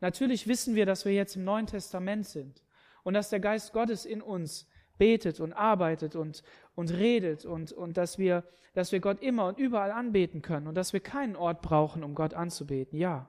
Natürlich 0.00 0.48
wissen 0.48 0.74
wir, 0.74 0.84
dass 0.84 1.04
wir 1.04 1.12
jetzt 1.12 1.36
im 1.36 1.44
Neuen 1.44 1.68
Testament 1.68 2.26
sind 2.26 2.64
und 3.04 3.14
dass 3.14 3.30
der 3.30 3.38
Geist 3.38 3.72
Gottes 3.72 4.04
in 4.04 4.20
uns 4.20 4.66
betet 5.02 5.40
und 5.40 5.52
arbeitet 5.52 6.14
und, 6.14 6.44
und 6.76 6.92
redet 6.92 7.44
und, 7.44 7.72
und 7.72 7.96
dass, 7.96 8.18
wir, 8.18 8.44
dass 8.72 8.92
wir 8.92 9.00
Gott 9.00 9.20
immer 9.20 9.48
und 9.48 9.58
überall 9.58 9.90
anbeten 9.90 10.42
können 10.42 10.68
und 10.68 10.76
dass 10.76 10.92
wir 10.92 11.00
keinen 11.00 11.34
Ort 11.34 11.60
brauchen, 11.60 12.04
um 12.04 12.14
Gott 12.14 12.34
anzubeten. 12.34 12.96
Ja. 12.96 13.28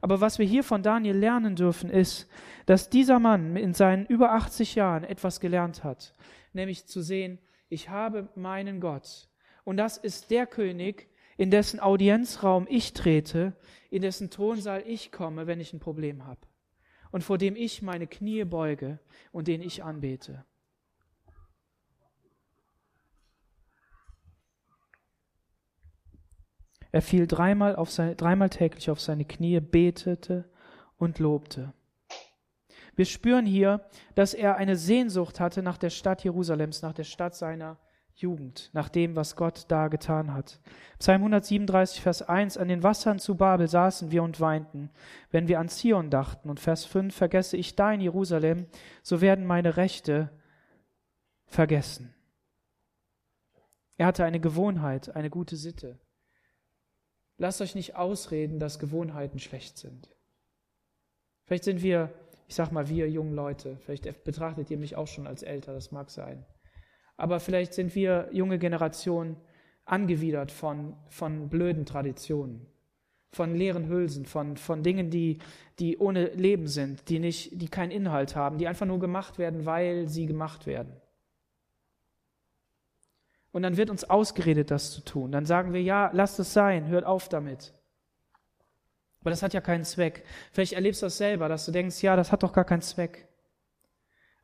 Aber 0.00 0.20
was 0.20 0.40
wir 0.40 0.46
hier 0.46 0.64
von 0.64 0.82
Daniel 0.82 1.16
lernen 1.16 1.54
dürfen, 1.54 1.88
ist, 1.88 2.28
dass 2.66 2.90
dieser 2.90 3.20
Mann 3.20 3.54
in 3.54 3.74
seinen 3.74 4.06
über 4.06 4.32
80 4.32 4.74
Jahren 4.74 5.04
etwas 5.04 5.38
gelernt 5.38 5.84
hat, 5.84 6.14
nämlich 6.52 6.86
zu 6.86 7.00
sehen, 7.00 7.38
ich 7.68 7.90
habe 7.90 8.28
meinen 8.34 8.80
Gott. 8.80 9.28
Und 9.62 9.76
das 9.76 9.98
ist 9.98 10.32
der 10.32 10.46
König, 10.48 11.08
in 11.36 11.52
dessen 11.52 11.78
Audienzraum 11.78 12.66
ich 12.68 12.92
trete, 12.92 13.52
in 13.88 14.02
dessen 14.02 14.30
Thronsaal 14.30 14.82
ich 14.84 15.12
komme, 15.12 15.46
wenn 15.46 15.60
ich 15.60 15.72
ein 15.72 15.78
Problem 15.78 16.26
habe 16.26 16.40
und 17.12 17.22
vor 17.22 17.38
dem 17.38 17.54
ich 17.54 17.82
meine 17.82 18.08
Knie 18.08 18.42
beuge 18.42 18.98
und 19.30 19.46
den 19.46 19.62
ich 19.62 19.84
anbete. 19.84 20.44
Er 26.90 27.02
fiel 27.02 27.26
dreimal, 27.26 27.76
auf 27.76 27.90
seine, 27.90 28.16
dreimal 28.16 28.50
täglich 28.50 28.90
auf 28.90 29.00
seine 29.00 29.24
Knie, 29.24 29.60
betete 29.60 30.48
und 30.96 31.18
lobte. 31.18 31.72
Wir 32.96 33.04
spüren 33.04 33.46
hier, 33.46 33.82
dass 34.14 34.34
er 34.34 34.56
eine 34.56 34.76
Sehnsucht 34.76 35.38
hatte 35.38 35.62
nach 35.62 35.78
der 35.78 35.90
Stadt 35.90 36.24
Jerusalems, 36.24 36.82
nach 36.82 36.92
der 36.92 37.04
Stadt 37.04 37.34
seiner 37.36 37.78
Jugend, 38.16 38.70
nach 38.72 38.88
dem, 38.88 39.14
was 39.14 39.36
Gott 39.36 39.66
da 39.68 39.86
getan 39.86 40.34
hat. 40.34 40.60
Psalm 40.98 41.20
137, 41.20 42.00
Vers 42.00 42.22
1, 42.22 42.58
an 42.58 42.66
den 42.66 42.82
Wassern 42.82 43.20
zu 43.20 43.36
Babel 43.36 43.68
saßen 43.68 44.10
wir 44.10 44.24
und 44.24 44.40
weinten, 44.40 44.90
wenn 45.30 45.46
wir 45.46 45.60
an 45.60 45.68
Zion 45.68 46.10
dachten. 46.10 46.50
Und 46.50 46.58
Vers 46.58 46.84
5, 46.84 47.14
vergesse 47.14 47.56
ich 47.56 47.76
dein 47.76 48.00
Jerusalem, 48.00 48.66
so 49.04 49.20
werden 49.20 49.46
meine 49.46 49.76
Rechte 49.76 50.30
vergessen. 51.46 52.12
Er 53.96 54.06
hatte 54.06 54.24
eine 54.24 54.40
Gewohnheit, 54.40 55.14
eine 55.14 55.30
gute 55.30 55.54
Sitte. 55.54 56.00
Lasst 57.38 57.60
euch 57.60 57.74
nicht 57.74 57.96
ausreden, 57.96 58.58
dass 58.58 58.78
Gewohnheiten 58.78 59.38
schlecht 59.38 59.78
sind. 59.78 60.08
Vielleicht 61.44 61.64
sind 61.64 61.82
wir, 61.82 62.12
ich 62.46 62.54
sag 62.54 62.72
mal, 62.72 62.88
wir 62.88 63.08
jungen 63.08 63.34
Leute, 63.34 63.78
vielleicht 63.78 64.24
betrachtet 64.24 64.70
ihr 64.70 64.76
mich 64.76 64.96
auch 64.96 65.06
schon 65.06 65.26
als 65.26 65.42
älter, 65.42 65.72
das 65.72 65.90
mag 65.90 66.10
sein 66.10 66.44
aber 67.18 67.40
vielleicht 67.40 67.74
sind 67.74 67.94
wir 67.94 68.30
junge 68.32 68.58
Generation 68.58 69.36
angewidert 69.84 70.52
von, 70.52 70.96
von 71.08 71.50
blöden 71.50 71.84
Traditionen, 71.84 72.66
von 73.32 73.54
leeren 73.54 73.88
Hülsen, 73.88 74.24
von, 74.24 74.56
von 74.56 74.82
Dingen, 74.82 75.10
die, 75.10 75.38
die 75.80 75.98
ohne 75.98 76.28
Leben 76.28 76.68
sind, 76.68 77.08
die, 77.08 77.18
nicht, 77.18 77.60
die 77.60 77.68
keinen 77.68 77.90
Inhalt 77.90 78.36
haben, 78.36 78.56
die 78.56 78.68
einfach 78.68 78.86
nur 78.86 79.00
gemacht 79.00 79.38
werden, 79.38 79.66
weil 79.66 80.08
sie 80.08 80.26
gemacht 80.26 80.66
werden. 80.66 80.92
Und 83.52 83.62
dann 83.62 83.76
wird 83.76 83.90
uns 83.90 84.04
ausgeredet, 84.04 84.70
das 84.70 84.92
zu 84.92 85.00
tun. 85.00 85.32
Dann 85.32 85.46
sagen 85.46 85.72
wir, 85.72 85.82
ja, 85.82 86.10
lasst 86.12 86.38
es 86.38 86.52
sein, 86.52 86.88
hört 86.88 87.04
auf 87.04 87.28
damit. 87.28 87.72
Aber 89.20 89.30
das 89.30 89.42
hat 89.42 89.54
ja 89.54 89.60
keinen 89.60 89.84
Zweck. 89.84 90.24
Vielleicht 90.52 90.74
erlebst 90.74 91.02
du 91.02 91.06
das 91.06 91.18
selber, 91.18 91.48
dass 91.48 91.66
du 91.66 91.72
denkst, 91.72 92.02
ja, 92.02 92.14
das 92.16 92.30
hat 92.30 92.42
doch 92.42 92.52
gar 92.52 92.64
keinen 92.64 92.82
Zweck. 92.82 93.28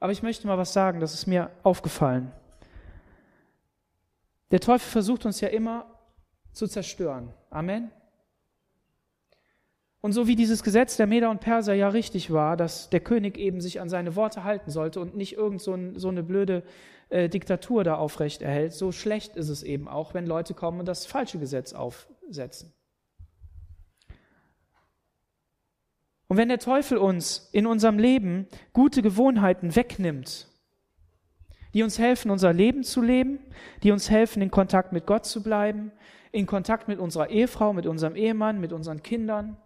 Aber 0.00 0.12
ich 0.12 0.22
möchte 0.22 0.46
mal 0.46 0.58
was 0.58 0.72
sagen, 0.72 1.00
das 1.00 1.14
ist 1.14 1.26
mir 1.26 1.50
aufgefallen. 1.62 2.32
Der 4.50 4.60
Teufel 4.60 4.90
versucht 4.90 5.26
uns 5.26 5.40
ja 5.40 5.48
immer 5.48 5.86
zu 6.52 6.66
zerstören. 6.66 7.32
Amen. 7.50 7.90
Und 10.00 10.12
so 10.12 10.26
wie 10.26 10.36
dieses 10.36 10.62
Gesetz 10.62 10.98
der 10.98 11.06
Meder 11.06 11.30
und 11.30 11.40
Perser 11.40 11.72
ja 11.72 11.88
richtig 11.88 12.30
war, 12.30 12.58
dass 12.58 12.90
der 12.90 13.00
König 13.00 13.38
eben 13.38 13.62
sich 13.62 13.80
an 13.80 13.88
seine 13.88 14.16
Worte 14.16 14.44
halten 14.44 14.70
sollte 14.70 15.00
und 15.00 15.16
nicht 15.16 15.32
irgend 15.32 15.62
so, 15.62 15.72
ein, 15.72 15.98
so 15.98 16.08
eine 16.08 16.22
blöde 16.22 16.62
äh, 17.08 17.28
Diktatur 17.28 17.84
da 17.84 17.96
aufrecht 17.96 18.42
erhält, 18.42 18.72
so 18.72 18.92
schlecht 18.92 19.36
ist 19.36 19.48
es 19.48 19.62
eben 19.62 19.88
auch, 19.88 20.14
wenn 20.14 20.26
Leute 20.26 20.54
kommen 20.54 20.80
und 20.80 20.86
das 20.86 21.06
falsche 21.06 21.38
Gesetz 21.38 21.72
aufsetzen. 21.72 22.72
Und 26.28 26.38
wenn 26.38 26.48
der 26.48 26.58
Teufel 26.58 26.98
uns 26.98 27.48
in 27.52 27.66
unserem 27.66 27.98
Leben 27.98 28.48
gute 28.72 29.02
Gewohnheiten 29.02 29.76
wegnimmt, 29.76 30.48
die 31.74 31.82
uns 31.82 31.98
helfen, 31.98 32.30
unser 32.30 32.52
Leben 32.52 32.84
zu 32.84 33.02
leben, 33.02 33.38
die 33.82 33.90
uns 33.90 34.10
helfen, 34.10 34.40
in 34.42 34.50
Kontakt 34.50 34.92
mit 34.92 35.06
Gott 35.06 35.26
zu 35.26 35.42
bleiben, 35.42 35.92
in 36.32 36.46
Kontakt 36.46 36.88
mit 36.88 36.98
unserer 36.98 37.30
Ehefrau, 37.30 37.72
mit 37.72 37.86
unserem 37.86 38.16
Ehemann, 38.16 38.60
mit 38.60 38.72
unseren 38.72 39.02
Kindern. 39.02 39.56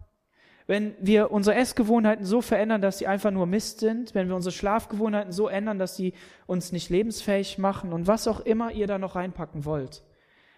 Wenn 0.69 0.93
wir 0.99 1.31
unsere 1.31 1.55
Essgewohnheiten 1.55 2.25
so 2.25 2.43
verändern, 2.43 2.79
dass 2.79 2.99
sie 2.99 3.07
einfach 3.07 3.31
nur 3.31 3.47
Mist 3.47 3.79
sind, 3.79 4.13
wenn 4.13 4.27
wir 4.27 4.35
unsere 4.35 4.53
Schlafgewohnheiten 4.53 5.31
so 5.31 5.47
ändern, 5.47 5.79
dass 5.79 5.95
sie 5.95 6.13
uns 6.45 6.71
nicht 6.71 6.91
lebensfähig 6.91 7.57
machen 7.57 7.91
und 7.91 8.05
was 8.05 8.27
auch 8.27 8.39
immer 8.41 8.71
ihr 8.71 8.85
da 8.85 8.99
noch 8.99 9.15
reinpacken 9.15 9.65
wollt, 9.65 10.03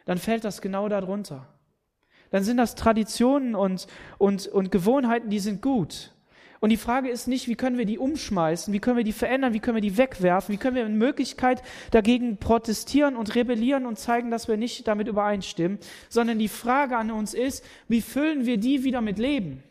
dann 0.03 0.17
fällt 0.17 0.43
das 0.43 0.61
genau 0.61 0.89
darunter. 0.89 1.47
Dann 2.29 2.43
sind 2.43 2.57
das 2.57 2.75
Traditionen 2.75 3.55
und, 3.55 3.87
und, 4.17 4.47
und 4.47 4.69
Gewohnheiten, 4.69 5.29
die 5.29 5.39
sind 5.39 5.61
gut. 5.61 6.13
Und 6.59 6.71
die 6.71 6.77
Frage 6.77 7.07
ist 7.09 7.29
nicht, 7.29 7.47
wie 7.47 7.55
können 7.55 7.77
wir 7.77 7.85
die 7.85 7.97
umschmeißen, 7.97 8.73
wie 8.73 8.79
können 8.81 8.97
wir 8.97 9.05
die 9.05 9.13
verändern, 9.13 9.53
wie 9.53 9.61
können 9.61 9.77
wir 9.77 9.81
die 9.81 9.97
wegwerfen, 9.97 10.51
wie 10.51 10.57
können 10.57 10.75
wir 10.75 10.85
in 10.85 10.97
Möglichkeit 10.97 11.61
dagegen 11.91 12.35
protestieren 12.35 13.15
und 13.15 13.33
rebellieren 13.33 13.85
und 13.85 13.97
zeigen, 13.97 14.29
dass 14.29 14.49
wir 14.49 14.57
nicht 14.57 14.89
damit 14.89 15.07
übereinstimmen, 15.07 15.79
sondern 16.09 16.37
die 16.37 16.49
Frage 16.49 16.97
an 16.97 17.11
uns 17.11 17.33
ist, 17.33 17.63
wie 17.87 18.01
füllen 18.01 18.45
wir 18.45 18.57
die 18.57 18.83
wieder 18.83 18.99
mit 18.99 19.17
Leben? 19.17 19.63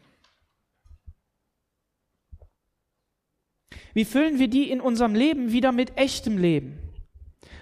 Wie 3.95 4.05
füllen 4.05 4.39
wir 4.39 4.49
die 4.49 4.71
in 4.71 4.81
unserem 4.81 5.14
Leben 5.14 5.53
wieder 5.53 5.73
mit 5.73 5.97
echtem 5.97 6.39
Leben, 6.39 6.79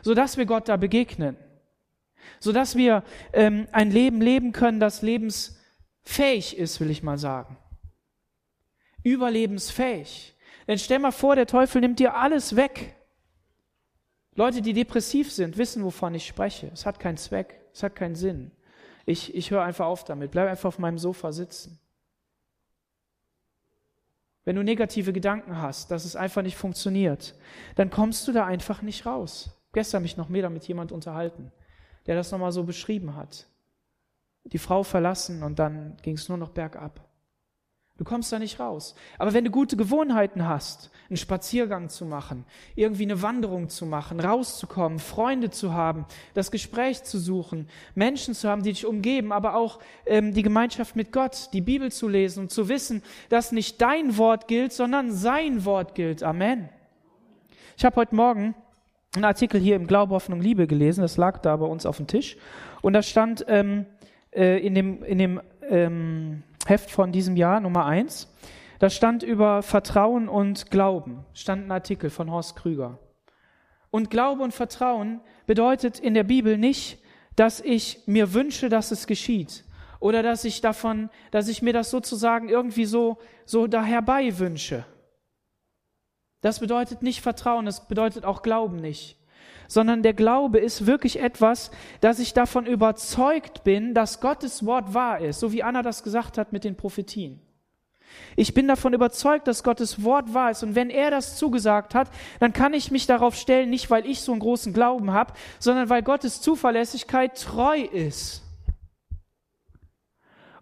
sodass 0.03 0.37
wir 0.37 0.47
Gott 0.47 0.69
da 0.69 0.77
begegnen, 0.77 1.37
sodass 2.41 2.77
wir 2.77 3.03
ähm, 3.33 3.67
ein 3.73 3.91
Leben 3.91 4.21
leben 4.21 4.53
können, 4.53 4.81
das 4.81 5.03
lebensfähig 5.03 6.57
ist, 6.57 6.81
will 6.81 6.91
ich 6.91 7.03
mal 7.03 7.19
sagen. 7.19 7.57
Überlebensfähig. 9.03 10.35
Denn 10.67 10.79
stell 10.79 10.99
mal 10.99 11.13
vor, 11.13 11.35
der 11.35 11.47
Teufel 11.47 11.81
nimmt 11.81 11.99
dir 11.99 12.15
alles 12.15 12.57
weg. 12.57 12.95
Leute, 14.35 14.61
die 14.61 14.75
depressiv 14.75 15.33
sind, 15.33 15.57
wissen, 15.57 15.83
wovon 15.83 16.15
ich 16.15 16.27
spreche. 16.27 16.71
Es 16.73 16.85
hat 16.85 17.01
keinen 17.01 17.17
Zweck, 17.17 17.61
es 17.73 17.83
hat 17.83 17.97
keinen 17.97 18.15
Sinn. 18.15 18.53
Ich, 19.07 19.35
ich 19.35 19.51
höre 19.51 19.63
einfach 19.63 19.87
auf 19.87 20.05
damit, 20.05 20.31
bleib 20.31 20.49
einfach 20.49 20.69
auf 20.69 20.79
meinem 20.79 20.99
Sofa 20.99 21.33
sitzen. 21.33 21.81
Wenn 24.49 24.57
du 24.57 24.65
negative 24.65 25.13
Gedanken 25.13 25.61
hast, 25.61 25.91
dass 25.91 26.07
es 26.07 26.17
einfach 26.17 26.41
nicht 26.41 26.57
funktioniert, 26.57 27.35
dann 27.75 27.91
kommst 27.91 28.27
du 28.27 28.33
da 28.33 28.47
einfach 28.47 28.81
nicht 28.81 29.05
raus. 29.05 29.51
Gestern 29.75 30.01
mich 30.01 30.17
noch 30.17 30.31
mehr 30.31 30.49
mit 30.49 30.67
jemand 30.67 30.91
unterhalten, 30.91 31.53
der 32.07 32.15
das 32.15 32.33
nochmal 32.33 32.51
so 32.51 32.65
beschrieben 32.65 33.15
hat. 33.15 33.47
Die 34.45 34.57
Frau 34.57 34.85
verlassen 34.85 35.43
und 35.43 35.59
dann 35.59 35.99
ging 36.01 36.15
es 36.15 36.31
nur 36.31 36.39
noch 36.39 36.49
bergab. 36.49 37.08
Du 37.99 38.05
kommst 38.05 38.33
da 38.33 38.39
nicht 38.39 38.61
raus. 38.61 38.95
Aber 39.19 39.35
wenn 39.35 39.45
du 39.45 39.51
gute 39.51 39.77
Gewohnheiten 39.77 40.49
hast, 40.49 40.91
einen 41.11 41.17
Spaziergang 41.17 41.89
zu 41.89 42.05
machen, 42.05 42.45
irgendwie 42.77 43.03
eine 43.03 43.23
Wanderung 43.23 43.69
zu 43.69 43.87
machen, 43.87 44.21
rauszukommen, 44.21 45.01
Freunde 45.01 45.51
zu 45.51 45.73
haben, 45.73 46.07
das 46.33 46.53
Gespräch 46.53 47.03
zu 47.03 47.19
suchen, 47.19 47.69
Menschen 47.97 48.35
zu 48.35 48.49
haben, 48.49 48.63
die 48.63 48.71
dich 48.71 48.87
umgeben, 48.87 49.33
aber 49.33 49.57
auch 49.57 49.81
ähm, 50.07 50.33
die 50.33 50.43
Gemeinschaft 50.43 50.95
mit 50.95 51.11
Gott, 51.11 51.49
die 51.53 51.61
Bibel 51.61 51.91
zu 51.91 52.07
lesen 52.07 52.45
und 52.45 52.53
zu 52.53 52.69
wissen, 52.69 53.03
dass 53.31 53.51
nicht 53.51 53.81
dein 53.83 54.17
Wort 54.17 54.47
gilt, 54.47 54.73
sondern 54.73 55.11
sein 55.11 55.65
Wort 55.65 55.97
gilt. 55.97 56.23
Amen. 56.23 56.69
Ich 57.77 57.85
habe 57.85 57.97
heute 57.97 58.15
Morgen 58.15 58.55
einen 59.17 59.25
Artikel 59.25 59.61
hier 59.61 59.75
im 59.75 59.89
Glaube, 59.89 60.15
Hoffnung, 60.15 60.41
Liebe 60.41 60.69
gelesen. 60.69 61.01
Das 61.01 61.17
lag 61.17 61.39
da 61.39 61.57
bei 61.57 61.67
uns 61.67 61.85
auf 61.85 61.97
dem 61.97 62.07
Tisch. 62.07 62.37
Und 62.81 62.93
da 62.93 63.03
stand 63.03 63.45
ähm, 63.49 63.87
äh, 64.31 64.65
in 64.65 64.77
dem, 64.77 65.03
in 65.03 65.19
dem 65.19 65.41
ähm, 65.69 66.45
Heft 66.69 66.91
von 66.91 67.13
diesem 67.13 67.37
Jahr, 67.37 67.61
Nummer 67.61 67.87
eins. 67.87 68.29
Da 68.79 68.91
stand 68.91 69.23
über 69.23 69.63
Vertrauen 69.63 70.29
und 70.29 70.71
Glauben, 70.71 71.25
stand 71.33 71.67
ein 71.67 71.73
Artikel 71.73 72.11
von 72.11 72.31
Horst 72.31 72.57
Krüger. 72.57 72.99
Und 73.91 74.11
Glaube 74.11 74.43
und 74.43 74.53
Vertrauen 74.53 75.21
bedeutet 75.47 75.99
in 75.99 76.15
der 76.15 76.25
Bibel 76.25 76.59
nicht, 76.59 77.03
dass 77.37 77.61
ich 77.61 78.03
mir 78.07 78.35
wünsche, 78.35 78.69
dass 78.69 78.91
es 78.91 79.07
geschieht 79.07 79.65
oder 79.99 80.23
dass 80.23 80.45
ich 80.45 80.61
davon, 80.61 81.09
dass 81.31 81.49
ich 81.49 81.63
mir 81.63 81.73
das 81.73 81.91
sozusagen 81.91 82.49
irgendwie 82.49 82.85
so, 82.85 83.19
so 83.47 83.67
da 83.67 83.83
herbei 83.83 84.39
wünsche. 84.39 84.85
Das 86.43 86.61
bedeutet 86.61 87.03
nicht 87.03 87.23
Vertrauen, 87.23 87.65
das 87.65 87.89
bedeutet 87.89 88.25
auch 88.25 88.43
Glauben 88.43 88.77
nicht 88.77 89.18
sondern 89.69 90.03
der 90.03 90.15
Glaube 90.15 90.59
ist 90.59 90.87
wirklich 90.87 91.21
etwas, 91.21 91.71
dass 92.01 92.19
ich 92.19 92.35
davon 92.35 92.67
überzeugt 92.67 93.63
bin, 93.63 93.95
dass 93.95 94.21
Gottes 94.21 94.67
Wort 94.67 94.95
wahr 94.95 95.21
ist, 95.21 95.39
so 95.39 95.53
wie 95.53 95.63
Anna 95.63 95.83
das 95.83 96.03
gesagt 96.03 96.39
hat 96.39 96.53
mit 96.53 96.65
den 96.65 96.75
Prophetien. 96.75 97.41
Ich 98.37 98.55
bin 98.55 98.67
davon 98.67 98.95
überzeugt, 98.95 99.47
dass 99.47 99.63
Gottes 99.63 100.03
Wort 100.03 100.33
wahr 100.33 100.51
ist. 100.51 100.63
Und 100.63 100.75
wenn 100.75 100.91
er 100.91 101.11
das 101.11 101.37
zugesagt 101.37 101.95
hat, 101.95 102.11
dann 102.41 102.53
kann 102.53 102.73
ich 102.73 102.91
mich 102.91 103.07
darauf 103.07 103.35
stellen, 103.35 103.69
nicht 103.69 103.91
weil 103.91 104.07
ich 104.07 104.23
so 104.23 104.33
einen 104.33 104.41
großen 104.41 104.73
Glauben 104.73 105.13
habe, 105.13 105.35
sondern 105.59 105.91
weil 105.91 106.03
Gottes 106.03 106.41
Zuverlässigkeit 106.41 107.39
treu 107.39 107.81
ist. 107.81 108.48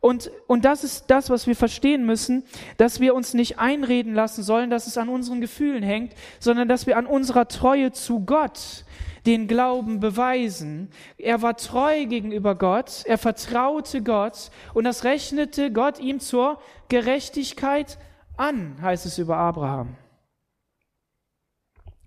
Und, 0.01 0.31
und 0.47 0.65
das 0.65 0.85
ist 0.85 1.07
das, 1.11 1.31
was 1.31 1.47
wir 1.47 1.57
verstehen 1.57 2.05
müssen, 2.07 2.45
dass 2.77 3.01
wir 3.01 3.15
uns 3.15 3.35
nicht 3.35 3.59
einreden 3.59 4.15
lassen 4.15 4.43
sollen, 4.43 4.71
dass 4.71 4.87
es 4.87 4.99
an 4.99 5.09
unseren 5.09 5.41
Gefühlen 5.41 5.83
hängt, 5.83 6.15
sondern 6.39 6.69
dass 6.69 6.87
wir 6.87 6.97
an 6.97 7.07
unserer 7.07 7.49
Treue 7.49 7.93
zu 7.93 8.21
Gott 8.25 8.85
den 9.27 9.49
Glauben 9.49 10.01
beweisen. 10.01 10.91
Er 11.19 11.43
war 11.43 11.57
treu 11.57 12.07
gegenüber 12.07 12.55
Gott, 12.55 13.03
er 13.07 13.19
vertraute 13.19 14.03
Gott 14.03 14.51
und 14.73 14.85
das 14.85 15.05
rechnete 15.05 15.73
Gott 15.73 15.99
ihm 15.99 16.21
zur 16.21 16.61
Gerechtigkeit 16.89 17.99
an, 18.37 18.81
heißt 18.81 19.07
es 19.07 19.19
über 19.19 19.37
Abraham. 19.37 19.97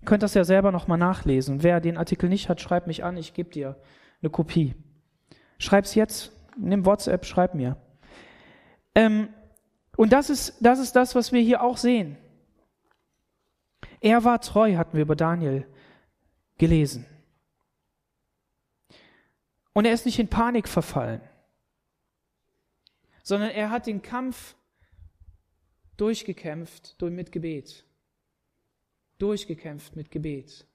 Ihr 0.00 0.06
könnt 0.06 0.22
das 0.22 0.34
ja 0.34 0.44
selber 0.44 0.72
nochmal 0.72 0.96
nachlesen. 0.96 1.62
Wer 1.62 1.80
den 1.80 1.98
Artikel 1.98 2.30
nicht 2.30 2.48
hat, 2.48 2.60
schreibt 2.60 2.86
mich 2.86 3.04
an, 3.04 3.18
ich 3.18 3.34
gebe 3.34 3.50
dir 3.50 3.76
eine 4.22 4.30
Kopie. 4.30 4.74
Schreib's 5.58 5.94
jetzt, 5.94 6.32
nimm 6.60 6.86
WhatsApp, 6.86 7.24
schreib 7.24 7.54
mir. 7.54 7.76
Ähm, 8.94 9.28
und 9.96 10.12
das 10.12 10.30
ist, 10.30 10.54
das 10.60 10.78
ist 10.78 10.96
das, 10.96 11.14
was 11.14 11.32
wir 11.32 11.40
hier 11.40 11.62
auch 11.62 11.76
sehen. 11.76 12.16
Er 14.00 14.24
war 14.24 14.40
treu, 14.40 14.76
hatten 14.76 14.96
wir 14.96 15.02
über 15.02 15.16
Daniel 15.16 15.66
gelesen. 16.56 17.04
Und 19.72 19.84
er 19.84 19.92
ist 19.92 20.06
nicht 20.06 20.18
in 20.18 20.28
Panik 20.28 20.68
verfallen, 20.68 21.20
sondern 23.22 23.50
er 23.50 23.70
hat 23.70 23.86
den 23.86 24.02
Kampf 24.02 24.56
durchgekämpft 25.96 27.00
mit 27.02 27.30
Gebet. 27.30 27.84
Durchgekämpft 29.18 29.96
mit 29.96 30.10
Gebet. 30.10 30.66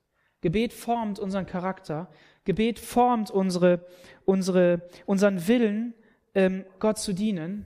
Gebet 0.42 0.72
formt 0.72 1.18
unseren 1.18 1.48
Charakter. 1.48 2.12
Gebet 2.46 2.80
formt 2.80 3.32
unsere, 3.32 3.86
unsere, 4.24 4.88
unseren 5.06 5.48
Willen, 5.48 5.94
ähm, 6.34 6.66
Gott 6.80 6.98
zu 6.98 7.14
dienen 7.14 7.66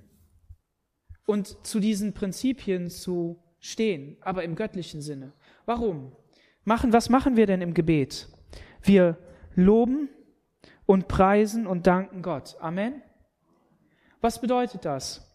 und 1.26 1.66
zu 1.66 1.80
diesen 1.80 2.14
Prinzipien 2.14 2.90
zu 2.90 3.44
stehen, 3.60 4.18
aber 4.22 4.44
im 4.44 4.56
göttlichen 4.56 5.02
Sinne. 5.02 5.34
Warum? 5.66 6.14
Machen, 6.64 6.94
was 6.94 7.10
machen 7.10 7.36
wir 7.36 7.46
denn 7.46 7.62
im 7.62 7.74
Gebet? 7.74 8.30
Wir 8.82 9.18
loben 9.56 10.10
und 10.86 11.08
preisen 11.08 11.68
und 11.68 11.86
danken 11.88 12.22
Gott. 12.22 12.56
Amen. 12.60 13.02
Was 14.22 14.40
bedeutet 14.42 14.86
das? 14.86 15.26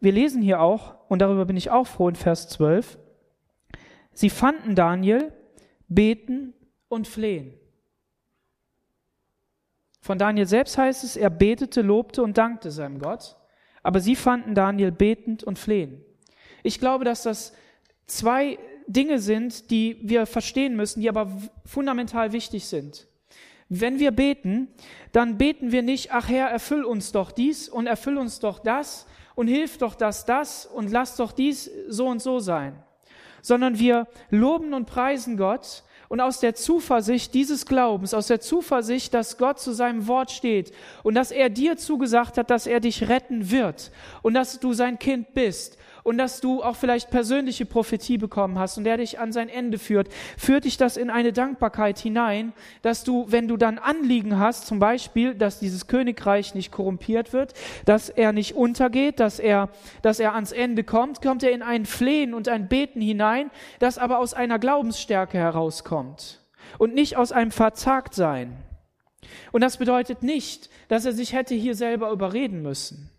Wir 0.00 0.12
lesen 0.12 0.42
hier 0.42 0.60
auch, 0.60 0.96
und 1.08 1.20
darüber 1.20 1.44
bin 1.44 1.56
ich 1.56 1.70
auch 1.70 1.86
froh 1.86 2.08
in 2.08 2.16
Vers 2.16 2.48
12, 2.48 2.98
sie 4.12 4.30
fanden 4.30 4.74
Daniel 4.74 5.32
beten 5.88 6.54
und 6.88 7.06
flehen. 7.06 7.59
Von 10.00 10.18
Daniel 10.18 10.46
selbst 10.46 10.78
heißt 10.78 11.04
es, 11.04 11.16
er 11.16 11.30
betete, 11.30 11.82
lobte 11.82 12.22
und 12.22 12.38
dankte 12.38 12.70
seinem 12.70 12.98
Gott, 12.98 13.36
aber 13.82 14.00
sie 14.00 14.16
fanden 14.16 14.54
Daniel 14.54 14.92
betend 14.92 15.44
und 15.44 15.58
flehen. 15.58 16.02
Ich 16.62 16.78
glaube, 16.78 17.04
dass 17.04 17.22
das 17.22 17.52
zwei 18.06 18.58
Dinge 18.86 19.18
sind, 19.18 19.70
die 19.70 19.98
wir 20.02 20.26
verstehen 20.26 20.74
müssen, 20.74 21.00
die 21.00 21.08
aber 21.08 21.30
fundamental 21.64 22.32
wichtig 22.32 22.66
sind. 22.66 23.06
Wenn 23.68 24.00
wir 24.00 24.10
beten, 24.10 24.68
dann 25.12 25.38
beten 25.38 25.70
wir 25.70 25.82
nicht, 25.82 26.12
ach 26.12 26.28
Herr, 26.28 26.48
erfüll 26.48 26.84
uns 26.84 27.12
doch 27.12 27.30
dies 27.30 27.68
und 27.68 27.86
erfüll 27.86 28.18
uns 28.18 28.40
doch 28.40 28.58
das 28.58 29.06
und 29.36 29.46
hilf 29.46 29.78
doch 29.78 29.94
das, 29.94 30.24
das 30.24 30.66
und 30.66 30.90
lass 30.90 31.16
doch 31.16 31.30
dies 31.30 31.70
so 31.88 32.08
und 32.08 32.20
so 32.20 32.40
sein, 32.40 32.82
sondern 33.42 33.78
wir 33.78 34.08
loben 34.30 34.74
und 34.74 34.86
preisen 34.86 35.36
Gott 35.36 35.84
und 36.10 36.20
aus 36.20 36.40
der 36.40 36.56
Zuversicht 36.56 37.34
dieses 37.34 37.64
Glaubens, 37.64 38.14
aus 38.14 38.26
der 38.26 38.40
Zuversicht, 38.40 39.14
dass 39.14 39.38
Gott 39.38 39.60
zu 39.60 39.72
seinem 39.72 40.08
Wort 40.08 40.32
steht 40.32 40.72
und 41.04 41.14
dass 41.14 41.30
er 41.30 41.48
dir 41.50 41.76
zugesagt 41.76 42.36
hat, 42.36 42.50
dass 42.50 42.66
er 42.66 42.80
dich 42.80 43.08
retten 43.08 43.52
wird 43.52 43.92
und 44.20 44.34
dass 44.34 44.58
du 44.58 44.72
sein 44.72 44.98
Kind 44.98 45.34
bist 45.34 45.78
und 46.02 46.18
dass 46.18 46.40
du 46.40 46.62
auch 46.62 46.76
vielleicht 46.76 47.10
persönliche 47.10 47.66
Prophetie 47.66 48.18
bekommen 48.18 48.58
hast 48.58 48.78
und 48.78 48.84
der 48.84 48.96
dich 48.96 49.18
an 49.18 49.32
sein 49.32 49.48
Ende 49.48 49.78
führt, 49.78 50.08
führt 50.38 50.64
dich 50.64 50.76
das 50.76 50.96
in 50.96 51.10
eine 51.10 51.32
Dankbarkeit 51.32 51.98
hinein, 51.98 52.52
dass 52.82 53.04
du, 53.04 53.26
wenn 53.28 53.48
du 53.48 53.56
dann 53.56 53.78
Anliegen 53.78 54.38
hast, 54.38 54.66
zum 54.66 54.78
Beispiel, 54.78 55.34
dass 55.34 55.58
dieses 55.58 55.86
Königreich 55.86 56.54
nicht 56.54 56.72
korrumpiert 56.72 57.32
wird, 57.32 57.54
dass 57.84 58.08
er 58.08 58.32
nicht 58.32 58.54
untergeht, 58.54 59.20
dass 59.20 59.38
er, 59.38 59.68
dass 60.02 60.20
er 60.20 60.34
ans 60.34 60.52
Ende 60.52 60.84
kommt, 60.84 61.22
kommt 61.22 61.42
er 61.42 61.52
in 61.52 61.62
ein 61.62 61.86
Flehen 61.86 62.34
und 62.34 62.48
ein 62.48 62.68
Beten 62.68 63.00
hinein, 63.00 63.50
das 63.78 63.98
aber 63.98 64.18
aus 64.18 64.34
einer 64.34 64.58
Glaubensstärke 64.58 65.38
herauskommt 65.38 66.40
und 66.78 66.94
nicht 66.94 67.16
aus 67.16 67.32
einem 67.32 67.50
Verzagtsein. 67.50 68.56
Und 69.52 69.60
das 69.62 69.76
bedeutet 69.76 70.22
nicht, 70.22 70.70
dass 70.88 71.04
er 71.04 71.12
sich 71.12 71.32
hätte 71.32 71.54
hier 71.54 71.74
selber 71.74 72.10
überreden 72.10 72.62
müssen 72.62 73.09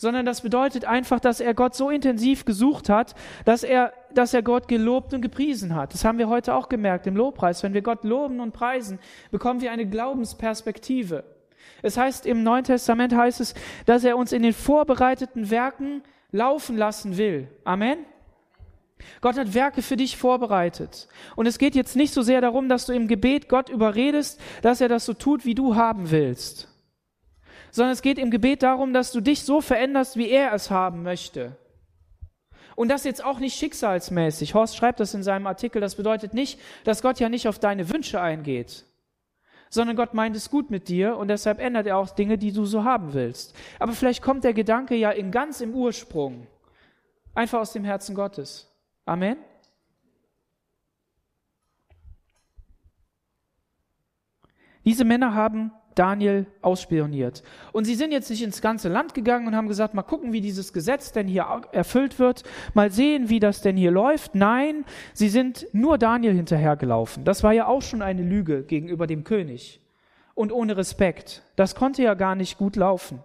sondern 0.00 0.24
das 0.24 0.40
bedeutet 0.40 0.86
einfach, 0.86 1.20
dass 1.20 1.40
er 1.40 1.52
Gott 1.52 1.74
so 1.74 1.90
intensiv 1.90 2.46
gesucht 2.46 2.88
hat, 2.88 3.14
dass 3.44 3.62
er, 3.62 3.92
dass 4.14 4.32
er 4.32 4.40
Gott 4.40 4.66
gelobt 4.66 5.12
und 5.12 5.20
gepriesen 5.20 5.74
hat. 5.74 5.92
Das 5.92 6.06
haben 6.06 6.16
wir 6.16 6.30
heute 6.30 6.54
auch 6.54 6.70
gemerkt 6.70 7.06
im 7.06 7.16
Lobpreis. 7.16 7.62
Wenn 7.62 7.74
wir 7.74 7.82
Gott 7.82 8.02
loben 8.02 8.40
und 8.40 8.52
preisen, 8.52 8.98
bekommen 9.30 9.60
wir 9.60 9.72
eine 9.72 9.84
Glaubensperspektive. 9.84 11.22
Es 11.82 11.98
heißt 11.98 12.24
im 12.24 12.42
Neuen 12.42 12.64
Testament 12.64 13.14
heißt 13.14 13.42
es, 13.42 13.52
dass 13.84 14.02
er 14.02 14.16
uns 14.16 14.32
in 14.32 14.42
den 14.42 14.54
vorbereiteten 14.54 15.50
Werken 15.50 16.02
laufen 16.32 16.78
lassen 16.78 17.18
will. 17.18 17.48
Amen. 17.64 17.98
Gott 19.20 19.36
hat 19.36 19.52
Werke 19.52 19.82
für 19.82 19.98
dich 19.98 20.16
vorbereitet. 20.16 21.08
Und 21.36 21.44
es 21.44 21.58
geht 21.58 21.74
jetzt 21.74 21.94
nicht 21.94 22.14
so 22.14 22.22
sehr 22.22 22.40
darum, 22.40 22.70
dass 22.70 22.86
du 22.86 22.94
im 22.94 23.06
Gebet 23.06 23.50
Gott 23.50 23.68
überredest, 23.68 24.40
dass 24.62 24.80
er 24.80 24.88
das 24.88 25.04
so 25.04 25.12
tut, 25.12 25.44
wie 25.44 25.54
du 25.54 25.76
haben 25.76 26.10
willst 26.10 26.69
sondern 27.70 27.92
es 27.92 28.02
geht 28.02 28.18
im 28.18 28.30
Gebet 28.30 28.62
darum, 28.62 28.92
dass 28.92 29.12
du 29.12 29.20
dich 29.20 29.44
so 29.44 29.60
veränderst, 29.60 30.16
wie 30.16 30.28
er 30.28 30.52
es 30.52 30.70
haben 30.70 31.02
möchte. 31.02 31.56
Und 32.76 32.88
das 32.88 33.04
jetzt 33.04 33.22
auch 33.24 33.40
nicht 33.40 33.58
schicksalsmäßig. 33.58 34.54
Horst 34.54 34.76
schreibt 34.76 35.00
das 35.00 35.12
in 35.12 35.22
seinem 35.22 35.46
Artikel. 35.46 35.80
Das 35.80 35.96
bedeutet 35.96 36.32
nicht, 36.32 36.58
dass 36.84 37.02
Gott 37.02 37.20
ja 37.20 37.28
nicht 37.28 37.46
auf 37.46 37.58
deine 37.58 37.90
Wünsche 37.90 38.20
eingeht, 38.20 38.84
sondern 39.68 39.96
Gott 39.96 40.14
meint 40.14 40.34
es 40.34 40.50
gut 40.50 40.70
mit 40.70 40.88
dir 40.88 41.16
und 41.16 41.28
deshalb 41.28 41.58
ändert 41.58 41.86
er 41.86 41.98
auch 41.98 42.10
Dinge, 42.10 42.38
die 42.38 42.52
du 42.52 42.64
so 42.64 42.84
haben 42.84 43.12
willst. 43.12 43.54
Aber 43.78 43.92
vielleicht 43.92 44.22
kommt 44.22 44.44
der 44.44 44.54
Gedanke 44.54 44.94
ja 44.94 45.10
in 45.10 45.30
ganz 45.30 45.60
im 45.60 45.74
Ursprung 45.74 46.46
einfach 47.34 47.60
aus 47.60 47.72
dem 47.72 47.84
Herzen 47.84 48.14
Gottes. 48.14 48.72
Amen. 49.04 49.36
Diese 54.84 55.04
Männer 55.04 55.34
haben 55.34 55.72
Daniel 55.94 56.46
ausspioniert. 56.62 57.42
Und 57.72 57.84
sie 57.84 57.94
sind 57.94 58.12
jetzt 58.12 58.30
nicht 58.30 58.42
ins 58.42 58.60
ganze 58.62 58.88
Land 58.88 59.14
gegangen 59.14 59.46
und 59.46 59.56
haben 59.56 59.68
gesagt, 59.68 59.94
mal 59.94 60.02
gucken, 60.02 60.32
wie 60.32 60.40
dieses 60.40 60.72
Gesetz 60.72 61.12
denn 61.12 61.26
hier 61.26 61.46
erfüllt 61.72 62.18
wird, 62.18 62.42
mal 62.74 62.90
sehen, 62.90 63.28
wie 63.28 63.40
das 63.40 63.60
denn 63.60 63.76
hier 63.76 63.90
läuft. 63.90 64.34
Nein, 64.34 64.84
sie 65.12 65.28
sind 65.28 65.66
nur 65.72 65.98
Daniel 65.98 66.34
hinterhergelaufen. 66.34 67.24
Das 67.24 67.42
war 67.42 67.52
ja 67.52 67.66
auch 67.66 67.82
schon 67.82 68.02
eine 68.02 68.22
Lüge 68.22 68.62
gegenüber 68.62 69.06
dem 69.06 69.24
König. 69.24 69.80
Und 70.34 70.52
ohne 70.52 70.76
Respekt. 70.76 71.42
Das 71.56 71.74
konnte 71.74 72.02
ja 72.02 72.14
gar 72.14 72.34
nicht 72.34 72.56
gut 72.56 72.76
laufen. 72.76 73.20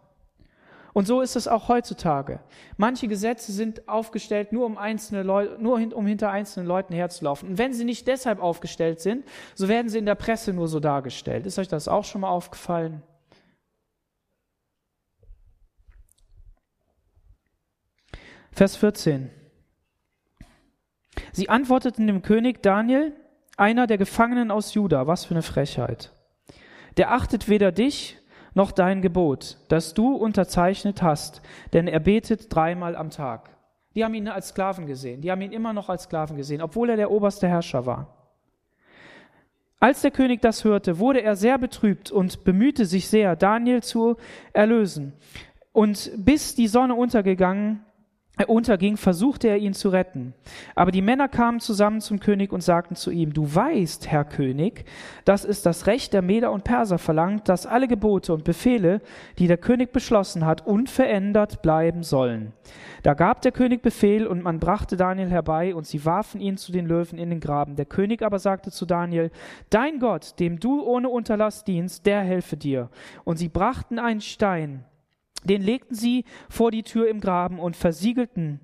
Und 0.96 1.08
so 1.08 1.20
ist 1.20 1.36
es 1.36 1.50
auch 1.50 1.68
heutzutage. 1.68 2.40
Manche 2.78 3.10
Gesetze 3.10 3.52
sind 3.52 3.90
aufgestellt, 3.90 4.54
nur 4.54 4.66
um 4.66 4.78
einzelne 4.78 5.24
Leute, 5.24 5.62
nur 5.62 5.76
um 5.94 6.08
hinter 6.08 6.32
einzelnen 6.32 6.68
Leuten 6.68 6.94
herzulaufen. 6.94 7.50
Und 7.50 7.58
wenn 7.58 7.74
sie 7.74 7.84
nicht 7.84 8.08
deshalb 8.08 8.40
aufgestellt 8.40 9.02
sind, 9.02 9.26
so 9.56 9.68
werden 9.68 9.90
sie 9.90 9.98
in 9.98 10.06
der 10.06 10.16
Presse 10.16 10.54
nur 10.54 10.70
so 10.70 10.80
dargestellt. 10.80 11.46
Ist 11.46 11.60
euch 11.60 11.68
das 11.68 11.90
auch 11.90 12.06
schon 12.06 12.22
mal 12.22 12.30
aufgefallen? 12.30 13.04
Vers 18.54 18.78
14. 18.78 19.30
Sie 21.34 21.50
antworteten 21.50 22.08
dem 22.08 22.22
König 22.22 22.64
Daniel, 22.64 23.12
einer 23.58 23.86
der 23.86 23.98
Gefangenen 23.98 24.50
aus 24.50 24.74
Juda, 24.74 25.08
was 25.08 25.26
für 25.26 25.34
eine 25.34 25.42
Frechheit. 25.42 26.14
Der 26.96 27.12
achtet 27.12 27.50
weder 27.50 27.74
dich 27.74 28.18
noch 28.56 28.72
dein 28.72 29.04
Gebot, 29.04 29.58
das 29.68 29.94
du 29.94 30.16
unterzeichnet 30.16 31.04
hast, 31.04 31.44
denn 31.74 31.88
er 31.88 32.00
betet 32.00 32.54
dreimal 32.54 32.96
am 32.96 33.12
Tag. 33.12 33.50
Die 33.94 34.04
haben 34.04 34.16
ihn 34.16 34.28
als 34.28 34.50
Sklaven 34.50 34.88
gesehen, 34.88 35.22
die 35.22 35.30
haben 35.30 35.42
ihn 35.42 35.52
immer 35.52 35.74
noch 35.74 35.90
als 35.90 36.04
Sklaven 36.04 36.36
gesehen, 36.36 36.62
obwohl 36.62 36.90
er 36.90 36.98
der 36.98 37.12
oberste 37.12 37.48
Herrscher 37.48 37.86
war. 37.86 38.16
Als 39.80 40.02
der 40.02 40.12
König 40.12 40.42
das 40.42 40.64
hörte, 40.64 40.98
wurde 40.98 41.22
er 41.22 41.36
sehr 41.36 41.60
betrübt 41.60 42.12
und 42.12 42.44
bemühte 42.44 42.86
sich 42.86 43.08
sehr, 43.08 43.36
Daniel 43.36 43.84
zu 43.84 44.18
erlösen. 44.52 45.14
Und 45.74 46.12
bis 46.18 46.56
die 46.56 46.68
Sonne 46.68 46.96
untergegangen 46.96 47.85
unterging, 48.48 48.98
versuchte 48.98 49.48
er 49.48 49.58
ihn 49.58 49.74
zu 49.74 49.90
retten. 49.90 50.34
Aber 50.76 50.92
die 50.92 51.02
Männer 51.02 51.28
kamen 51.28 51.60
zusammen 51.60 52.02
zum 52.02 52.20
König 52.20 52.52
und 52.52 52.62
sagten 52.62 52.96
zu 52.96 53.12
ihm, 53.12 53.34
du 53.34 53.54
weißt, 53.54 54.08
Herr 54.08 54.26
König, 54.26 54.86
dass 55.24 55.46
es 55.46 55.62
das 55.62 55.88
Recht 55.88 56.14
der 56.14 56.22
Meder 56.22 56.52
und 56.52 56.66
Perser 56.66 56.98
verlangt, 56.98 57.48
dass 57.48 57.66
alle 57.66 57.88
Gebote 57.88 58.34
und 58.34 58.44
Befehle, 58.44 59.02
die 59.40 59.48
der 59.48 59.58
König 59.58 59.94
beschlossen 59.94 60.46
hat, 60.46 60.68
unverändert 60.68 61.62
bleiben 61.62 62.04
sollen. 62.04 62.52
Da 63.04 63.14
gab 63.14 63.42
der 63.42 63.52
König 63.52 63.82
Befehl 63.82 64.28
und 64.28 64.44
man 64.44 64.60
brachte 64.60 64.98
Daniel 64.98 65.30
herbei 65.30 65.76
und 65.76 65.86
sie 65.86 66.04
warfen 66.06 66.42
ihn 66.42 66.58
zu 66.58 66.72
den 66.72 66.88
Löwen 66.88 67.18
in 67.18 67.30
den 67.30 67.40
Graben. 67.40 67.76
Der 67.76 67.86
König 67.86 68.22
aber 68.22 68.40
sagte 68.40 68.72
zu 68.72 68.86
Daniel, 68.86 69.32
dein 69.70 70.00
Gott, 70.00 70.40
dem 70.40 70.60
du 70.60 70.84
ohne 70.84 71.10
Unterlass 71.10 71.64
dienst, 71.64 72.06
der 72.06 72.22
helfe 72.22 72.58
dir. 72.58 72.90
Und 73.24 73.38
sie 73.38 73.50
brachten 73.50 74.00
einen 74.00 74.22
Stein, 74.22 74.84
den 75.46 75.62
legten 75.62 75.96
sie 75.96 76.26
vor 76.50 76.72
die 76.72 76.84
Tür 76.84 77.08
im 77.10 77.20
Graben 77.20 77.60
und 77.60 77.76
versiegelten. 77.76 78.60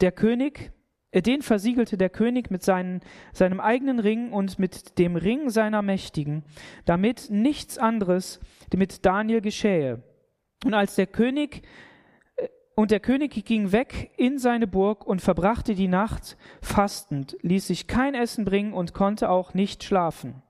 Der 0.00 0.12
König, 0.12 0.72
äh, 1.10 1.22
den 1.22 1.42
versiegelte 1.42 1.96
der 1.96 2.10
König 2.10 2.50
mit 2.50 2.62
seinen, 2.62 3.00
seinem 3.32 3.60
eigenen 3.60 4.00
Ring 4.00 4.32
und 4.32 4.58
mit 4.58 4.98
dem 4.98 5.16
Ring 5.16 5.50
seiner 5.50 5.82
Mächtigen, 5.82 6.44
damit 6.84 7.28
nichts 7.30 7.78
anderes 7.78 8.40
mit 8.74 9.06
Daniel 9.06 9.40
geschähe. 9.40 10.02
Und 10.64 10.74
als 10.74 10.96
der 10.96 11.06
König 11.06 11.62
äh, 12.36 12.48
und 12.74 12.90
der 12.90 13.00
König 13.00 13.44
ging 13.44 13.72
weg 13.72 14.10
in 14.16 14.38
seine 14.38 14.66
Burg 14.66 15.06
und 15.06 15.22
verbrachte 15.22 15.74
die 15.74 15.88
Nacht 15.88 16.36
fastend, 16.60 17.36
ließ 17.42 17.68
sich 17.68 17.86
kein 17.86 18.14
Essen 18.14 18.44
bringen 18.44 18.72
und 18.72 18.94
konnte 18.94 19.30
auch 19.30 19.54
nicht 19.54 19.84
schlafen. 19.84 20.42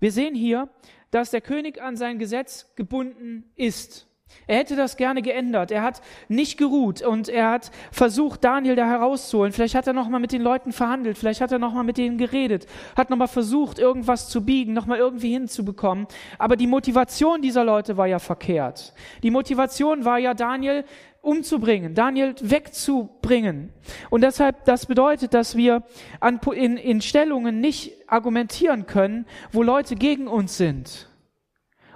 Wir 0.00 0.12
sehen 0.12 0.34
hier, 0.34 0.70
dass 1.10 1.30
der 1.30 1.40
König 1.40 1.80
an 1.80 1.96
sein 1.96 2.18
Gesetz 2.18 2.66
gebunden 2.76 3.44
ist. 3.56 4.06
Er 4.46 4.58
hätte 4.58 4.76
das 4.76 4.96
gerne 4.96 5.22
geändert. 5.22 5.70
Er 5.70 5.82
hat 5.82 6.02
nicht 6.28 6.56
geruht 6.56 7.02
und 7.02 7.28
er 7.28 7.50
hat 7.50 7.70
versucht, 7.92 8.44
Daniel 8.44 8.76
da 8.76 8.86
herauszuholen. 8.86 9.52
Vielleicht 9.52 9.74
hat 9.74 9.86
er 9.86 9.92
noch 9.92 10.08
mal 10.08 10.18
mit 10.18 10.32
den 10.32 10.42
Leuten 10.42 10.72
verhandelt. 10.72 11.18
Vielleicht 11.18 11.40
hat 11.40 11.52
er 11.52 11.58
noch 11.58 11.72
mal 11.72 11.82
mit 11.82 11.98
denen 11.98 12.18
geredet. 12.18 12.66
Hat 12.96 13.10
noch 13.10 13.16
mal 13.16 13.26
versucht, 13.26 13.78
irgendwas 13.78 14.28
zu 14.28 14.44
biegen, 14.44 14.72
noch 14.72 14.86
mal 14.86 14.98
irgendwie 14.98 15.32
hinzubekommen. 15.32 16.06
Aber 16.38 16.56
die 16.56 16.66
Motivation 16.66 17.42
dieser 17.42 17.64
Leute 17.64 17.96
war 17.96 18.06
ja 18.06 18.18
verkehrt. 18.18 18.92
Die 19.22 19.30
Motivation 19.30 20.04
war 20.04 20.18
ja, 20.18 20.34
Daniel 20.34 20.84
umzubringen, 21.22 21.94
Daniel 21.94 22.34
wegzubringen. 22.40 23.72
Und 24.08 24.22
deshalb, 24.22 24.64
das 24.64 24.86
bedeutet, 24.86 25.34
dass 25.34 25.56
wir 25.56 25.82
an, 26.18 26.40
in, 26.54 26.76
in 26.76 27.00
Stellungen 27.00 27.60
nicht 27.60 27.92
argumentieren 28.08 28.86
können, 28.86 29.26
wo 29.52 29.62
Leute 29.62 29.96
gegen 29.96 30.28
uns 30.28 30.56
sind. 30.56 31.10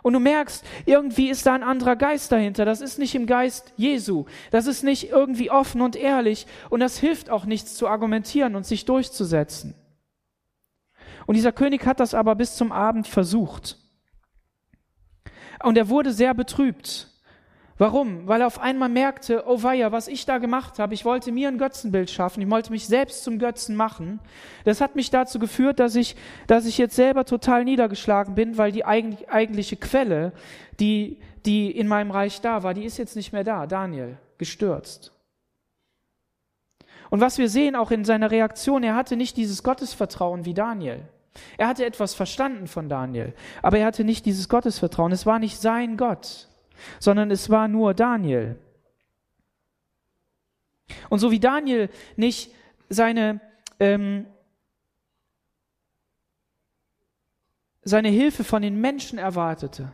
Und 0.02 0.12
du 0.12 0.20
merkst, 0.20 0.62
irgendwie 0.84 1.30
ist 1.30 1.46
da 1.46 1.54
ein 1.54 1.62
anderer 1.62 1.96
Geist 1.96 2.30
dahinter. 2.30 2.66
Das 2.66 2.82
ist 2.82 2.98
nicht 2.98 3.14
im 3.14 3.24
Geist 3.24 3.72
Jesu. 3.78 4.26
Das 4.50 4.66
ist 4.66 4.84
nicht 4.84 5.08
irgendwie 5.08 5.50
offen 5.50 5.80
und 5.80 5.96
ehrlich. 5.96 6.46
Und 6.68 6.80
das 6.80 6.98
hilft 6.98 7.30
auch 7.30 7.46
nichts 7.46 7.74
zu 7.76 7.88
argumentieren 7.88 8.54
und 8.54 8.66
sich 8.66 8.84
durchzusetzen. 8.84 9.74
Und 11.24 11.36
dieser 11.36 11.52
König 11.52 11.86
hat 11.86 12.00
das 12.00 12.12
aber 12.12 12.34
bis 12.34 12.56
zum 12.56 12.70
Abend 12.70 13.08
versucht. 13.08 13.78
Und 15.62 15.78
er 15.78 15.88
wurde 15.88 16.12
sehr 16.12 16.34
betrübt. 16.34 17.08
Warum? 17.76 18.28
Weil 18.28 18.40
er 18.40 18.46
auf 18.46 18.60
einmal 18.60 18.88
merkte, 18.88 19.44
oh 19.48 19.64
weia, 19.64 19.90
was 19.90 20.06
ich 20.06 20.26
da 20.26 20.38
gemacht 20.38 20.78
habe, 20.78 20.94
ich 20.94 21.04
wollte 21.04 21.32
mir 21.32 21.48
ein 21.48 21.58
Götzenbild 21.58 22.08
schaffen, 22.08 22.40
ich 22.40 22.50
wollte 22.50 22.70
mich 22.70 22.86
selbst 22.86 23.24
zum 23.24 23.40
Götzen 23.40 23.74
machen. 23.74 24.20
Das 24.64 24.80
hat 24.80 24.94
mich 24.94 25.10
dazu 25.10 25.40
geführt, 25.40 25.80
dass 25.80 25.96
ich, 25.96 26.14
dass 26.46 26.66
ich 26.66 26.78
jetzt 26.78 26.94
selber 26.94 27.24
total 27.24 27.64
niedergeschlagen 27.64 28.36
bin, 28.36 28.58
weil 28.58 28.70
die 28.70 28.84
eigentliche 28.84 29.76
Quelle, 29.76 30.32
die, 30.78 31.18
die 31.46 31.72
in 31.72 31.88
meinem 31.88 32.12
Reich 32.12 32.40
da 32.40 32.62
war, 32.62 32.74
die 32.74 32.84
ist 32.84 32.96
jetzt 32.96 33.16
nicht 33.16 33.32
mehr 33.32 33.44
da. 33.44 33.66
Daniel, 33.66 34.18
gestürzt. 34.38 35.10
Und 37.10 37.20
was 37.20 37.38
wir 37.38 37.48
sehen 37.48 37.74
auch 37.74 37.90
in 37.90 38.04
seiner 38.04 38.30
Reaktion, 38.30 38.84
er 38.84 38.94
hatte 38.94 39.16
nicht 39.16 39.36
dieses 39.36 39.64
Gottesvertrauen 39.64 40.44
wie 40.44 40.54
Daniel. 40.54 41.00
Er 41.58 41.66
hatte 41.66 41.84
etwas 41.84 42.14
verstanden 42.14 42.68
von 42.68 42.88
Daniel, 42.88 43.34
aber 43.62 43.78
er 43.78 43.86
hatte 43.86 44.04
nicht 44.04 44.26
dieses 44.26 44.48
Gottesvertrauen. 44.48 45.10
Es 45.10 45.26
war 45.26 45.40
nicht 45.40 45.60
sein 45.60 45.96
Gott 45.96 46.48
sondern 46.98 47.30
es 47.30 47.50
war 47.50 47.68
nur 47.68 47.94
Daniel. 47.94 48.58
Und 51.08 51.18
so 51.18 51.30
wie 51.30 51.40
Daniel 51.40 51.88
nicht 52.16 52.52
seine, 52.88 53.40
ähm, 53.80 54.26
seine 57.82 58.08
Hilfe 58.08 58.44
von 58.44 58.62
den 58.62 58.80
Menschen 58.80 59.18
erwartete, 59.18 59.92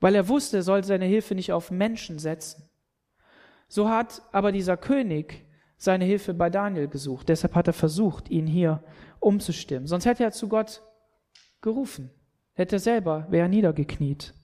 weil 0.00 0.14
er 0.14 0.28
wusste, 0.28 0.58
er 0.58 0.62
soll 0.62 0.84
seine 0.84 1.06
Hilfe 1.06 1.34
nicht 1.34 1.52
auf 1.52 1.70
Menschen 1.70 2.18
setzen, 2.18 2.68
so 3.68 3.88
hat 3.88 4.22
aber 4.32 4.52
dieser 4.52 4.76
König 4.76 5.46
seine 5.76 6.04
Hilfe 6.04 6.34
bei 6.34 6.50
Daniel 6.50 6.88
gesucht. 6.88 7.28
Deshalb 7.28 7.54
hat 7.54 7.66
er 7.66 7.72
versucht, 7.72 8.30
ihn 8.30 8.46
hier 8.46 8.82
umzustimmen. 9.20 9.86
Sonst 9.86 10.06
hätte 10.06 10.24
er 10.24 10.32
zu 10.32 10.48
Gott 10.48 10.82
gerufen, 11.60 12.10
hätte 12.54 12.76
er 12.76 12.80
selber, 12.80 13.26
wäre 13.30 13.48
niedergekniet. 13.48 14.34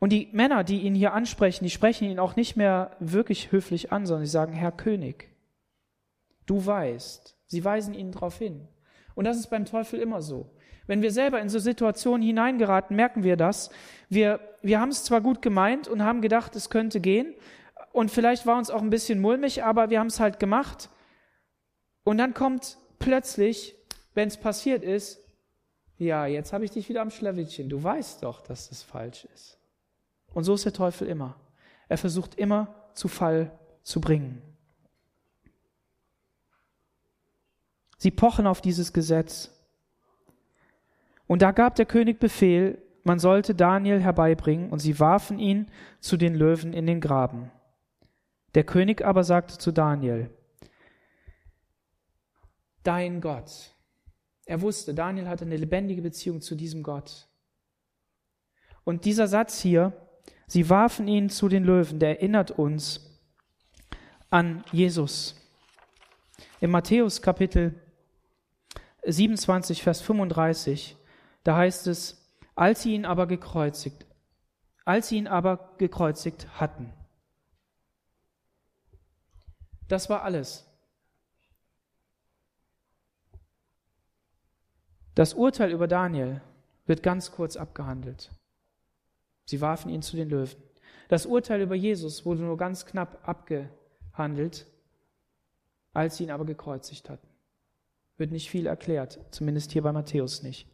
Und 0.00 0.10
die 0.10 0.28
Männer, 0.32 0.64
die 0.64 0.80
ihn 0.80 0.94
hier 0.94 1.12
ansprechen, 1.12 1.64
die 1.64 1.70
sprechen 1.70 2.08
ihn 2.08 2.18
auch 2.18 2.34
nicht 2.34 2.56
mehr 2.56 2.96
wirklich 3.00 3.52
höflich 3.52 3.92
an, 3.92 4.06
sondern 4.06 4.24
sie 4.24 4.32
sagen, 4.32 4.54
Herr 4.54 4.72
König, 4.72 5.28
du 6.46 6.64
weißt. 6.64 7.36
Sie 7.46 7.64
weisen 7.64 7.94
ihn 7.94 8.10
darauf 8.10 8.38
hin. 8.38 8.66
Und 9.14 9.26
das 9.26 9.36
ist 9.36 9.50
beim 9.50 9.66
Teufel 9.66 10.00
immer 10.00 10.22
so. 10.22 10.50
Wenn 10.86 11.02
wir 11.02 11.12
selber 11.12 11.40
in 11.40 11.50
so 11.50 11.58
Situationen 11.58 12.26
hineingeraten, 12.26 12.96
merken 12.96 13.22
wir 13.22 13.36
das. 13.36 13.70
Wir, 14.08 14.40
wir 14.62 14.80
haben 14.80 14.88
es 14.88 15.04
zwar 15.04 15.20
gut 15.20 15.42
gemeint 15.42 15.86
und 15.86 16.02
haben 16.02 16.22
gedacht, 16.22 16.56
es 16.56 16.70
könnte 16.70 17.00
gehen. 17.00 17.34
Und 17.92 18.10
vielleicht 18.10 18.46
war 18.46 18.56
uns 18.56 18.70
auch 18.70 18.80
ein 18.80 18.90
bisschen 18.90 19.20
mulmig, 19.20 19.62
aber 19.62 19.90
wir 19.90 20.00
haben 20.00 20.06
es 20.06 20.18
halt 20.18 20.40
gemacht. 20.40 20.88
Und 22.04 22.16
dann 22.16 22.32
kommt 22.32 22.78
plötzlich, 22.98 23.76
wenn 24.14 24.28
es 24.28 24.38
passiert 24.38 24.82
ist, 24.82 25.20
ja, 25.98 26.24
jetzt 26.24 26.54
habe 26.54 26.64
ich 26.64 26.70
dich 26.70 26.88
wieder 26.88 27.02
am 27.02 27.10
Schlawittchen. 27.10 27.68
Du 27.68 27.82
weißt 27.82 28.22
doch, 28.22 28.40
dass 28.40 28.70
das 28.70 28.82
falsch 28.82 29.26
ist. 29.34 29.59
Und 30.32 30.44
so 30.44 30.54
ist 30.54 30.64
der 30.64 30.72
Teufel 30.72 31.08
immer. 31.08 31.36
Er 31.88 31.98
versucht 31.98 32.36
immer 32.36 32.74
zu 32.94 33.08
Fall 33.08 33.58
zu 33.82 34.00
bringen. 34.00 34.42
Sie 37.98 38.10
pochen 38.10 38.46
auf 38.46 38.60
dieses 38.60 38.92
Gesetz. 38.92 39.50
Und 41.26 41.42
da 41.42 41.52
gab 41.52 41.74
der 41.74 41.86
König 41.86 42.18
Befehl, 42.18 42.82
man 43.02 43.18
sollte 43.18 43.54
Daniel 43.54 44.00
herbeibringen, 44.00 44.70
und 44.70 44.78
sie 44.78 44.98
warfen 44.98 45.38
ihn 45.38 45.70
zu 46.00 46.16
den 46.16 46.34
Löwen 46.34 46.72
in 46.72 46.86
den 46.86 47.00
Graben. 47.00 47.50
Der 48.54 48.64
König 48.64 49.04
aber 49.04 49.24
sagte 49.24 49.58
zu 49.58 49.72
Daniel, 49.72 50.30
Dein 52.82 53.20
Gott. 53.20 53.74
Er 54.46 54.62
wusste, 54.62 54.94
Daniel 54.94 55.28
hatte 55.28 55.44
eine 55.44 55.56
lebendige 55.56 56.02
Beziehung 56.02 56.40
zu 56.40 56.54
diesem 56.54 56.82
Gott. 56.82 57.28
Und 58.84 59.04
dieser 59.04 59.28
Satz 59.28 59.60
hier, 59.60 59.92
sie 60.50 60.68
warfen 60.68 61.06
ihn 61.06 61.30
zu 61.30 61.48
den 61.48 61.62
Löwen, 61.62 62.00
der 62.00 62.20
erinnert 62.20 62.50
uns 62.50 63.08
an 64.30 64.64
Jesus. 64.72 65.36
Im 66.60 66.72
Matthäus 66.72 67.22
Kapitel 67.22 67.80
27, 69.06 69.80
Vers 69.80 70.00
35, 70.00 70.96
da 71.44 71.56
heißt 71.56 71.86
es, 71.86 72.28
als 72.56 72.82
sie 72.82 72.94
ihn 72.94 73.04
aber 73.04 73.28
gekreuzigt, 73.28 74.06
als 74.84 75.08
sie 75.08 75.18
ihn 75.18 75.28
aber 75.28 75.76
gekreuzigt 75.78 76.60
hatten. 76.60 76.92
Das 79.86 80.10
war 80.10 80.24
alles. 80.24 80.66
Das 85.14 85.34
Urteil 85.34 85.70
über 85.70 85.86
Daniel 85.86 86.40
wird 86.86 87.04
ganz 87.04 87.30
kurz 87.30 87.56
abgehandelt. 87.56 88.32
Sie 89.50 89.60
warfen 89.60 89.88
ihn 89.88 90.00
zu 90.00 90.14
den 90.14 90.30
Löwen. 90.30 90.62
Das 91.08 91.26
Urteil 91.26 91.60
über 91.60 91.74
Jesus 91.74 92.24
wurde 92.24 92.42
nur 92.42 92.56
ganz 92.56 92.86
knapp 92.86 93.18
abgehandelt, 93.28 94.68
als 95.92 96.16
sie 96.16 96.22
ihn 96.22 96.30
aber 96.30 96.44
gekreuzigt 96.44 97.10
hatten. 97.10 97.26
Wird 98.16 98.30
nicht 98.30 98.48
viel 98.48 98.66
erklärt, 98.66 99.18
zumindest 99.32 99.72
hier 99.72 99.82
bei 99.82 99.90
Matthäus 99.90 100.44
nicht. 100.44 100.68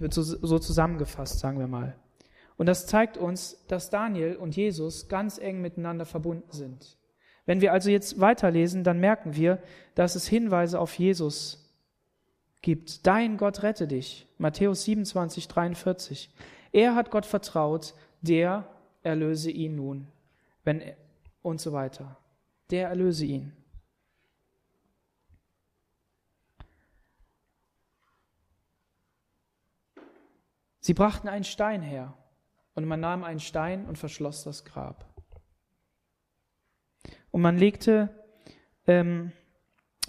Wird 0.00 0.12
so, 0.12 0.22
so 0.22 0.58
zusammengefasst, 0.58 1.38
sagen 1.38 1.60
wir 1.60 1.68
mal. 1.68 1.94
Und 2.56 2.66
das 2.66 2.88
zeigt 2.88 3.16
uns, 3.16 3.64
dass 3.68 3.88
Daniel 3.88 4.34
und 4.34 4.56
Jesus 4.56 5.06
ganz 5.06 5.38
eng 5.38 5.60
miteinander 5.60 6.06
verbunden 6.06 6.50
sind. 6.50 6.98
Wenn 7.46 7.60
wir 7.60 7.72
also 7.72 7.88
jetzt 7.88 8.18
weiterlesen, 8.18 8.82
dann 8.82 8.98
merken 8.98 9.36
wir, 9.36 9.62
dass 9.94 10.16
es 10.16 10.26
Hinweise 10.26 10.80
auf 10.80 10.98
Jesus 10.98 11.72
gibt. 12.62 13.06
Dein 13.06 13.36
Gott 13.36 13.62
rette 13.62 13.86
dich. 13.86 14.26
Matthäus 14.38 14.82
27, 14.82 15.46
43. 15.46 16.30
Er 16.74 16.96
hat 16.96 17.12
Gott 17.12 17.24
vertraut, 17.24 17.94
der 18.20 18.68
erlöse 19.04 19.48
ihn 19.48 19.76
nun. 19.76 20.08
Wenn, 20.64 20.82
und 21.40 21.60
so 21.60 21.72
weiter. 21.72 22.16
Der 22.70 22.88
erlöse 22.88 23.24
ihn. 23.26 23.52
Sie 30.80 30.94
brachten 30.94 31.28
einen 31.28 31.44
Stein 31.44 31.80
her 31.80 32.12
und 32.74 32.86
man 32.86 32.98
nahm 32.98 33.22
einen 33.22 33.40
Stein 33.40 33.86
und 33.86 33.96
verschloss 33.96 34.42
das 34.42 34.64
Grab. 34.64 35.06
Und 37.30 37.40
man 37.40 37.56
legte 37.56 38.10
ähm, 38.88 39.30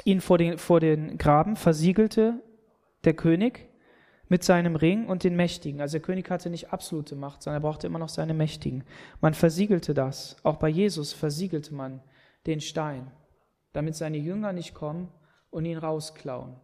ihn 0.03 0.19
vor 0.19 0.39
den, 0.39 0.57
vor 0.57 0.79
den 0.79 1.19
Graben, 1.19 1.57
versiegelte 1.57 2.41
der 3.03 3.13
König 3.13 3.69
mit 4.27 4.43
seinem 4.43 4.75
Ring 4.75 5.05
und 5.05 5.23
den 5.23 5.35
Mächtigen. 5.35 5.81
Also 5.81 5.93
der 5.93 6.05
König 6.05 6.29
hatte 6.29 6.49
nicht 6.49 6.71
absolute 6.71 7.15
Macht, 7.15 7.43
sondern 7.43 7.61
er 7.61 7.67
brauchte 7.67 7.87
immer 7.87 7.99
noch 7.99 8.09
seine 8.09 8.33
Mächtigen. 8.33 8.83
Man 9.21 9.33
versiegelte 9.33 9.93
das. 9.93 10.37
Auch 10.43 10.57
bei 10.57 10.69
Jesus 10.69 11.13
versiegelte 11.13 11.73
man 11.73 12.01
den 12.47 12.61
Stein, 12.61 13.11
damit 13.73 13.95
seine 13.95 14.17
Jünger 14.17 14.53
nicht 14.53 14.73
kommen 14.73 15.09
und 15.51 15.65
ihn 15.65 15.77
rausklauen. 15.77 16.55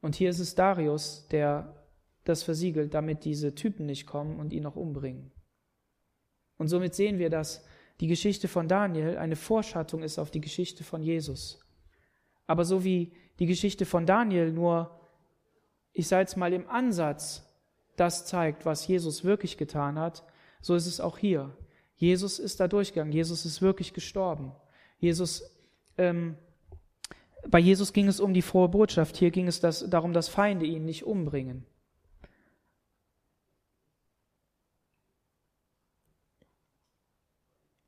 Und 0.00 0.14
hier 0.14 0.30
ist 0.30 0.40
es 0.40 0.54
Darius, 0.54 1.26
der 1.28 1.74
das 2.24 2.42
versiegelt, 2.42 2.94
damit 2.94 3.24
diese 3.24 3.54
Typen 3.54 3.86
nicht 3.86 4.06
kommen 4.06 4.38
und 4.38 4.52
ihn 4.52 4.62
noch 4.62 4.76
umbringen. 4.76 5.32
Und 6.56 6.68
somit 6.68 6.94
sehen 6.94 7.18
wir, 7.18 7.30
dass 7.30 7.64
die 8.00 8.06
Geschichte 8.06 8.48
von 8.48 8.68
Daniel 8.68 9.16
eine 9.16 9.36
Vorschattung 9.36 10.02
ist 10.02 10.18
auf 10.18 10.30
die 10.30 10.40
Geschichte 10.40 10.84
von 10.84 11.02
Jesus. 11.02 11.60
Aber 12.46 12.64
so 12.64 12.84
wie 12.84 13.12
die 13.38 13.46
Geschichte 13.46 13.86
von 13.86 14.06
Daniel 14.06 14.52
nur, 14.52 15.01
ich 15.92 16.08
sage 16.08 16.22
jetzt 16.22 16.36
mal 16.36 16.52
im 16.52 16.68
Ansatz, 16.68 17.48
das 17.96 18.26
zeigt, 18.26 18.64
was 18.64 18.86
Jesus 18.86 19.24
wirklich 19.24 19.56
getan 19.56 19.98
hat, 19.98 20.24
so 20.60 20.74
ist 20.74 20.86
es 20.86 21.00
auch 21.00 21.18
hier. 21.18 21.56
Jesus 21.96 22.38
ist 22.38 22.60
da 22.60 22.68
durchgegangen. 22.68 23.12
Jesus 23.12 23.44
ist 23.44 23.62
wirklich 23.62 23.92
gestorben. 23.92 24.52
Jesus, 24.98 25.42
ähm, 25.98 26.36
bei 27.48 27.58
Jesus 27.58 27.92
ging 27.92 28.08
es 28.08 28.20
um 28.20 28.34
die 28.34 28.42
frohe 28.42 28.68
Botschaft. 28.68 29.16
Hier 29.16 29.30
ging 29.30 29.46
es 29.46 29.60
das, 29.60 29.88
darum, 29.88 30.12
dass 30.12 30.28
Feinde 30.28 30.66
ihn 30.66 30.84
nicht 30.84 31.04
umbringen. 31.04 31.66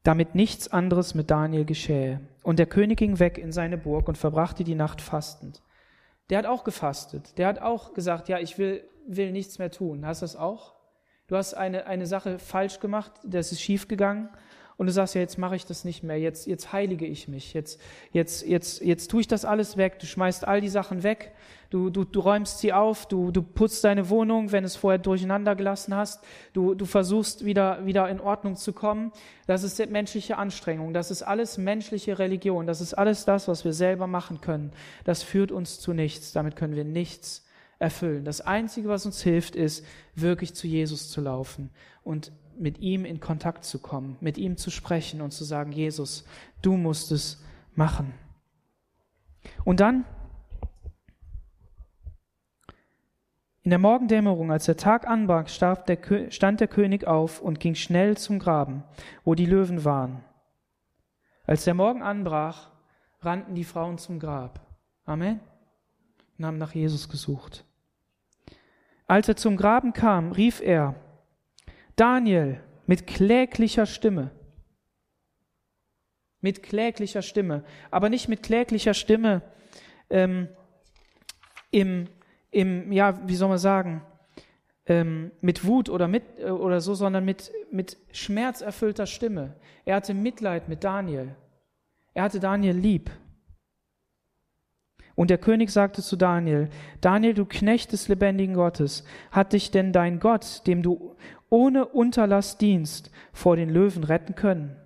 damit 0.05 0.35
nichts 0.35 0.69
anderes 0.69 1.15
mit 1.15 1.31
Daniel 1.31 1.65
geschähe. 1.65 2.21
Und 2.43 2.59
der 2.59 2.67
König 2.67 2.99
ging 2.99 3.19
weg 3.19 3.39
in 3.39 3.51
seine 3.53 3.79
Burg 3.79 4.07
und 4.07 4.19
verbrachte 4.19 4.63
die 4.63 4.75
Nacht 4.75 5.01
fastend. 5.01 5.63
Der 6.31 6.39
hat 6.39 6.47
auch 6.47 6.65
gefastet. 6.65 7.37
Der 7.39 7.47
hat 7.47 7.61
auch 7.61 7.95
gesagt, 7.95 8.29
ja, 8.29 8.39
ich 8.39 8.59
will, 8.59 8.89
will 9.07 9.33
nichts 9.33 9.59
mehr 9.59 9.71
tun. 9.71 10.07
Hast 10.07 10.23
du 10.23 10.25
das 10.25 10.37
auch? 10.37 10.75
Du 11.27 11.37
hast 11.37 11.55
eine, 11.55 11.87
eine 11.87 12.07
Sache 12.07 12.39
falsch 12.39 12.81
gemacht, 12.81 13.13
das 13.25 13.53
ist 13.53 13.61
schiefgegangen 13.61 14.29
und 14.77 14.87
du 14.87 14.93
sagst 14.93 15.15
ja, 15.15 15.21
jetzt 15.21 15.39
mache 15.39 15.57
ich 15.57 15.67
das 15.67 15.85
nicht 15.85 16.03
mehr, 16.03 16.19
jetzt, 16.19 16.47
jetzt 16.47 16.73
heilige 16.73 17.07
ich 17.07 17.29
mich, 17.29 17.55
jetzt, 17.55 17.81
jetzt, 18.13 18.47
jetzt, 18.47 18.83
jetzt 18.83 19.11
tue 19.11 19.21
ich 19.21 19.29
das 19.29 19.45
alles 19.45 19.77
weg, 19.77 19.99
du 19.99 20.07
schmeißt 20.07 20.47
all 20.47 20.61
die 20.61 20.69
Sachen 20.69 21.03
weg, 21.03 21.33
du, 21.71 21.91
du, 21.91 22.05
du 22.05 22.21
räumst 22.21 22.59
sie 22.59 22.73
auf, 22.73 23.07
du, 23.07 23.31
du 23.31 23.43
putzt 23.43 23.85
deine 23.85 24.09
Wohnung, 24.09 24.53
wenn 24.53 24.65
es 24.65 24.77
vorher 24.77 24.99
durcheinander 24.99 25.55
gelassen 25.55 25.95
hast, 25.95 26.25
du, 26.53 26.75
du 26.75 26.85
versuchst 26.85 27.45
wieder, 27.45 27.85
wieder 27.87 28.09
in 28.09 28.21
Ordnung 28.21 28.57
zu 28.57 28.73
kommen. 28.73 29.13
Das 29.47 29.63
ist 29.63 29.79
menschliche 29.91 30.39
Anstrengung, 30.39 30.95
das 30.95 31.11
ist 31.11 31.23
alles 31.23 31.59
menschliche 31.59 32.19
Religion, 32.19 32.67
das 32.67 32.81
ist 32.81 32.95
alles 32.95 33.25
das, 33.25 33.49
was 33.49 33.65
wir 33.65 33.73
selber 33.73 34.07
machen 34.07 34.41
können. 34.41 34.73
Das 35.05 35.23
führt 35.23 35.53
uns 35.53 35.81
zu 35.81 35.93
nichts, 35.93 36.33
damit 36.33 36.57
können 36.57 36.77
wir 36.77 36.85
nichts 36.85 37.45
erfüllen. 37.79 38.25
Das 38.25 38.41
Einzige, 38.41 38.89
was 38.89 39.05
uns 39.07 39.23
hilft, 39.23 39.57
ist, 39.57 39.85
wirklich 40.15 40.55
zu 40.55 40.67
Jesus 40.67 41.11
zu 41.11 41.21
laufen 41.21 41.71
und 42.03 42.33
mit 42.59 42.79
ihm 42.79 43.05
in 43.05 43.21
Kontakt 43.21 43.65
zu 43.65 43.79
kommen, 43.79 44.17
mit 44.21 44.39
ihm 44.39 44.57
zu 44.57 44.71
sprechen 44.71 45.21
und 45.21 45.33
zu 45.33 45.45
sagen, 45.45 45.73
Jesus, 45.73 46.25
du 46.63 46.77
musst 46.77 47.13
es 47.13 47.43
machen. 47.75 48.15
Und 49.65 49.81
dann, 49.81 50.05
in 53.63 53.71
der 53.71 53.79
Morgendämmerung, 53.79 54.53
als 54.53 54.67
der 54.67 54.77
Tag 54.77 55.07
anbrach, 55.07 55.49
stand 55.49 56.61
der 56.61 56.69
König 56.69 57.07
auf 57.07 57.41
und 57.41 57.61
ging 57.61 57.75
schnell 57.75 58.17
zum 58.17 58.39
Graben, 58.39 58.85
wo 59.25 59.35
die 59.35 59.47
Löwen 59.47 59.85
waren. 59.85 60.23
Als 61.47 61.65
der 61.65 61.75
Morgen 61.75 62.03
anbrach, 62.03 62.71
rannten 63.21 63.55
die 63.55 63.65
Frauen 63.65 63.99
zum 63.99 64.19
Grab. 64.19 64.61
Amen. 65.05 65.41
Und 66.39 66.47
haben 66.47 66.59
nach 66.59 66.75
Jesus 66.75 67.09
gesucht. 67.09 67.65
Als 69.07 69.29
er 69.29 69.37
zum 69.37 69.57
Graben 69.57 69.93
kam, 69.93 70.33
rief 70.33 70.61
er, 70.61 70.95
Daniel 71.97 72.61
mit 72.87 73.07
kläglicher 73.07 73.87
Stimme. 73.87 74.31
Mit 76.41 76.63
kläglicher 76.63 77.23
Stimme. 77.23 77.65
Aber 77.91 78.09
nicht 78.09 78.29
mit 78.29 78.43
kläglicher 78.43 78.95
Stimme 78.95 79.43
ähm, 80.11 80.49
im, 81.71 82.09
im, 82.51 82.93
ja, 82.93 83.27
wie 83.27 83.37
soll 83.37 83.49
man 83.49 83.59
sagen, 83.59 84.03
ähm, 84.87 85.33
mit 85.41 85.65
Wut 85.65 85.89
oder, 85.89 86.09
mit, 86.09 86.23
äh, 86.39 86.51
oder 86.51 86.81
so, 86.81 86.95
sondern 86.95 87.25
mit, 87.25 87.51
mit 87.71 87.97
schmerzerfüllter 88.13 89.07
Stimme. 89.07 89.57
Er 89.85 89.97
hatte 89.97 90.15
Mitleid 90.15 90.69
mit 90.69 90.85
Daniel. 90.85 91.35
Er 92.13 92.25
hatte 92.25 92.41
Daniel 92.41 92.77
lieb. 92.77 93.11
Und 95.17 95.31
der 95.31 95.39
König 95.39 95.71
sagte 95.71 96.03
zu 96.03 96.17
Daniel, 96.17 96.69
Daniel, 97.01 97.35
du 97.35 97.45
Knecht 97.45 97.93
des 97.93 98.09
lebendigen 98.09 98.55
Gottes, 98.55 99.05
hat 99.31 99.53
dich 99.53 99.71
denn 99.71 99.93
dein 99.93 100.19
Gott, 100.19 100.67
dem 100.67 100.83
du 100.83 101.15
ohne 101.51 101.87
Unterlass 101.87 102.59
dienst, 102.59 103.11
vor 103.33 103.57
den 103.57 103.71
Löwen 103.71 104.05
retten 104.05 104.35
können? 104.35 104.77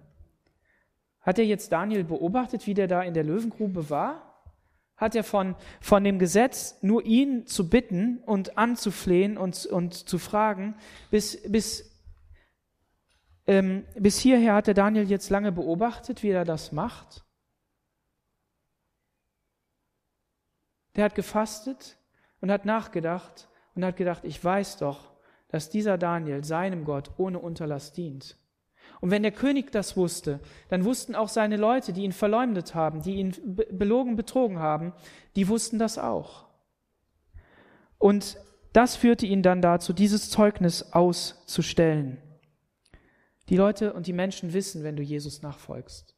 Hat 1.21 1.39
er 1.39 1.45
jetzt 1.45 1.73
Daniel 1.73 2.05
beobachtet, 2.05 2.67
wie 2.67 2.75
der 2.75 2.89
da 2.89 3.03
in 3.03 3.15
der 3.15 3.25
Löwengrube 3.25 3.91
war? 3.91 4.43
Hat 4.97 5.15
er 5.15 5.25
von, 5.25 5.57
von 5.81 6.03
dem 6.03 6.19
Gesetz 6.19 6.83
nur 6.83 7.05
ihn 7.05 7.47
zu 7.47 7.69
bitten 7.69 8.19
und 8.25 8.59
anzuflehen 8.59 9.37
und, 9.37 9.67
und 9.67 9.95
zu 9.95 10.19
fragen, 10.19 10.75
bis, 11.11 11.41
bis, 11.51 11.95
ähm, 13.47 13.85
bis 13.95 14.19
hierher 14.19 14.55
hat 14.55 14.67
der 14.67 14.75
Daniel 14.75 15.09
jetzt 15.09 15.31
lange 15.31 15.53
beobachtet, 15.53 16.23
wie 16.23 16.31
er 16.31 16.45
das 16.45 16.73
macht? 16.73 17.25
Der 20.97 21.05
hat 21.05 21.15
gefastet 21.15 21.97
und 22.41 22.51
hat 22.51 22.65
nachgedacht 22.65 23.49
und 23.75 23.85
hat 23.85 23.97
gedacht, 23.97 24.25
ich 24.25 24.43
weiß 24.43 24.79
doch, 24.79 25.13
dass 25.49 25.71
dieser 25.71 25.99
Daniel 25.99 26.45
seinem 26.45 26.85
Gott 26.85 27.11
ohne 27.17 27.39
Unterlass 27.39 27.93
dient. 27.93 28.37
Und 29.01 29.11
wenn 29.11 29.23
der 29.23 29.33
König 29.33 29.71
das 29.71 29.97
wusste, 29.97 30.41
dann 30.69 30.85
wussten 30.85 31.15
auch 31.15 31.29
seine 31.29 31.57
Leute, 31.57 31.93
die 31.93 32.03
ihn 32.03 32.13
verleumdet 32.13 32.75
haben, 32.75 33.03
die 33.03 33.17
ihn 33.17 33.35
belogen, 33.71 34.17
betrogen 34.17 34.59
haben, 34.59 34.93
die 35.37 35.49
wussten 35.49 35.79
das 35.79 35.99
auch. 35.99 36.47
Und 37.99 38.39
das 38.73 38.97
führte 38.97 39.27
ihn 39.27 39.43
dann 39.43 39.63
dazu, 39.63 39.93
dieses 39.93 40.31
Zeugnis 40.31 40.93
auszustellen. 40.93 42.19
Die 43.49 43.57
Leute 43.57 43.93
und 43.93 44.07
die 44.07 44.13
Menschen 44.13 44.53
wissen, 44.53 44.83
wenn 44.85 44.97
du 44.97 45.03
Jesus 45.03 45.43
nachfolgst. 45.43 46.15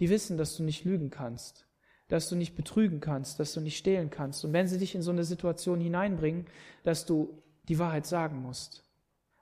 Die 0.00 0.10
wissen, 0.10 0.36
dass 0.36 0.56
du 0.56 0.64
nicht 0.64 0.84
lügen 0.84 1.10
kannst, 1.10 1.66
dass 2.08 2.28
du 2.28 2.36
nicht 2.36 2.56
betrügen 2.56 3.00
kannst, 3.00 3.38
dass 3.38 3.52
du 3.54 3.60
nicht 3.60 3.76
stehlen 3.76 4.10
kannst. 4.10 4.44
Und 4.44 4.52
wenn 4.52 4.66
sie 4.66 4.78
dich 4.78 4.94
in 4.94 5.02
so 5.02 5.12
eine 5.12 5.24
Situation 5.24 5.80
hineinbringen, 5.80 6.46
dass 6.82 7.06
du 7.06 7.42
die 7.68 7.78
Wahrheit 7.78 8.06
sagen 8.06 8.42
musst. 8.42 8.84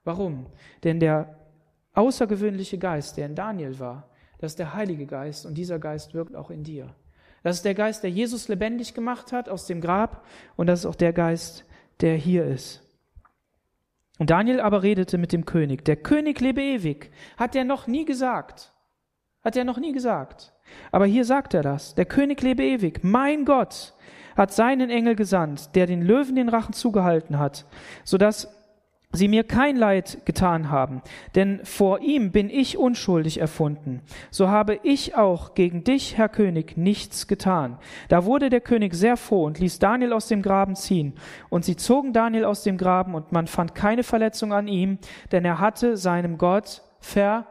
Warum? 0.03 0.47
Denn 0.83 0.99
der 0.99 1.37
außergewöhnliche 1.93 2.77
Geist, 2.77 3.17
der 3.17 3.25
in 3.27 3.35
Daniel 3.35 3.79
war, 3.79 4.09
das 4.39 4.53
ist 4.53 4.59
der 4.59 4.73
Heilige 4.73 5.05
Geist 5.05 5.45
und 5.45 5.55
dieser 5.55 5.79
Geist 5.79 6.13
wirkt 6.13 6.35
auch 6.35 6.49
in 6.49 6.63
dir. 6.63 6.93
Das 7.43 7.57
ist 7.57 7.65
der 7.65 7.75
Geist, 7.75 8.03
der 8.03 8.09
Jesus 8.09 8.47
lebendig 8.47 8.93
gemacht 8.93 9.31
hat 9.31 9.49
aus 9.49 9.67
dem 9.67 9.81
Grab 9.81 10.25
und 10.55 10.67
das 10.67 10.81
ist 10.81 10.85
auch 10.85 10.95
der 10.95 11.13
Geist, 11.13 11.65
der 12.01 12.15
hier 12.15 12.45
ist. 12.45 12.81
Und 14.19 14.29
Daniel 14.29 14.59
aber 14.61 14.83
redete 14.83 15.17
mit 15.17 15.33
dem 15.33 15.45
König. 15.45 15.83
Der 15.85 15.95
König 15.95 16.39
lebe 16.39 16.61
ewig. 16.61 17.11
Hat 17.37 17.55
er 17.55 17.63
noch 17.63 17.87
nie 17.87 18.05
gesagt. 18.05 18.73
Hat 19.43 19.55
er 19.55 19.65
noch 19.65 19.77
nie 19.77 19.91
gesagt. 19.91 20.53
Aber 20.91 21.05
hier 21.05 21.25
sagt 21.25 21.53
er 21.53 21.63
das. 21.63 21.95
Der 21.95 22.05
König 22.05 22.41
lebe 22.41 22.63
ewig. 22.63 23.03
Mein 23.03 23.43
Gott 23.43 23.93
hat 24.35 24.53
seinen 24.53 24.89
Engel 24.89 25.15
gesandt, 25.15 25.75
der 25.75 25.87
den 25.87 26.01
Löwen 26.01 26.35
den 26.35 26.49
Rachen 26.49 26.73
zugehalten 26.73 27.39
hat, 27.39 27.65
sodass 28.03 28.47
sie 29.13 29.27
mir 29.27 29.43
kein 29.43 29.77
Leid 29.77 30.25
getan 30.25 30.69
haben, 30.69 31.01
denn 31.35 31.63
vor 31.63 32.01
ihm 32.01 32.31
bin 32.31 32.49
ich 32.49 32.77
unschuldig 32.77 33.39
erfunden. 33.39 34.01
So 34.31 34.49
habe 34.49 34.79
ich 34.81 35.15
auch 35.15 35.53
gegen 35.53 35.83
dich, 35.83 36.17
Herr 36.17 36.29
König, 36.29 36.75
nichts 36.77 37.27
getan. 37.27 37.77
Da 38.09 38.25
wurde 38.25 38.49
der 38.49 38.61
König 38.61 38.95
sehr 38.95 39.15
froh 39.15 39.45
und 39.45 39.59
ließ 39.59 39.77
Daniel 39.79 40.13
aus 40.13 40.27
dem 40.27 40.41
Graben 40.41 40.75
ziehen. 40.75 41.13
Und 41.49 41.63
sie 41.63 41.75
zogen 41.75 42.11
Daniel 42.11 42.45
aus 42.45 42.63
dem 42.63 42.77
Graben 42.77 43.13
und 43.13 43.31
man 43.31 43.45
fand 43.47 43.75
keine 43.75 44.03
Verletzung 44.03 44.51
an 44.51 44.67
ihm, 44.67 44.97
denn 45.31 45.45
er 45.45 45.59
hatte 45.59 45.95
seinem 45.95 46.39
Gott 46.39 46.81
vertraut. 46.99 47.45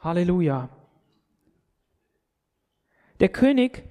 Halleluja. 0.00 0.70
Der 3.20 3.28
König 3.28 3.82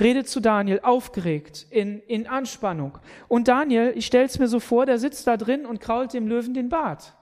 redet 0.00 0.28
zu 0.28 0.40
Daniel 0.40 0.80
aufgeregt, 0.82 1.66
in, 1.70 2.00
in 2.00 2.26
Anspannung. 2.26 2.98
Und 3.28 3.48
Daniel, 3.48 3.92
ich 3.94 4.06
stell's 4.06 4.38
mir 4.38 4.48
so 4.48 4.60
vor, 4.60 4.86
der 4.86 4.98
sitzt 4.98 5.26
da 5.26 5.36
drin 5.36 5.66
und 5.66 5.80
krault 5.80 6.12
dem 6.12 6.28
Löwen 6.28 6.54
den 6.54 6.68
Bart. 6.68 7.14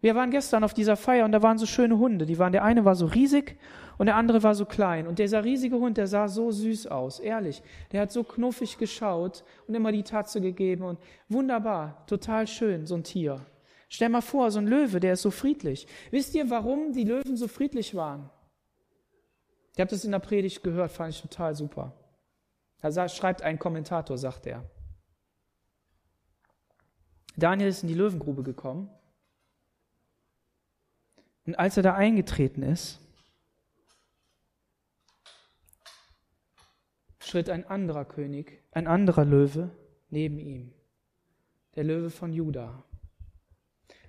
Wir 0.00 0.14
waren 0.14 0.30
gestern 0.30 0.62
auf 0.62 0.74
dieser 0.74 0.96
Feier 0.96 1.24
und 1.24 1.32
da 1.32 1.42
waren 1.42 1.58
so 1.58 1.66
schöne 1.66 1.98
Hunde. 1.98 2.24
Die 2.24 2.38
waren, 2.38 2.52
der 2.52 2.62
eine 2.62 2.84
war 2.84 2.94
so 2.94 3.06
riesig 3.06 3.58
und 3.96 4.06
der 4.06 4.14
andere 4.14 4.44
war 4.44 4.54
so 4.54 4.64
klein. 4.64 5.08
Und 5.08 5.18
dieser 5.18 5.42
riesige 5.42 5.76
Hund, 5.76 5.96
der 5.96 6.06
sah 6.06 6.28
so 6.28 6.52
süß 6.52 6.86
aus, 6.86 7.18
ehrlich. 7.18 7.62
Der 7.90 8.02
hat 8.02 8.12
so 8.12 8.22
knuffig 8.22 8.78
geschaut 8.78 9.42
und 9.66 9.74
immer 9.74 9.90
die 9.90 10.04
Tatze 10.04 10.40
gegeben 10.40 10.84
und 10.84 11.00
wunderbar, 11.28 12.04
total 12.06 12.46
schön, 12.46 12.86
so 12.86 12.94
ein 12.94 13.02
Tier. 13.02 13.40
Stell 13.88 14.10
mal 14.10 14.20
vor, 14.20 14.50
so 14.50 14.60
ein 14.60 14.68
Löwe, 14.68 15.00
der 15.00 15.14
ist 15.14 15.22
so 15.22 15.30
friedlich. 15.30 15.88
Wisst 16.10 16.34
ihr, 16.34 16.48
warum 16.48 16.92
die 16.92 17.04
Löwen 17.04 17.36
so 17.36 17.48
friedlich 17.48 17.94
waren? 17.94 18.30
Ich 19.78 19.80
habe 19.80 19.90
das 19.90 20.04
in 20.04 20.10
der 20.10 20.18
Predigt 20.18 20.64
gehört, 20.64 20.90
fand 20.90 21.14
ich 21.14 21.22
total 21.22 21.54
super. 21.54 21.94
Da 22.80 23.08
schreibt 23.08 23.42
ein 23.42 23.60
Kommentator, 23.60 24.18
sagt 24.18 24.44
er. 24.48 24.68
Daniel 27.36 27.68
ist 27.68 27.82
in 27.82 27.88
die 27.88 27.94
Löwengrube 27.94 28.42
gekommen. 28.42 28.90
Und 31.46 31.54
als 31.54 31.76
er 31.76 31.84
da 31.84 31.94
eingetreten 31.94 32.64
ist, 32.64 32.98
schritt 37.20 37.48
ein 37.48 37.64
anderer 37.64 38.04
König, 38.04 38.64
ein 38.72 38.88
anderer 38.88 39.24
Löwe 39.24 39.70
neben 40.08 40.40
ihm, 40.40 40.74
der 41.76 41.84
Löwe 41.84 42.10
von 42.10 42.32
Juda. 42.32 42.82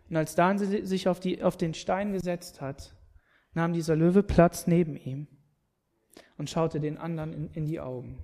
Und 0.09 0.15
als 0.15 0.33
Daniel 0.33 0.83
sich 0.87 1.07
auf, 1.07 1.19
die, 1.19 1.43
auf 1.43 1.57
den 1.57 1.75
Stein 1.75 2.11
gesetzt 2.11 2.59
hat, 2.59 2.95
nahm 3.53 3.73
dieser 3.73 3.95
Löwe 3.95 4.23
Platz 4.23 4.65
neben 4.65 4.97
ihm 4.97 5.27
und 6.37 6.49
schaute 6.49 6.79
den 6.79 6.97
anderen 6.97 7.33
in, 7.33 7.51
in 7.53 7.65
die 7.65 7.79
Augen 7.79 8.23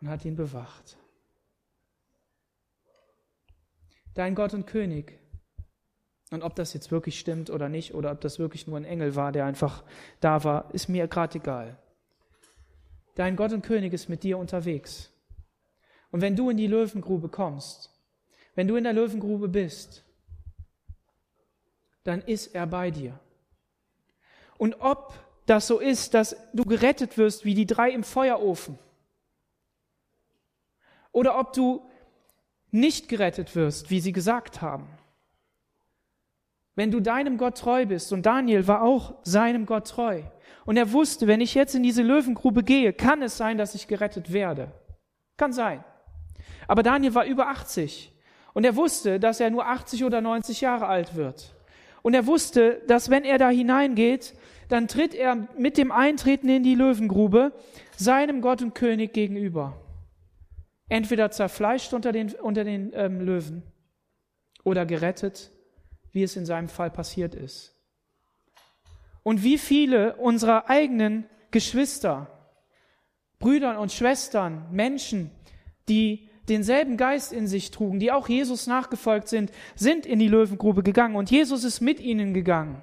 und 0.00 0.08
hat 0.08 0.24
ihn 0.24 0.36
bewacht. 0.36 0.96
Dein 4.14 4.34
Gott 4.34 4.52
und 4.52 4.66
König. 4.66 5.18
Und 6.30 6.42
ob 6.42 6.54
das 6.54 6.72
jetzt 6.72 6.90
wirklich 6.90 7.18
stimmt 7.18 7.50
oder 7.50 7.68
nicht, 7.68 7.94
oder 7.94 8.10
ob 8.10 8.20
das 8.20 8.38
wirklich 8.38 8.66
nur 8.66 8.78
ein 8.78 8.84
Engel 8.84 9.16
war, 9.16 9.32
der 9.32 9.44
einfach 9.44 9.84
da 10.20 10.44
war, 10.44 10.72
ist 10.74 10.88
mir 10.88 11.06
gerade 11.06 11.38
egal. 11.38 11.78
Dein 13.14 13.36
Gott 13.36 13.52
und 13.52 13.62
König 13.62 13.92
ist 13.92 14.08
mit 14.08 14.22
dir 14.22 14.38
unterwegs. 14.38 15.10
Und 16.10 16.20
wenn 16.20 16.36
du 16.36 16.50
in 16.50 16.56
die 16.56 16.66
Löwengrube 16.66 17.28
kommst, 17.28 17.90
wenn 18.54 18.68
du 18.68 18.76
in 18.76 18.84
der 18.84 18.92
Löwengrube 18.92 19.48
bist, 19.48 20.04
dann 22.04 22.22
ist 22.22 22.54
er 22.54 22.66
bei 22.66 22.90
dir. 22.90 23.18
Und 24.58 24.80
ob 24.80 25.14
das 25.46 25.66
so 25.66 25.78
ist, 25.78 26.14
dass 26.14 26.36
du 26.52 26.64
gerettet 26.64 27.18
wirst 27.18 27.44
wie 27.44 27.54
die 27.54 27.66
drei 27.66 27.90
im 27.90 28.04
Feuerofen. 28.04 28.78
Oder 31.10 31.38
ob 31.38 31.52
du 31.52 31.82
nicht 32.70 33.08
gerettet 33.08 33.54
wirst, 33.54 33.90
wie 33.90 34.00
sie 34.00 34.12
gesagt 34.12 34.62
haben. 34.62 34.88
Wenn 36.74 36.90
du 36.90 37.00
deinem 37.00 37.36
Gott 37.36 37.58
treu 37.58 37.84
bist, 37.84 38.12
und 38.12 38.24
Daniel 38.24 38.66
war 38.66 38.82
auch 38.82 39.14
seinem 39.22 39.66
Gott 39.66 39.88
treu, 39.88 40.22
und 40.64 40.76
er 40.76 40.92
wusste, 40.92 41.26
wenn 41.26 41.40
ich 41.40 41.54
jetzt 41.54 41.74
in 41.74 41.82
diese 41.82 42.02
Löwengrube 42.02 42.62
gehe, 42.62 42.92
kann 42.92 43.20
es 43.20 43.36
sein, 43.36 43.58
dass 43.58 43.74
ich 43.74 43.88
gerettet 43.88 44.32
werde. 44.32 44.72
Kann 45.36 45.52
sein. 45.52 45.84
Aber 46.68 46.82
Daniel 46.82 47.14
war 47.14 47.24
über 47.24 47.48
80 47.48 48.12
und 48.54 48.64
er 48.64 48.76
wusste, 48.76 49.18
dass 49.18 49.40
er 49.40 49.50
nur 49.50 49.66
80 49.66 50.04
oder 50.04 50.20
90 50.20 50.60
Jahre 50.60 50.86
alt 50.86 51.16
wird. 51.16 51.54
Und 52.02 52.14
er 52.14 52.26
wusste, 52.26 52.80
dass 52.86 53.10
wenn 53.10 53.24
er 53.24 53.38
da 53.38 53.48
hineingeht, 53.48 54.34
dann 54.72 54.88
tritt 54.88 55.14
er 55.14 55.36
mit 55.58 55.76
dem 55.76 55.92
Eintreten 55.92 56.48
in 56.48 56.62
die 56.62 56.74
Löwengrube 56.74 57.52
seinem 57.98 58.40
Gott 58.40 58.62
und 58.62 58.74
König 58.74 59.12
gegenüber. 59.12 59.76
Entweder 60.88 61.30
zerfleischt 61.30 61.92
unter 61.92 62.10
den, 62.10 62.32
unter 62.32 62.64
den 62.64 62.90
ähm, 62.94 63.20
Löwen 63.20 63.62
oder 64.64 64.86
gerettet, 64.86 65.50
wie 66.12 66.22
es 66.22 66.36
in 66.36 66.46
seinem 66.46 66.68
Fall 66.68 66.90
passiert 66.90 67.34
ist. 67.34 67.76
Und 69.22 69.42
wie 69.42 69.58
viele 69.58 70.16
unserer 70.16 70.70
eigenen 70.70 71.26
Geschwister, 71.50 72.28
Brüder 73.38 73.78
und 73.78 73.92
Schwestern, 73.92 74.66
Menschen, 74.70 75.30
die 75.88 76.30
denselben 76.48 76.96
Geist 76.96 77.32
in 77.34 77.46
sich 77.46 77.70
trugen, 77.70 78.00
die 78.00 78.10
auch 78.10 78.28
Jesus 78.28 78.66
nachgefolgt 78.66 79.28
sind, 79.28 79.52
sind 79.74 80.06
in 80.06 80.18
die 80.18 80.28
Löwengrube 80.28 80.82
gegangen 80.82 81.16
und 81.16 81.30
Jesus 81.30 81.62
ist 81.62 81.82
mit 81.82 82.00
ihnen 82.00 82.32
gegangen 82.32 82.82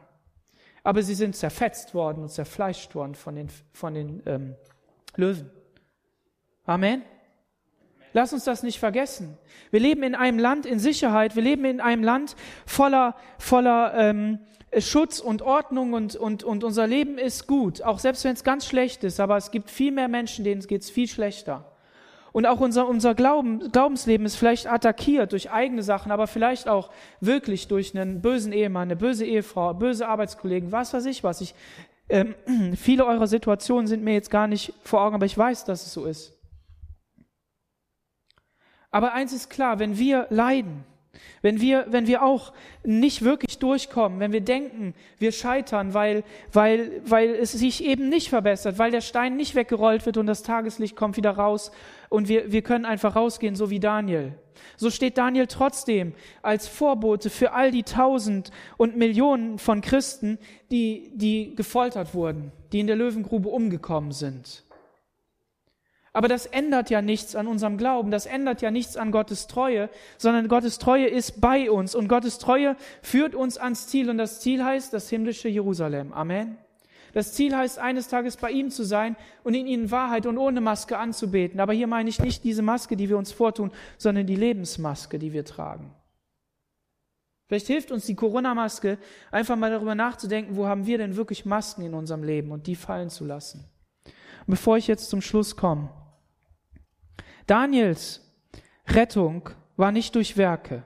aber 0.90 1.04
sie 1.04 1.14
sind 1.14 1.36
zerfetzt 1.36 1.94
worden 1.94 2.24
und 2.24 2.30
zerfleischt 2.30 2.96
worden 2.96 3.14
von 3.14 3.36
den, 3.36 3.48
von 3.74 3.94
den 3.94 4.24
ähm, 4.26 4.56
Löwen. 5.18 5.52
Amen. 6.66 7.04
Lass 8.14 8.34
uns 8.34 8.44
das 8.44 8.64
nicht 8.64 8.80
vergessen. 8.80 9.38
Wir 9.70 9.82
leben 9.82 10.02
in 10.02 10.16
einem 10.16 10.40
Land 10.40 10.66
in 10.66 10.80
Sicherheit, 10.80 11.36
wir 11.36 11.44
leben 11.44 11.64
in 11.66 11.80
einem 11.80 12.04
Land 12.04 12.36
voller, 12.66 13.16
voller 13.38 13.94
ähm, 14.00 14.40
Schutz 14.80 15.20
und 15.20 15.44
Ordnung 15.44 15.94
und, 15.94 16.16
und, 16.16 16.44
und 16.44 16.64
unser 16.64 16.88
Leben 16.88 17.20
ist 17.20 17.46
gut, 17.46 17.84
auch 17.84 18.00
selbst 18.00 18.24
wenn 18.24 18.34
es 18.34 18.44
ganz 18.44 18.66
schlecht 18.66 19.04
ist, 19.04 19.20
aber 19.20 19.38
es 19.38 19.52
gibt 19.52 19.70
viel 19.70 19.92
mehr 19.92 20.08
Menschen, 20.08 20.44
denen 20.44 20.62
geht 20.62 20.82
es 20.82 20.90
viel 20.90 21.08
schlechter. 21.08 21.68
Und 22.32 22.46
auch 22.46 22.60
unser, 22.60 22.88
unser 22.88 23.16
Glauben, 23.16 23.72
Glaubensleben 23.72 24.26
ist 24.26 24.36
vielleicht 24.36 24.68
attackiert 24.68 25.32
durch 25.32 25.52
eigene 25.52 25.84
Sachen, 25.84 26.12
aber 26.12 26.28
vielleicht 26.28 26.68
auch 26.68 26.90
wirklich 27.20 27.68
durch 27.68 27.98
einen 27.98 28.22
bösen 28.22 28.54
Ehemann, 28.54 28.84
eine 28.84 28.96
böse 28.96 29.26
Ehefrau, 29.26 29.74
böse 29.74 30.08
Arbeitskollegen, 30.08 30.72
was 30.72 30.94
weiß 30.94 31.06
ich 31.06 31.24
was. 31.24 31.42
Ich, 31.42 31.56
ähm, 32.10 32.36
viele 32.76 33.06
eurer 33.06 33.28
Situationen 33.28 33.88
sind 33.88 34.04
mir 34.04 34.14
jetzt 34.14 34.30
gar 34.30 34.48
nicht 34.48 34.74
vor 34.84 35.02
Augen, 35.02 35.16
aber 35.16 35.26
ich 35.26 35.38
weiß, 35.38 35.66
dass 35.66 35.86
es 35.86 35.94
so 35.94 36.06
ist. 36.06 36.36
Aber 38.92 39.14
eins 39.14 39.34
ist 39.34 39.50
klar, 39.50 39.80
wenn 39.80 39.98
wir 39.98 40.28
leiden, 40.30 40.84
wenn 41.41 41.62
wir, 41.62 41.86
wenn 41.89 42.07
wir 42.07 42.24
auch 42.24 42.53
nicht 42.84 43.24
wirklich 43.24 43.60
durchkommen, 43.60 44.20
wenn 44.20 44.32
wir 44.32 44.41
denken, 44.41 44.93
wir 45.18 45.32
scheitern, 45.32 45.93
weil, 45.93 46.24
weil, 46.51 47.01
weil 47.05 47.30
es 47.30 47.51
sich 47.51 47.84
eben 47.84 48.10
nicht 48.10 48.30
verbessert, 48.30 48.78
weil 48.78 48.91
der 48.91 49.01
Stein 49.01 49.36
nicht 49.36 49.55
weggerollt 49.55 50.05
wird 50.05 50.18
und 50.18 50.28
das 50.28 50.43
Tageslicht 50.43 50.95
kommt 50.95 51.18
wieder 51.18 51.32
raus 51.32 51.72
und 52.10 52.28
wir, 52.28 52.51
wir 52.51 52.62
können 52.62 52.86
einfach 52.86 53.16
rausgehen, 53.16 53.55
so 53.55 53.70
wie 53.70 53.80
Daniel. 53.80 54.34
So 54.76 54.89
steht 54.89 55.18
Daniel 55.18 55.47
trotzdem 55.47 56.14
als 56.41 56.68
Vorbote 56.68 57.30
für 57.30 57.53
all 57.53 57.72
die 57.72 57.84
Tausend 57.84 58.51
und 58.78 58.97
Millionen 58.97 59.57
von 59.57 59.82
Christen, 59.82 60.38
die, 60.70 61.12
die 61.16 61.55
gefoltert 61.55 62.14
wurden, 62.14 62.51
die 62.72 62.82
in 62.82 62.88
der 62.88 62.97
Löwengrube 62.97 63.49
umgekommen 63.49 64.12
sind. 64.12 64.64
Aber 66.14 66.28
das 66.28 66.45
ändert 66.45 66.89
ja 66.89 67.01
nichts 67.01 67.36
an 67.36 67.47
unserem 67.47 67.78
Glauben, 67.78 68.12
das 68.12 68.26
ändert 68.26 68.62
ja 68.62 68.72
nichts 68.72 68.97
an 68.97 69.12
Gottes 69.12 69.47
Treue, 69.47 69.89
sondern 70.18 70.47
Gottes 70.47 70.80
Treue 70.80 71.07
ist 71.07 71.39
bei 71.39 71.70
uns 71.70 71.93
und 71.93 72.07
Gottes 72.07 72.39
Treue 72.39 72.76
führt 73.01 73.36
uns 73.36 73.57
ans 73.57 73.88
Ziel 73.88 74.10
und 74.10 74.18
das 74.18 74.39
Ziel 74.39 74.64
heißt 74.64 74.93
das 74.93 75.10
himmlische 75.10 75.49
Jerusalem. 75.49 76.14
Amen. 76.14 76.57
Das 77.14 77.34
Ziel 77.34 77.55
heißt, 77.55 77.80
eines 77.80 78.07
Tages 78.07 78.38
bei 78.38 78.51
ihm 78.51 78.70
zu 78.70 78.84
sein 78.84 79.16
und 79.43 79.53
in 79.53 79.68
ihnen 79.68 79.91
Wahrheit 79.91 80.26
und 80.26 80.38
ohne 80.38 80.62
Maske 80.62 80.97
anzubeten. 80.97 81.60
Aber 81.60 81.74
hier 81.74 81.88
meine 81.88 82.10
ich 82.10 82.20
nicht 82.20 82.43
diese 82.43 82.62
Maske, 82.62 82.95
die 82.95 83.10
wir 83.10 83.18
uns 83.18 83.32
vortun, 83.32 83.72
sondern 83.97 84.28
die 84.28 84.36
Lebensmaske, 84.36 85.18
die 85.18 85.34
wir 85.34 85.45
tragen. 85.45 85.91
Vielleicht 87.47 87.68
hilft 87.68 87.91
uns 87.91 88.05
die 88.05 88.16
Corona-Maske, 88.16 88.99
einfach 89.32 89.55
mal 89.55 89.72
darüber 89.72 89.95
nachzudenken, 89.95 90.55
wo 90.55 90.68
haben 90.68 90.86
wir 90.86 90.99
denn 90.99 91.16
wirklich 91.16 91.45
Masken 91.45 91.82
in 91.82 91.95
unserem 91.95 92.24
Leben 92.24 92.51
und 92.51 92.68
die 92.68 92.76
fallen 92.76 93.10
zu 93.10 93.26
lassen. 93.26 93.66
Bevor 94.50 94.78
ich 94.78 94.88
jetzt 94.88 95.12
zum 95.12 95.22
Schluss 95.22 95.56
komme. 95.56 95.91
Daniels 97.45 98.28
Rettung 98.88 99.52
war 99.78 99.91
nicht 99.91 100.16
durch 100.16 100.38
Werke, 100.38 100.82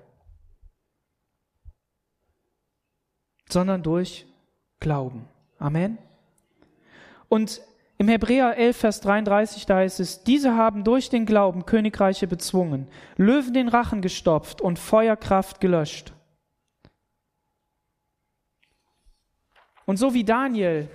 sondern 3.48 3.82
durch 3.82 4.26
Glauben. 4.82 5.30
Amen. 5.60 5.98
Und 7.30 7.62
im 7.98 8.10
Hebräer 8.10 8.58
11, 8.58 8.76
Vers 8.76 9.00
33, 9.00 9.66
da 9.66 9.78
heißt 9.78 10.02
es, 10.02 10.26
diese 10.26 10.58
haben 10.58 10.84
durch 10.84 11.10
den 11.10 11.26
Glauben 11.26 11.66
Königreiche 11.66 12.28
bezwungen, 12.28 12.90
Löwen 13.16 13.54
den 13.54 13.70
Rachen 13.70 14.02
gestopft 14.02 14.60
und 14.60 14.78
Feuerkraft 14.78 15.62
gelöscht. 15.62 16.12
Und 19.86 19.96
so 19.96 20.14
wie 20.14 20.26
Daniel 20.26 20.90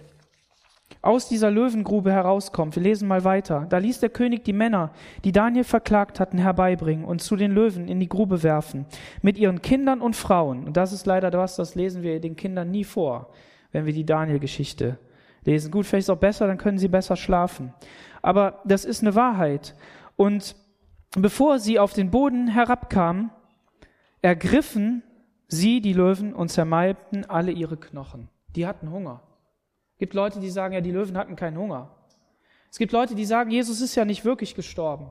aus 1.00 1.28
dieser 1.28 1.50
Löwengrube 1.50 2.12
herauskommt. 2.12 2.74
Wir 2.76 2.82
lesen 2.82 3.08
mal 3.08 3.24
weiter. 3.24 3.66
Da 3.68 3.78
ließ 3.78 4.00
der 4.00 4.10
König 4.10 4.44
die 4.44 4.52
Männer, 4.52 4.90
die 5.24 5.32
Daniel 5.32 5.64
verklagt 5.64 6.18
hatten, 6.20 6.38
herbeibringen 6.38 7.04
und 7.04 7.22
zu 7.22 7.36
den 7.36 7.52
Löwen 7.52 7.88
in 7.88 8.00
die 8.00 8.08
Grube 8.08 8.42
werfen, 8.42 8.86
mit 9.22 9.38
ihren 9.38 9.62
Kindern 9.62 10.00
und 10.00 10.16
Frauen. 10.16 10.64
Und 10.64 10.76
das 10.76 10.92
ist 10.92 11.06
leider 11.06 11.32
was, 11.32 11.56
das 11.56 11.74
lesen 11.74 12.02
wir 12.02 12.20
den 12.20 12.36
Kindern 12.36 12.70
nie 12.70 12.84
vor, 12.84 13.30
wenn 13.72 13.86
wir 13.86 13.92
die 13.92 14.06
Daniel-Geschichte 14.06 14.98
lesen. 15.44 15.70
Gut, 15.70 15.86
vielleicht 15.86 16.04
ist 16.04 16.08
es 16.08 16.16
auch 16.16 16.20
besser, 16.20 16.46
dann 16.46 16.58
können 16.58 16.78
sie 16.78 16.88
besser 16.88 17.16
schlafen. 17.16 17.72
Aber 18.22 18.60
das 18.64 18.84
ist 18.84 19.02
eine 19.02 19.14
Wahrheit. 19.14 19.76
Und 20.16 20.56
bevor 21.16 21.58
sie 21.60 21.78
auf 21.78 21.92
den 21.92 22.10
Boden 22.10 22.48
herabkamen, 22.48 23.30
ergriffen 24.20 25.04
sie, 25.46 25.80
die 25.80 25.92
Löwen, 25.92 26.34
und 26.34 26.48
zermalmten 26.48 27.24
alle 27.24 27.52
ihre 27.52 27.76
Knochen. 27.76 28.28
Die 28.56 28.66
hatten 28.66 28.90
Hunger. 28.90 29.22
Es 29.98 30.00
gibt 30.00 30.14
Leute, 30.14 30.38
die 30.38 30.48
sagen, 30.48 30.74
ja, 30.74 30.80
die 30.80 30.92
Löwen 30.92 31.18
hatten 31.18 31.34
keinen 31.34 31.58
Hunger. 31.58 31.90
Es 32.70 32.78
gibt 32.78 32.92
Leute, 32.92 33.16
die 33.16 33.24
sagen, 33.24 33.50
Jesus 33.50 33.80
ist 33.80 33.96
ja 33.96 34.04
nicht 34.04 34.24
wirklich 34.24 34.54
gestorben. 34.54 35.10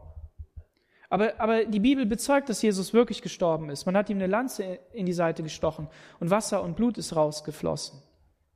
Aber, 1.09 1.33
aber 1.39 1.65
die 1.65 1.81
Bibel 1.81 2.05
bezeugt, 2.05 2.47
dass 2.47 2.61
Jesus 2.61 2.93
wirklich 2.93 3.21
gestorben 3.21 3.69
ist. 3.69 3.85
Man 3.85 3.97
hat 3.97 4.09
ihm 4.09 4.15
eine 4.15 4.27
Lanze 4.27 4.79
in 4.93 5.05
die 5.05 5.11
Seite 5.11 5.43
gestochen 5.43 5.89
und 6.21 6.29
Wasser 6.29 6.63
und 6.63 6.77
Blut 6.77 6.97
ist 6.97 7.17
rausgeflossen. 7.17 8.01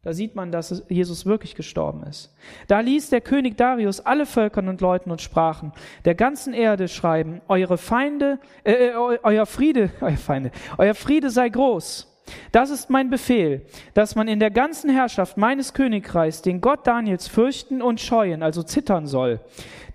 Da 0.03 0.13
sieht 0.13 0.33
man, 0.33 0.53
dass 0.53 0.85
Jesus 0.87 1.25
wirklich 1.25 1.53
gestorben 1.53 2.03
ist. 2.03 2.33
Da 2.69 2.79
ließ 2.79 3.09
der 3.09 3.19
König 3.19 3.57
Darius 3.57 3.99
alle 3.99 4.25
Völkern 4.25 4.69
und 4.69 4.79
Leuten 4.79 5.11
und 5.11 5.19
Sprachen 5.19 5.73
der 6.05 6.15
ganzen 6.15 6.53
Erde 6.53 6.87
schreiben, 6.87 7.41
eure 7.49 7.77
Feinde, 7.77 8.39
äh, 8.63 8.87
äh 8.87 8.93
euer 8.95 9.45
Friede, 9.45 9.91
euer 9.99 10.15
Feinde, 10.15 10.51
euer 10.77 10.95
Friede 10.95 11.29
sei 11.29 11.49
groß. 11.49 12.10
Das 12.51 12.69
ist 12.69 12.89
mein 12.89 13.09
Befehl, 13.09 13.61
dass 13.93 14.15
man 14.15 14.27
in 14.27 14.39
der 14.39 14.51
ganzen 14.51 14.89
Herrschaft 14.89 15.37
meines 15.37 15.73
Königreichs 15.73 16.41
den 16.41 16.61
Gott 16.61 16.85
Daniels 16.85 17.27
fürchten 17.27 17.81
und 17.81 17.99
scheuen, 17.99 18.43
also 18.43 18.63
zittern 18.63 19.07
soll. 19.07 19.39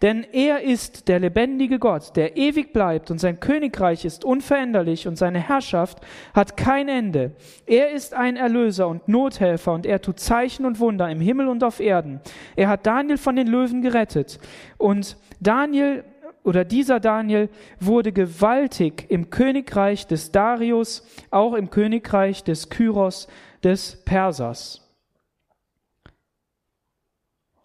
Denn 0.02 0.26
er 0.32 0.62
ist 0.62 1.08
der 1.08 1.20
lebendige 1.20 1.78
Gott, 1.78 2.16
der 2.16 2.36
ewig 2.36 2.72
bleibt 2.72 3.10
und 3.10 3.18
sein 3.18 3.40
Königreich 3.40 4.04
ist 4.04 4.24
unveränderlich 4.24 5.08
und 5.08 5.16
seine 5.16 5.38
Herrschaft 5.38 5.98
hat 6.34 6.56
kein 6.56 6.88
Ende. 6.88 7.32
Er 7.66 7.90
ist 7.90 8.12
ein 8.12 8.36
Erlöser 8.36 8.88
und 8.88 9.08
Nothelfer 9.08 9.72
und 9.72 9.86
er 9.86 10.02
tut 10.02 10.20
Zeichen 10.20 10.66
und 10.66 10.80
Wunder 10.80 11.10
im 11.10 11.20
Himmel 11.20 11.48
und 11.48 11.64
auf 11.64 11.80
Erden. 11.80 12.20
Er 12.56 12.68
hat 12.68 12.86
Daniel 12.86 13.16
von 13.16 13.36
den 13.36 13.46
Löwen 13.46 13.80
gerettet 13.82 14.38
und 14.76 15.16
Daniel 15.40 16.04
oder 16.46 16.64
dieser 16.64 17.00
Daniel 17.00 17.48
wurde 17.80 18.12
gewaltig 18.12 19.06
im 19.08 19.30
Königreich 19.30 20.06
des 20.06 20.30
Darius, 20.30 21.04
auch 21.30 21.54
im 21.54 21.70
Königreich 21.70 22.44
des 22.44 22.70
Kyros 22.70 23.26
des 23.64 24.04
Persers. 24.04 24.82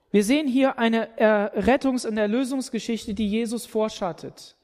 Wir 0.09 0.23
sehen 0.23 0.47
hier 0.47 0.79
eine 0.79 1.07
Rettungs- 1.55 2.07
und 2.07 2.17
Erlösungsgeschichte, 2.17 3.13
die 3.13 3.29
Jesus 3.29 3.67
vorschattet. 3.67 4.57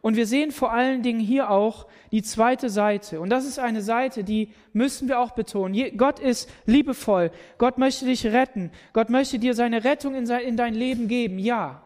Und 0.00 0.16
wir 0.16 0.26
sehen 0.26 0.50
vor 0.50 0.72
allen 0.72 1.02
Dingen 1.02 1.20
hier 1.20 1.50
auch 1.50 1.86
die 2.12 2.22
zweite 2.22 2.70
Seite. 2.70 3.20
Und 3.20 3.28
das 3.30 3.44
ist 3.44 3.58
eine 3.58 3.82
Seite, 3.82 4.24
die 4.24 4.48
müssen 4.72 5.06
wir 5.06 5.20
auch 5.20 5.32
betonen. 5.32 5.96
Gott 5.96 6.18
ist 6.18 6.50
liebevoll. 6.66 7.30
Gott 7.58 7.78
möchte 7.78 8.06
dich 8.06 8.26
retten. 8.26 8.70
Gott 8.94 9.10
möchte 9.10 9.38
dir 9.38 9.54
seine 9.54 9.84
Rettung 9.84 10.14
in 10.14 10.56
dein 10.56 10.74
Leben 10.74 11.08
geben. 11.08 11.38
Ja. 11.38 11.83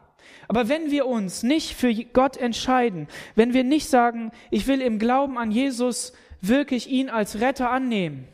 Aber 0.49 0.68
wenn 0.68 0.91
wir 0.91 1.07
uns 1.07 1.43
nicht 1.43 1.74
für 1.74 1.95
Gott 1.95 2.37
entscheiden, 2.37 3.09
wenn 3.35 3.53
wir 3.53 3.64
nicht 3.64 3.89
sagen, 3.89 4.33
ich 4.51 4.66
will 4.66 4.81
im 4.81 4.99
Glauben 4.99 5.39
an 5.39 5.51
Jesus 5.51 6.12
wirklich 6.41 6.89
ihn 6.89 7.11
als 7.11 7.41
Retter 7.41 7.70
annehmen, 7.70 8.29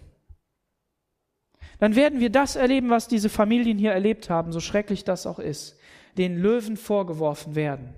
dann 1.80 1.97
werden 1.97 2.20
wir 2.20 2.30
das 2.30 2.57
erleben, 2.57 2.90
was 2.90 3.09
diese 3.09 3.28
Familien 3.28 3.78
hier 3.78 3.92
erlebt 3.92 4.30
haben, 4.30 4.53
so 4.53 4.61
schrecklich 4.61 5.05
das 5.05 5.26
auch 5.26 5.38
ist, 5.38 5.78
den 6.16 6.38
Löwen 6.38 6.76
vorgeworfen 6.76 7.55
werden, 7.55 7.95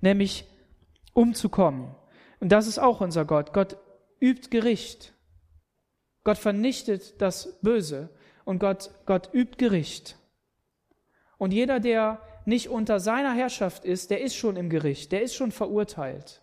nämlich 0.00 0.44
umzukommen. 1.12 1.94
Und 2.40 2.50
das 2.50 2.66
ist 2.66 2.78
auch 2.78 3.00
unser 3.00 3.24
Gott. 3.24 3.52
Gott 3.52 3.76
übt 4.20 4.50
Gericht. 4.50 5.14
Gott 6.24 6.38
vernichtet 6.38 7.20
das 7.22 7.58
Böse 7.62 8.10
und 8.44 8.58
Gott, 8.58 8.90
Gott 9.06 9.30
übt 9.32 9.56
Gericht. 9.58 10.16
Und 11.38 11.52
jeder, 11.52 11.80
der 11.80 12.20
nicht 12.46 12.68
unter 12.68 13.00
seiner 13.00 13.32
Herrschaft 13.32 13.84
ist, 13.84 14.10
der 14.10 14.20
ist 14.20 14.36
schon 14.36 14.56
im 14.56 14.70
Gericht, 14.70 15.12
der 15.12 15.22
ist 15.22 15.34
schon 15.34 15.50
verurteilt. 15.50 16.42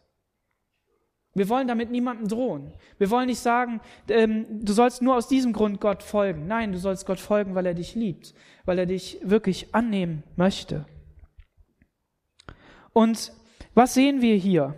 Wir 1.35 1.49
wollen 1.49 1.67
damit 1.67 1.89
niemandem 1.89 2.27
drohen. 2.27 2.73
Wir 2.99 3.09
wollen 3.09 3.25
nicht 3.25 3.39
sagen, 3.39 3.81
ähm, 4.07 4.45
du 4.63 4.71
sollst 4.71 5.01
nur 5.01 5.15
aus 5.15 5.27
diesem 5.27 5.51
Grund 5.51 5.81
Gott 5.81 6.03
folgen. 6.03 6.45
Nein, 6.45 6.71
du 6.71 6.77
sollst 6.77 7.07
Gott 7.07 7.19
folgen, 7.19 7.55
weil 7.55 7.65
er 7.65 7.73
dich 7.73 7.95
liebt, 7.95 8.35
weil 8.65 8.77
er 8.77 8.85
dich 8.85 9.19
wirklich 9.23 9.73
annehmen 9.73 10.23
möchte. 10.35 10.85
Und 12.91 13.33
was 13.73 13.95
sehen 13.95 14.21
wir 14.21 14.35
hier? 14.35 14.75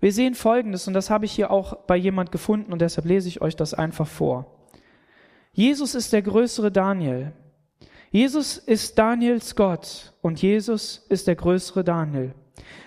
Wir 0.00 0.12
sehen 0.12 0.34
Folgendes, 0.34 0.88
und 0.88 0.94
das 0.94 1.10
habe 1.10 1.24
ich 1.24 1.32
hier 1.32 1.50
auch 1.50 1.74
bei 1.86 1.96
jemand 1.96 2.32
gefunden, 2.32 2.72
und 2.72 2.80
deshalb 2.80 3.06
lese 3.06 3.28
ich 3.28 3.40
euch 3.40 3.54
das 3.54 3.74
einfach 3.74 4.06
vor. 4.06 4.68
Jesus 5.52 5.94
ist 5.94 6.12
der 6.12 6.22
größere 6.22 6.72
Daniel. 6.72 7.32
Jesus 8.10 8.56
ist 8.56 8.98
Daniels 8.98 9.54
Gott 9.54 10.14
und 10.22 10.40
Jesus 10.40 11.04
ist 11.08 11.26
der 11.26 11.36
größere 11.36 11.84
Daniel. 11.84 12.34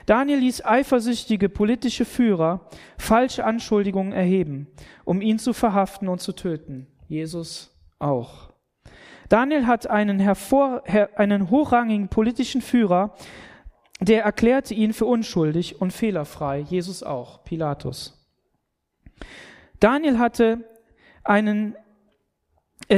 Daniel 0.05 0.39
ließ 0.39 0.65
eifersüchtige 0.65 1.47
politische 1.47 2.05
Führer 2.05 2.67
falsche 2.97 3.45
Anschuldigungen 3.45 4.13
erheben, 4.13 4.67
um 5.05 5.21
ihn 5.21 5.39
zu 5.39 5.53
verhaften 5.53 6.07
und 6.07 6.21
zu 6.21 6.33
töten. 6.33 6.87
Jesus 7.07 7.71
auch. 7.99 8.51
Daniel 9.29 9.67
hat 9.67 9.87
einen, 9.87 10.19
hervor, 10.19 10.83
einen 11.15 11.49
hochrangigen 11.49 12.09
politischen 12.09 12.61
Führer, 12.61 13.15
der 14.01 14.23
erklärte 14.23 14.73
ihn 14.73 14.93
für 14.93 15.05
unschuldig 15.05 15.79
und 15.79 15.93
fehlerfrei. 15.93 16.59
Jesus 16.59 17.03
auch, 17.03 17.43
Pilatus. 17.43 18.27
Daniel 19.79 20.19
hatte 20.19 20.65
einen 21.23 21.75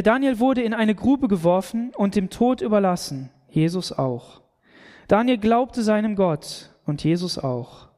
Daniel 0.02 0.40
wurde 0.40 0.62
in 0.62 0.74
eine 0.74 0.96
Grube 0.96 1.28
geworfen 1.28 1.92
und 1.96 2.16
dem 2.16 2.30
Tod 2.30 2.62
überlassen. 2.62 3.30
Jesus 3.50 3.92
auch. 3.92 4.42
Daniel 5.08 5.38
glaubte 5.38 5.84
seinem 5.84 6.16
Gott 6.16 6.72
und 6.86 7.04
Jesus 7.04 7.38
auch. 7.38 7.90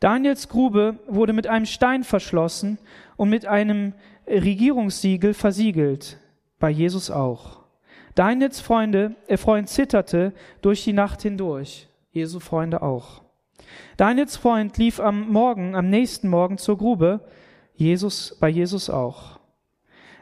Daniels 0.00 0.48
Grube 0.48 0.98
wurde 1.06 1.32
mit 1.32 1.46
einem 1.46 1.66
Stein 1.66 2.04
verschlossen 2.04 2.78
und 3.16 3.28
mit 3.28 3.46
einem 3.46 3.92
Regierungssiegel 4.26 5.34
versiegelt. 5.34 6.18
Bei 6.58 6.70
Jesus 6.70 7.10
auch. 7.10 7.60
Daniels 8.14 8.60
Freunde, 8.60 9.14
äh 9.26 9.36
Freund 9.36 9.68
zitterte 9.68 10.32
durch 10.62 10.84
die 10.84 10.94
Nacht 10.94 11.22
hindurch. 11.22 11.88
Jesu 12.12 12.40
Freunde 12.40 12.80
auch. 12.80 13.22
Daniels 13.98 14.36
Freund 14.36 14.78
lief 14.78 15.00
am 15.00 15.30
Morgen, 15.30 15.74
am 15.74 15.90
nächsten 15.90 16.28
Morgen 16.28 16.56
zur 16.56 16.78
Grube. 16.78 17.20
Jesus, 17.74 18.36
bei 18.40 18.48
Jesus 18.48 18.88
auch. 18.88 19.35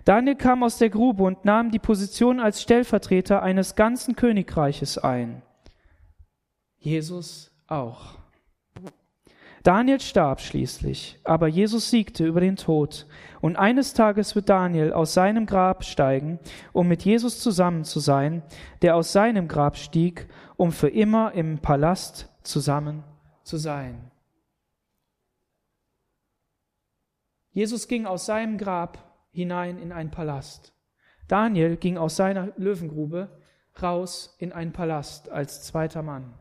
Daniel 0.05 0.37
kam 0.37 0.63
aus 0.63 0.79
der 0.79 0.91
Grube 0.91 1.23
und 1.23 1.45
nahm 1.45 1.71
die 1.71 1.79
Position 1.79 2.39
als 2.39 2.61
Stellvertreter 2.61 3.43
eines 3.43 3.75
ganzen 3.75 4.17
Königreiches 4.17 4.99
ein. 4.99 5.43
Jesus 6.77 7.51
auch. 7.67 8.19
Daniel 9.63 9.99
starb 9.99 10.43
schließlich, 10.43 11.19
aber 11.25 11.49
Jesus 11.49 11.89
siegte 11.89 12.27
über 12.27 12.41
den 12.41 12.57
Tod. 12.57 13.07
Und 13.41 13.57
eines 13.57 13.95
Tages 13.95 14.35
wird 14.35 14.51
Daniel 14.51 14.93
aus 14.93 15.15
seinem 15.15 15.47
Grab 15.47 15.85
steigen, 15.85 16.39
um 16.75 16.87
mit 16.87 17.03
Jesus 17.03 17.41
zusammen 17.41 17.85
zu 17.85 17.99
sein, 17.99 18.43
der 18.83 18.95
aus 18.95 19.13
seinem 19.13 19.49
Grab 19.49 19.79
stieg, 19.79 20.29
um 20.57 20.71
für 20.71 20.89
immer 20.89 21.33
im 21.33 21.61
Palast 21.61 22.29
zusammen 22.43 23.05
zu 23.43 23.57
sein. 23.57 24.11
Jesus 27.53 27.89
ging 27.89 28.05
aus 28.05 28.27
seinem 28.27 28.59
Grab 28.59 29.14
hinein 29.35 29.79
in 29.79 29.93
einen 29.93 30.11
Palast. 30.11 30.73
Daniel 31.29 31.77
ging 31.77 31.99
aus 31.99 32.17
seiner 32.17 32.53
Löwengrube 32.57 33.29
raus 33.83 34.35
in 34.39 34.53
einen 34.53 34.73
Palast 34.73 35.29
als 35.29 35.63
zweiter 35.65 36.03
Mann. 36.03 36.35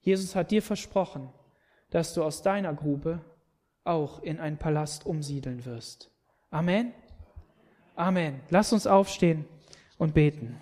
Jesus 0.00 0.34
hat 0.34 0.50
dir 0.50 0.62
versprochen, 0.62 1.32
dass 1.90 2.14
du 2.14 2.24
aus 2.24 2.42
deiner 2.42 2.74
Grube 2.74 3.20
auch 3.84 4.22
in 4.22 4.40
einen 4.40 4.56
Palast 4.56 5.06
umsiedeln 5.06 5.64
wirst. 5.64 6.10
Amen. 6.50 6.92
Amen. 7.94 8.40
Lass 8.50 8.72
uns 8.72 8.86
aufstehen 8.86 9.44
und 9.98 10.14
beten. 10.14 10.58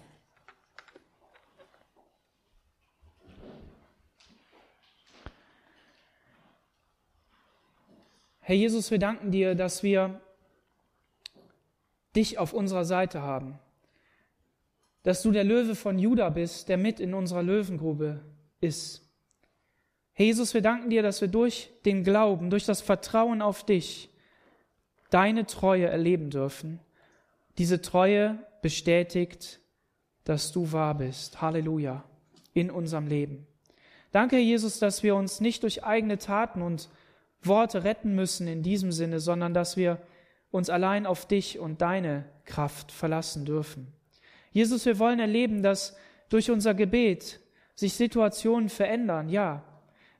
Herr 8.50 8.56
Jesus, 8.56 8.90
wir 8.90 8.98
danken 8.98 9.30
dir, 9.30 9.54
dass 9.54 9.84
wir 9.84 10.20
dich 12.16 12.36
auf 12.36 12.52
unserer 12.52 12.84
Seite 12.84 13.22
haben, 13.22 13.60
dass 15.04 15.22
du 15.22 15.30
der 15.30 15.44
Löwe 15.44 15.76
von 15.76 16.00
Juda 16.00 16.30
bist, 16.30 16.68
der 16.68 16.76
mit 16.76 16.98
in 16.98 17.14
unserer 17.14 17.44
Löwengrube 17.44 18.24
ist. 18.60 19.08
Herr 20.14 20.26
Jesus, 20.26 20.52
wir 20.52 20.62
danken 20.62 20.90
dir, 20.90 21.04
dass 21.04 21.20
wir 21.20 21.28
durch 21.28 21.70
den 21.84 22.02
Glauben, 22.02 22.50
durch 22.50 22.64
das 22.64 22.80
Vertrauen 22.80 23.40
auf 23.40 23.64
dich 23.64 24.10
deine 25.10 25.46
Treue 25.46 25.86
erleben 25.86 26.30
dürfen. 26.30 26.80
Diese 27.56 27.80
Treue 27.80 28.36
bestätigt, 28.62 29.60
dass 30.24 30.50
du 30.50 30.72
wahr 30.72 30.96
bist. 30.96 31.40
Halleluja. 31.40 32.02
In 32.52 32.72
unserem 32.72 33.06
Leben. 33.06 33.46
Danke, 34.10 34.34
Herr 34.34 34.42
Jesus, 34.42 34.80
dass 34.80 35.04
wir 35.04 35.14
uns 35.14 35.40
nicht 35.40 35.62
durch 35.62 35.84
eigene 35.84 36.18
Taten 36.18 36.62
und 36.62 36.88
Worte 37.42 37.84
retten 37.84 38.14
müssen 38.14 38.46
in 38.46 38.62
diesem 38.62 38.92
Sinne, 38.92 39.20
sondern 39.20 39.54
dass 39.54 39.76
wir 39.76 39.98
uns 40.50 40.68
allein 40.68 41.06
auf 41.06 41.26
dich 41.26 41.58
und 41.58 41.80
deine 41.80 42.24
Kraft 42.44 42.92
verlassen 42.92 43.44
dürfen. 43.44 43.92
Jesus, 44.52 44.84
wir 44.84 44.98
wollen 44.98 45.20
erleben, 45.20 45.62
dass 45.62 45.96
durch 46.28 46.50
unser 46.50 46.74
Gebet 46.74 47.40
sich 47.74 47.94
Situationen 47.94 48.68
verändern. 48.68 49.28
Ja, 49.28 49.62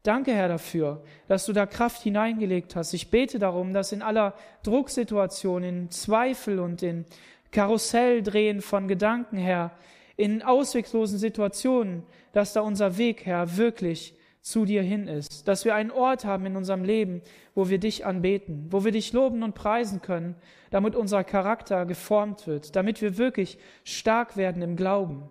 danke 0.03 0.33
Herr 0.33 0.49
dafür, 0.49 1.03
dass 1.27 1.47
du 1.47 1.53
da 1.53 1.67
Kraft 1.67 2.03
hineingelegt 2.03 2.77
hast. 2.77 2.95
Ich 2.95 3.11
bete 3.11 3.39
darum, 3.39 3.73
dass 3.73 3.93
in 3.93 4.03
aller 4.03 4.35
Drucksituation, 4.63 5.63
in 5.63 5.91
Zweifel 5.91 6.61
und 6.61 6.83
in 6.83 7.05
Karusselldrehen 7.51 8.63
von 8.63 8.87
Gedanken, 8.87 9.37
Herr, 9.37 9.73
in 10.17 10.43
ausweglosen 10.43 11.19
Situationen, 11.19 12.05
dass 12.33 12.53
da 12.53 12.61
unser 12.61 12.99
Weg, 12.99 13.27
Herr, 13.27 13.57
wirklich 13.57 14.15
zu 14.43 14.65
dir 14.65 14.83
hin 14.83 15.07
ist, 15.07 15.47
dass 15.49 15.65
wir 15.65 15.75
einen 15.75 15.91
Ort 15.91 16.25
haben 16.25 16.47
in 16.47 16.57
unserem 16.57 16.83
Leben, 16.83 17.21
wo 17.55 17.69
wir 17.69 17.79
dich 17.79 18.07
anbeten, 18.07 18.67
wo 18.71 18.85
wir 18.85 18.93
dich 18.93 19.13
loben 19.13 19.43
und 19.43 19.55
preisen 19.55 20.01
können, 20.01 20.35
damit 20.71 20.97
unser 20.97 21.25
Charakter 21.25 21.85
geformt 21.85 22.47
wird, 22.47 22.75
damit 22.75 23.03
wir 23.03 23.19
wirklich 23.19 23.59
stark 23.85 24.37
werden 24.37 24.63
im 24.63 24.77
Glauben. 24.77 25.31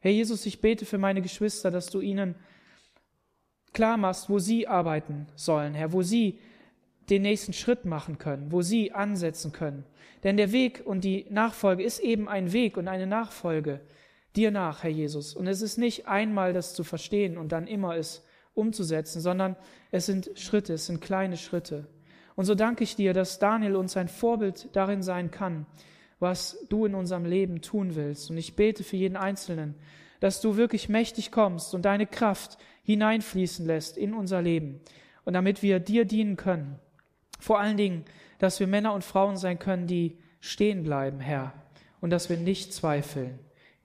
Herr 0.00 0.10
Jesus, 0.10 0.46
ich 0.46 0.60
bete 0.60 0.84
für 0.84 0.98
meine 0.98 1.22
Geschwister, 1.22 1.70
dass 1.70 1.90
du 1.90 2.00
ihnen 2.00 2.34
klar 3.72 3.96
machst, 3.96 4.28
wo 4.28 4.38
sie 4.38 4.66
arbeiten 4.66 5.26
sollen, 5.36 5.74
Herr, 5.74 5.92
wo 5.92 6.02
sie 6.02 6.38
den 7.10 7.22
nächsten 7.22 7.52
Schritt 7.52 7.84
machen 7.84 8.18
können, 8.18 8.52
wo 8.52 8.62
sie 8.62 8.92
ansetzen 8.92 9.52
können. 9.52 9.84
Denn 10.24 10.36
der 10.36 10.52
Weg 10.52 10.82
und 10.84 11.04
die 11.04 11.26
Nachfolge 11.30 11.82
ist 11.82 12.00
eben 12.00 12.28
ein 12.28 12.52
Weg 12.52 12.76
und 12.76 12.88
eine 12.88 13.06
Nachfolge 13.06 13.80
dir 14.36 14.50
nach, 14.50 14.82
Herr 14.82 14.90
Jesus. 14.90 15.34
Und 15.34 15.46
es 15.46 15.62
ist 15.62 15.78
nicht 15.78 16.06
einmal 16.06 16.52
das 16.52 16.74
zu 16.74 16.84
verstehen 16.84 17.38
und 17.38 17.52
dann 17.52 17.66
immer 17.66 17.96
es 17.96 18.24
umzusetzen, 18.54 19.20
sondern 19.20 19.56
es 19.90 20.06
sind 20.06 20.30
Schritte, 20.34 20.74
es 20.74 20.86
sind 20.86 21.00
kleine 21.00 21.36
Schritte. 21.36 21.86
Und 22.36 22.44
so 22.44 22.54
danke 22.54 22.84
ich 22.84 22.96
dir, 22.96 23.14
dass 23.14 23.38
Daniel 23.38 23.76
uns 23.76 23.96
ein 23.96 24.08
Vorbild 24.08 24.68
darin 24.72 25.02
sein 25.02 25.30
kann, 25.30 25.66
was 26.20 26.64
du 26.68 26.86
in 26.86 26.94
unserem 26.94 27.24
Leben 27.24 27.62
tun 27.62 27.94
willst. 27.94 28.30
Und 28.30 28.36
ich 28.36 28.56
bete 28.56 28.84
für 28.84 28.96
jeden 28.96 29.16
Einzelnen, 29.16 29.74
dass 30.20 30.40
du 30.40 30.56
wirklich 30.56 30.88
mächtig 30.88 31.30
kommst 31.30 31.74
und 31.74 31.84
deine 31.84 32.06
Kraft 32.06 32.58
hineinfließen 32.82 33.66
lässt 33.66 33.96
in 33.96 34.14
unser 34.14 34.42
Leben. 34.42 34.80
Und 35.24 35.34
damit 35.34 35.62
wir 35.62 35.78
dir 35.80 36.04
dienen 36.04 36.36
können. 36.36 36.78
Vor 37.38 37.60
allen 37.60 37.76
Dingen, 37.76 38.04
dass 38.38 38.58
wir 38.60 38.66
Männer 38.66 38.94
und 38.94 39.04
Frauen 39.04 39.36
sein 39.36 39.58
können, 39.58 39.86
die 39.86 40.18
stehen 40.40 40.82
bleiben, 40.82 41.20
Herr. 41.20 41.52
Und 42.00 42.10
dass 42.10 42.30
wir 42.30 42.36
nicht 42.36 42.72
zweifeln. 42.72 43.38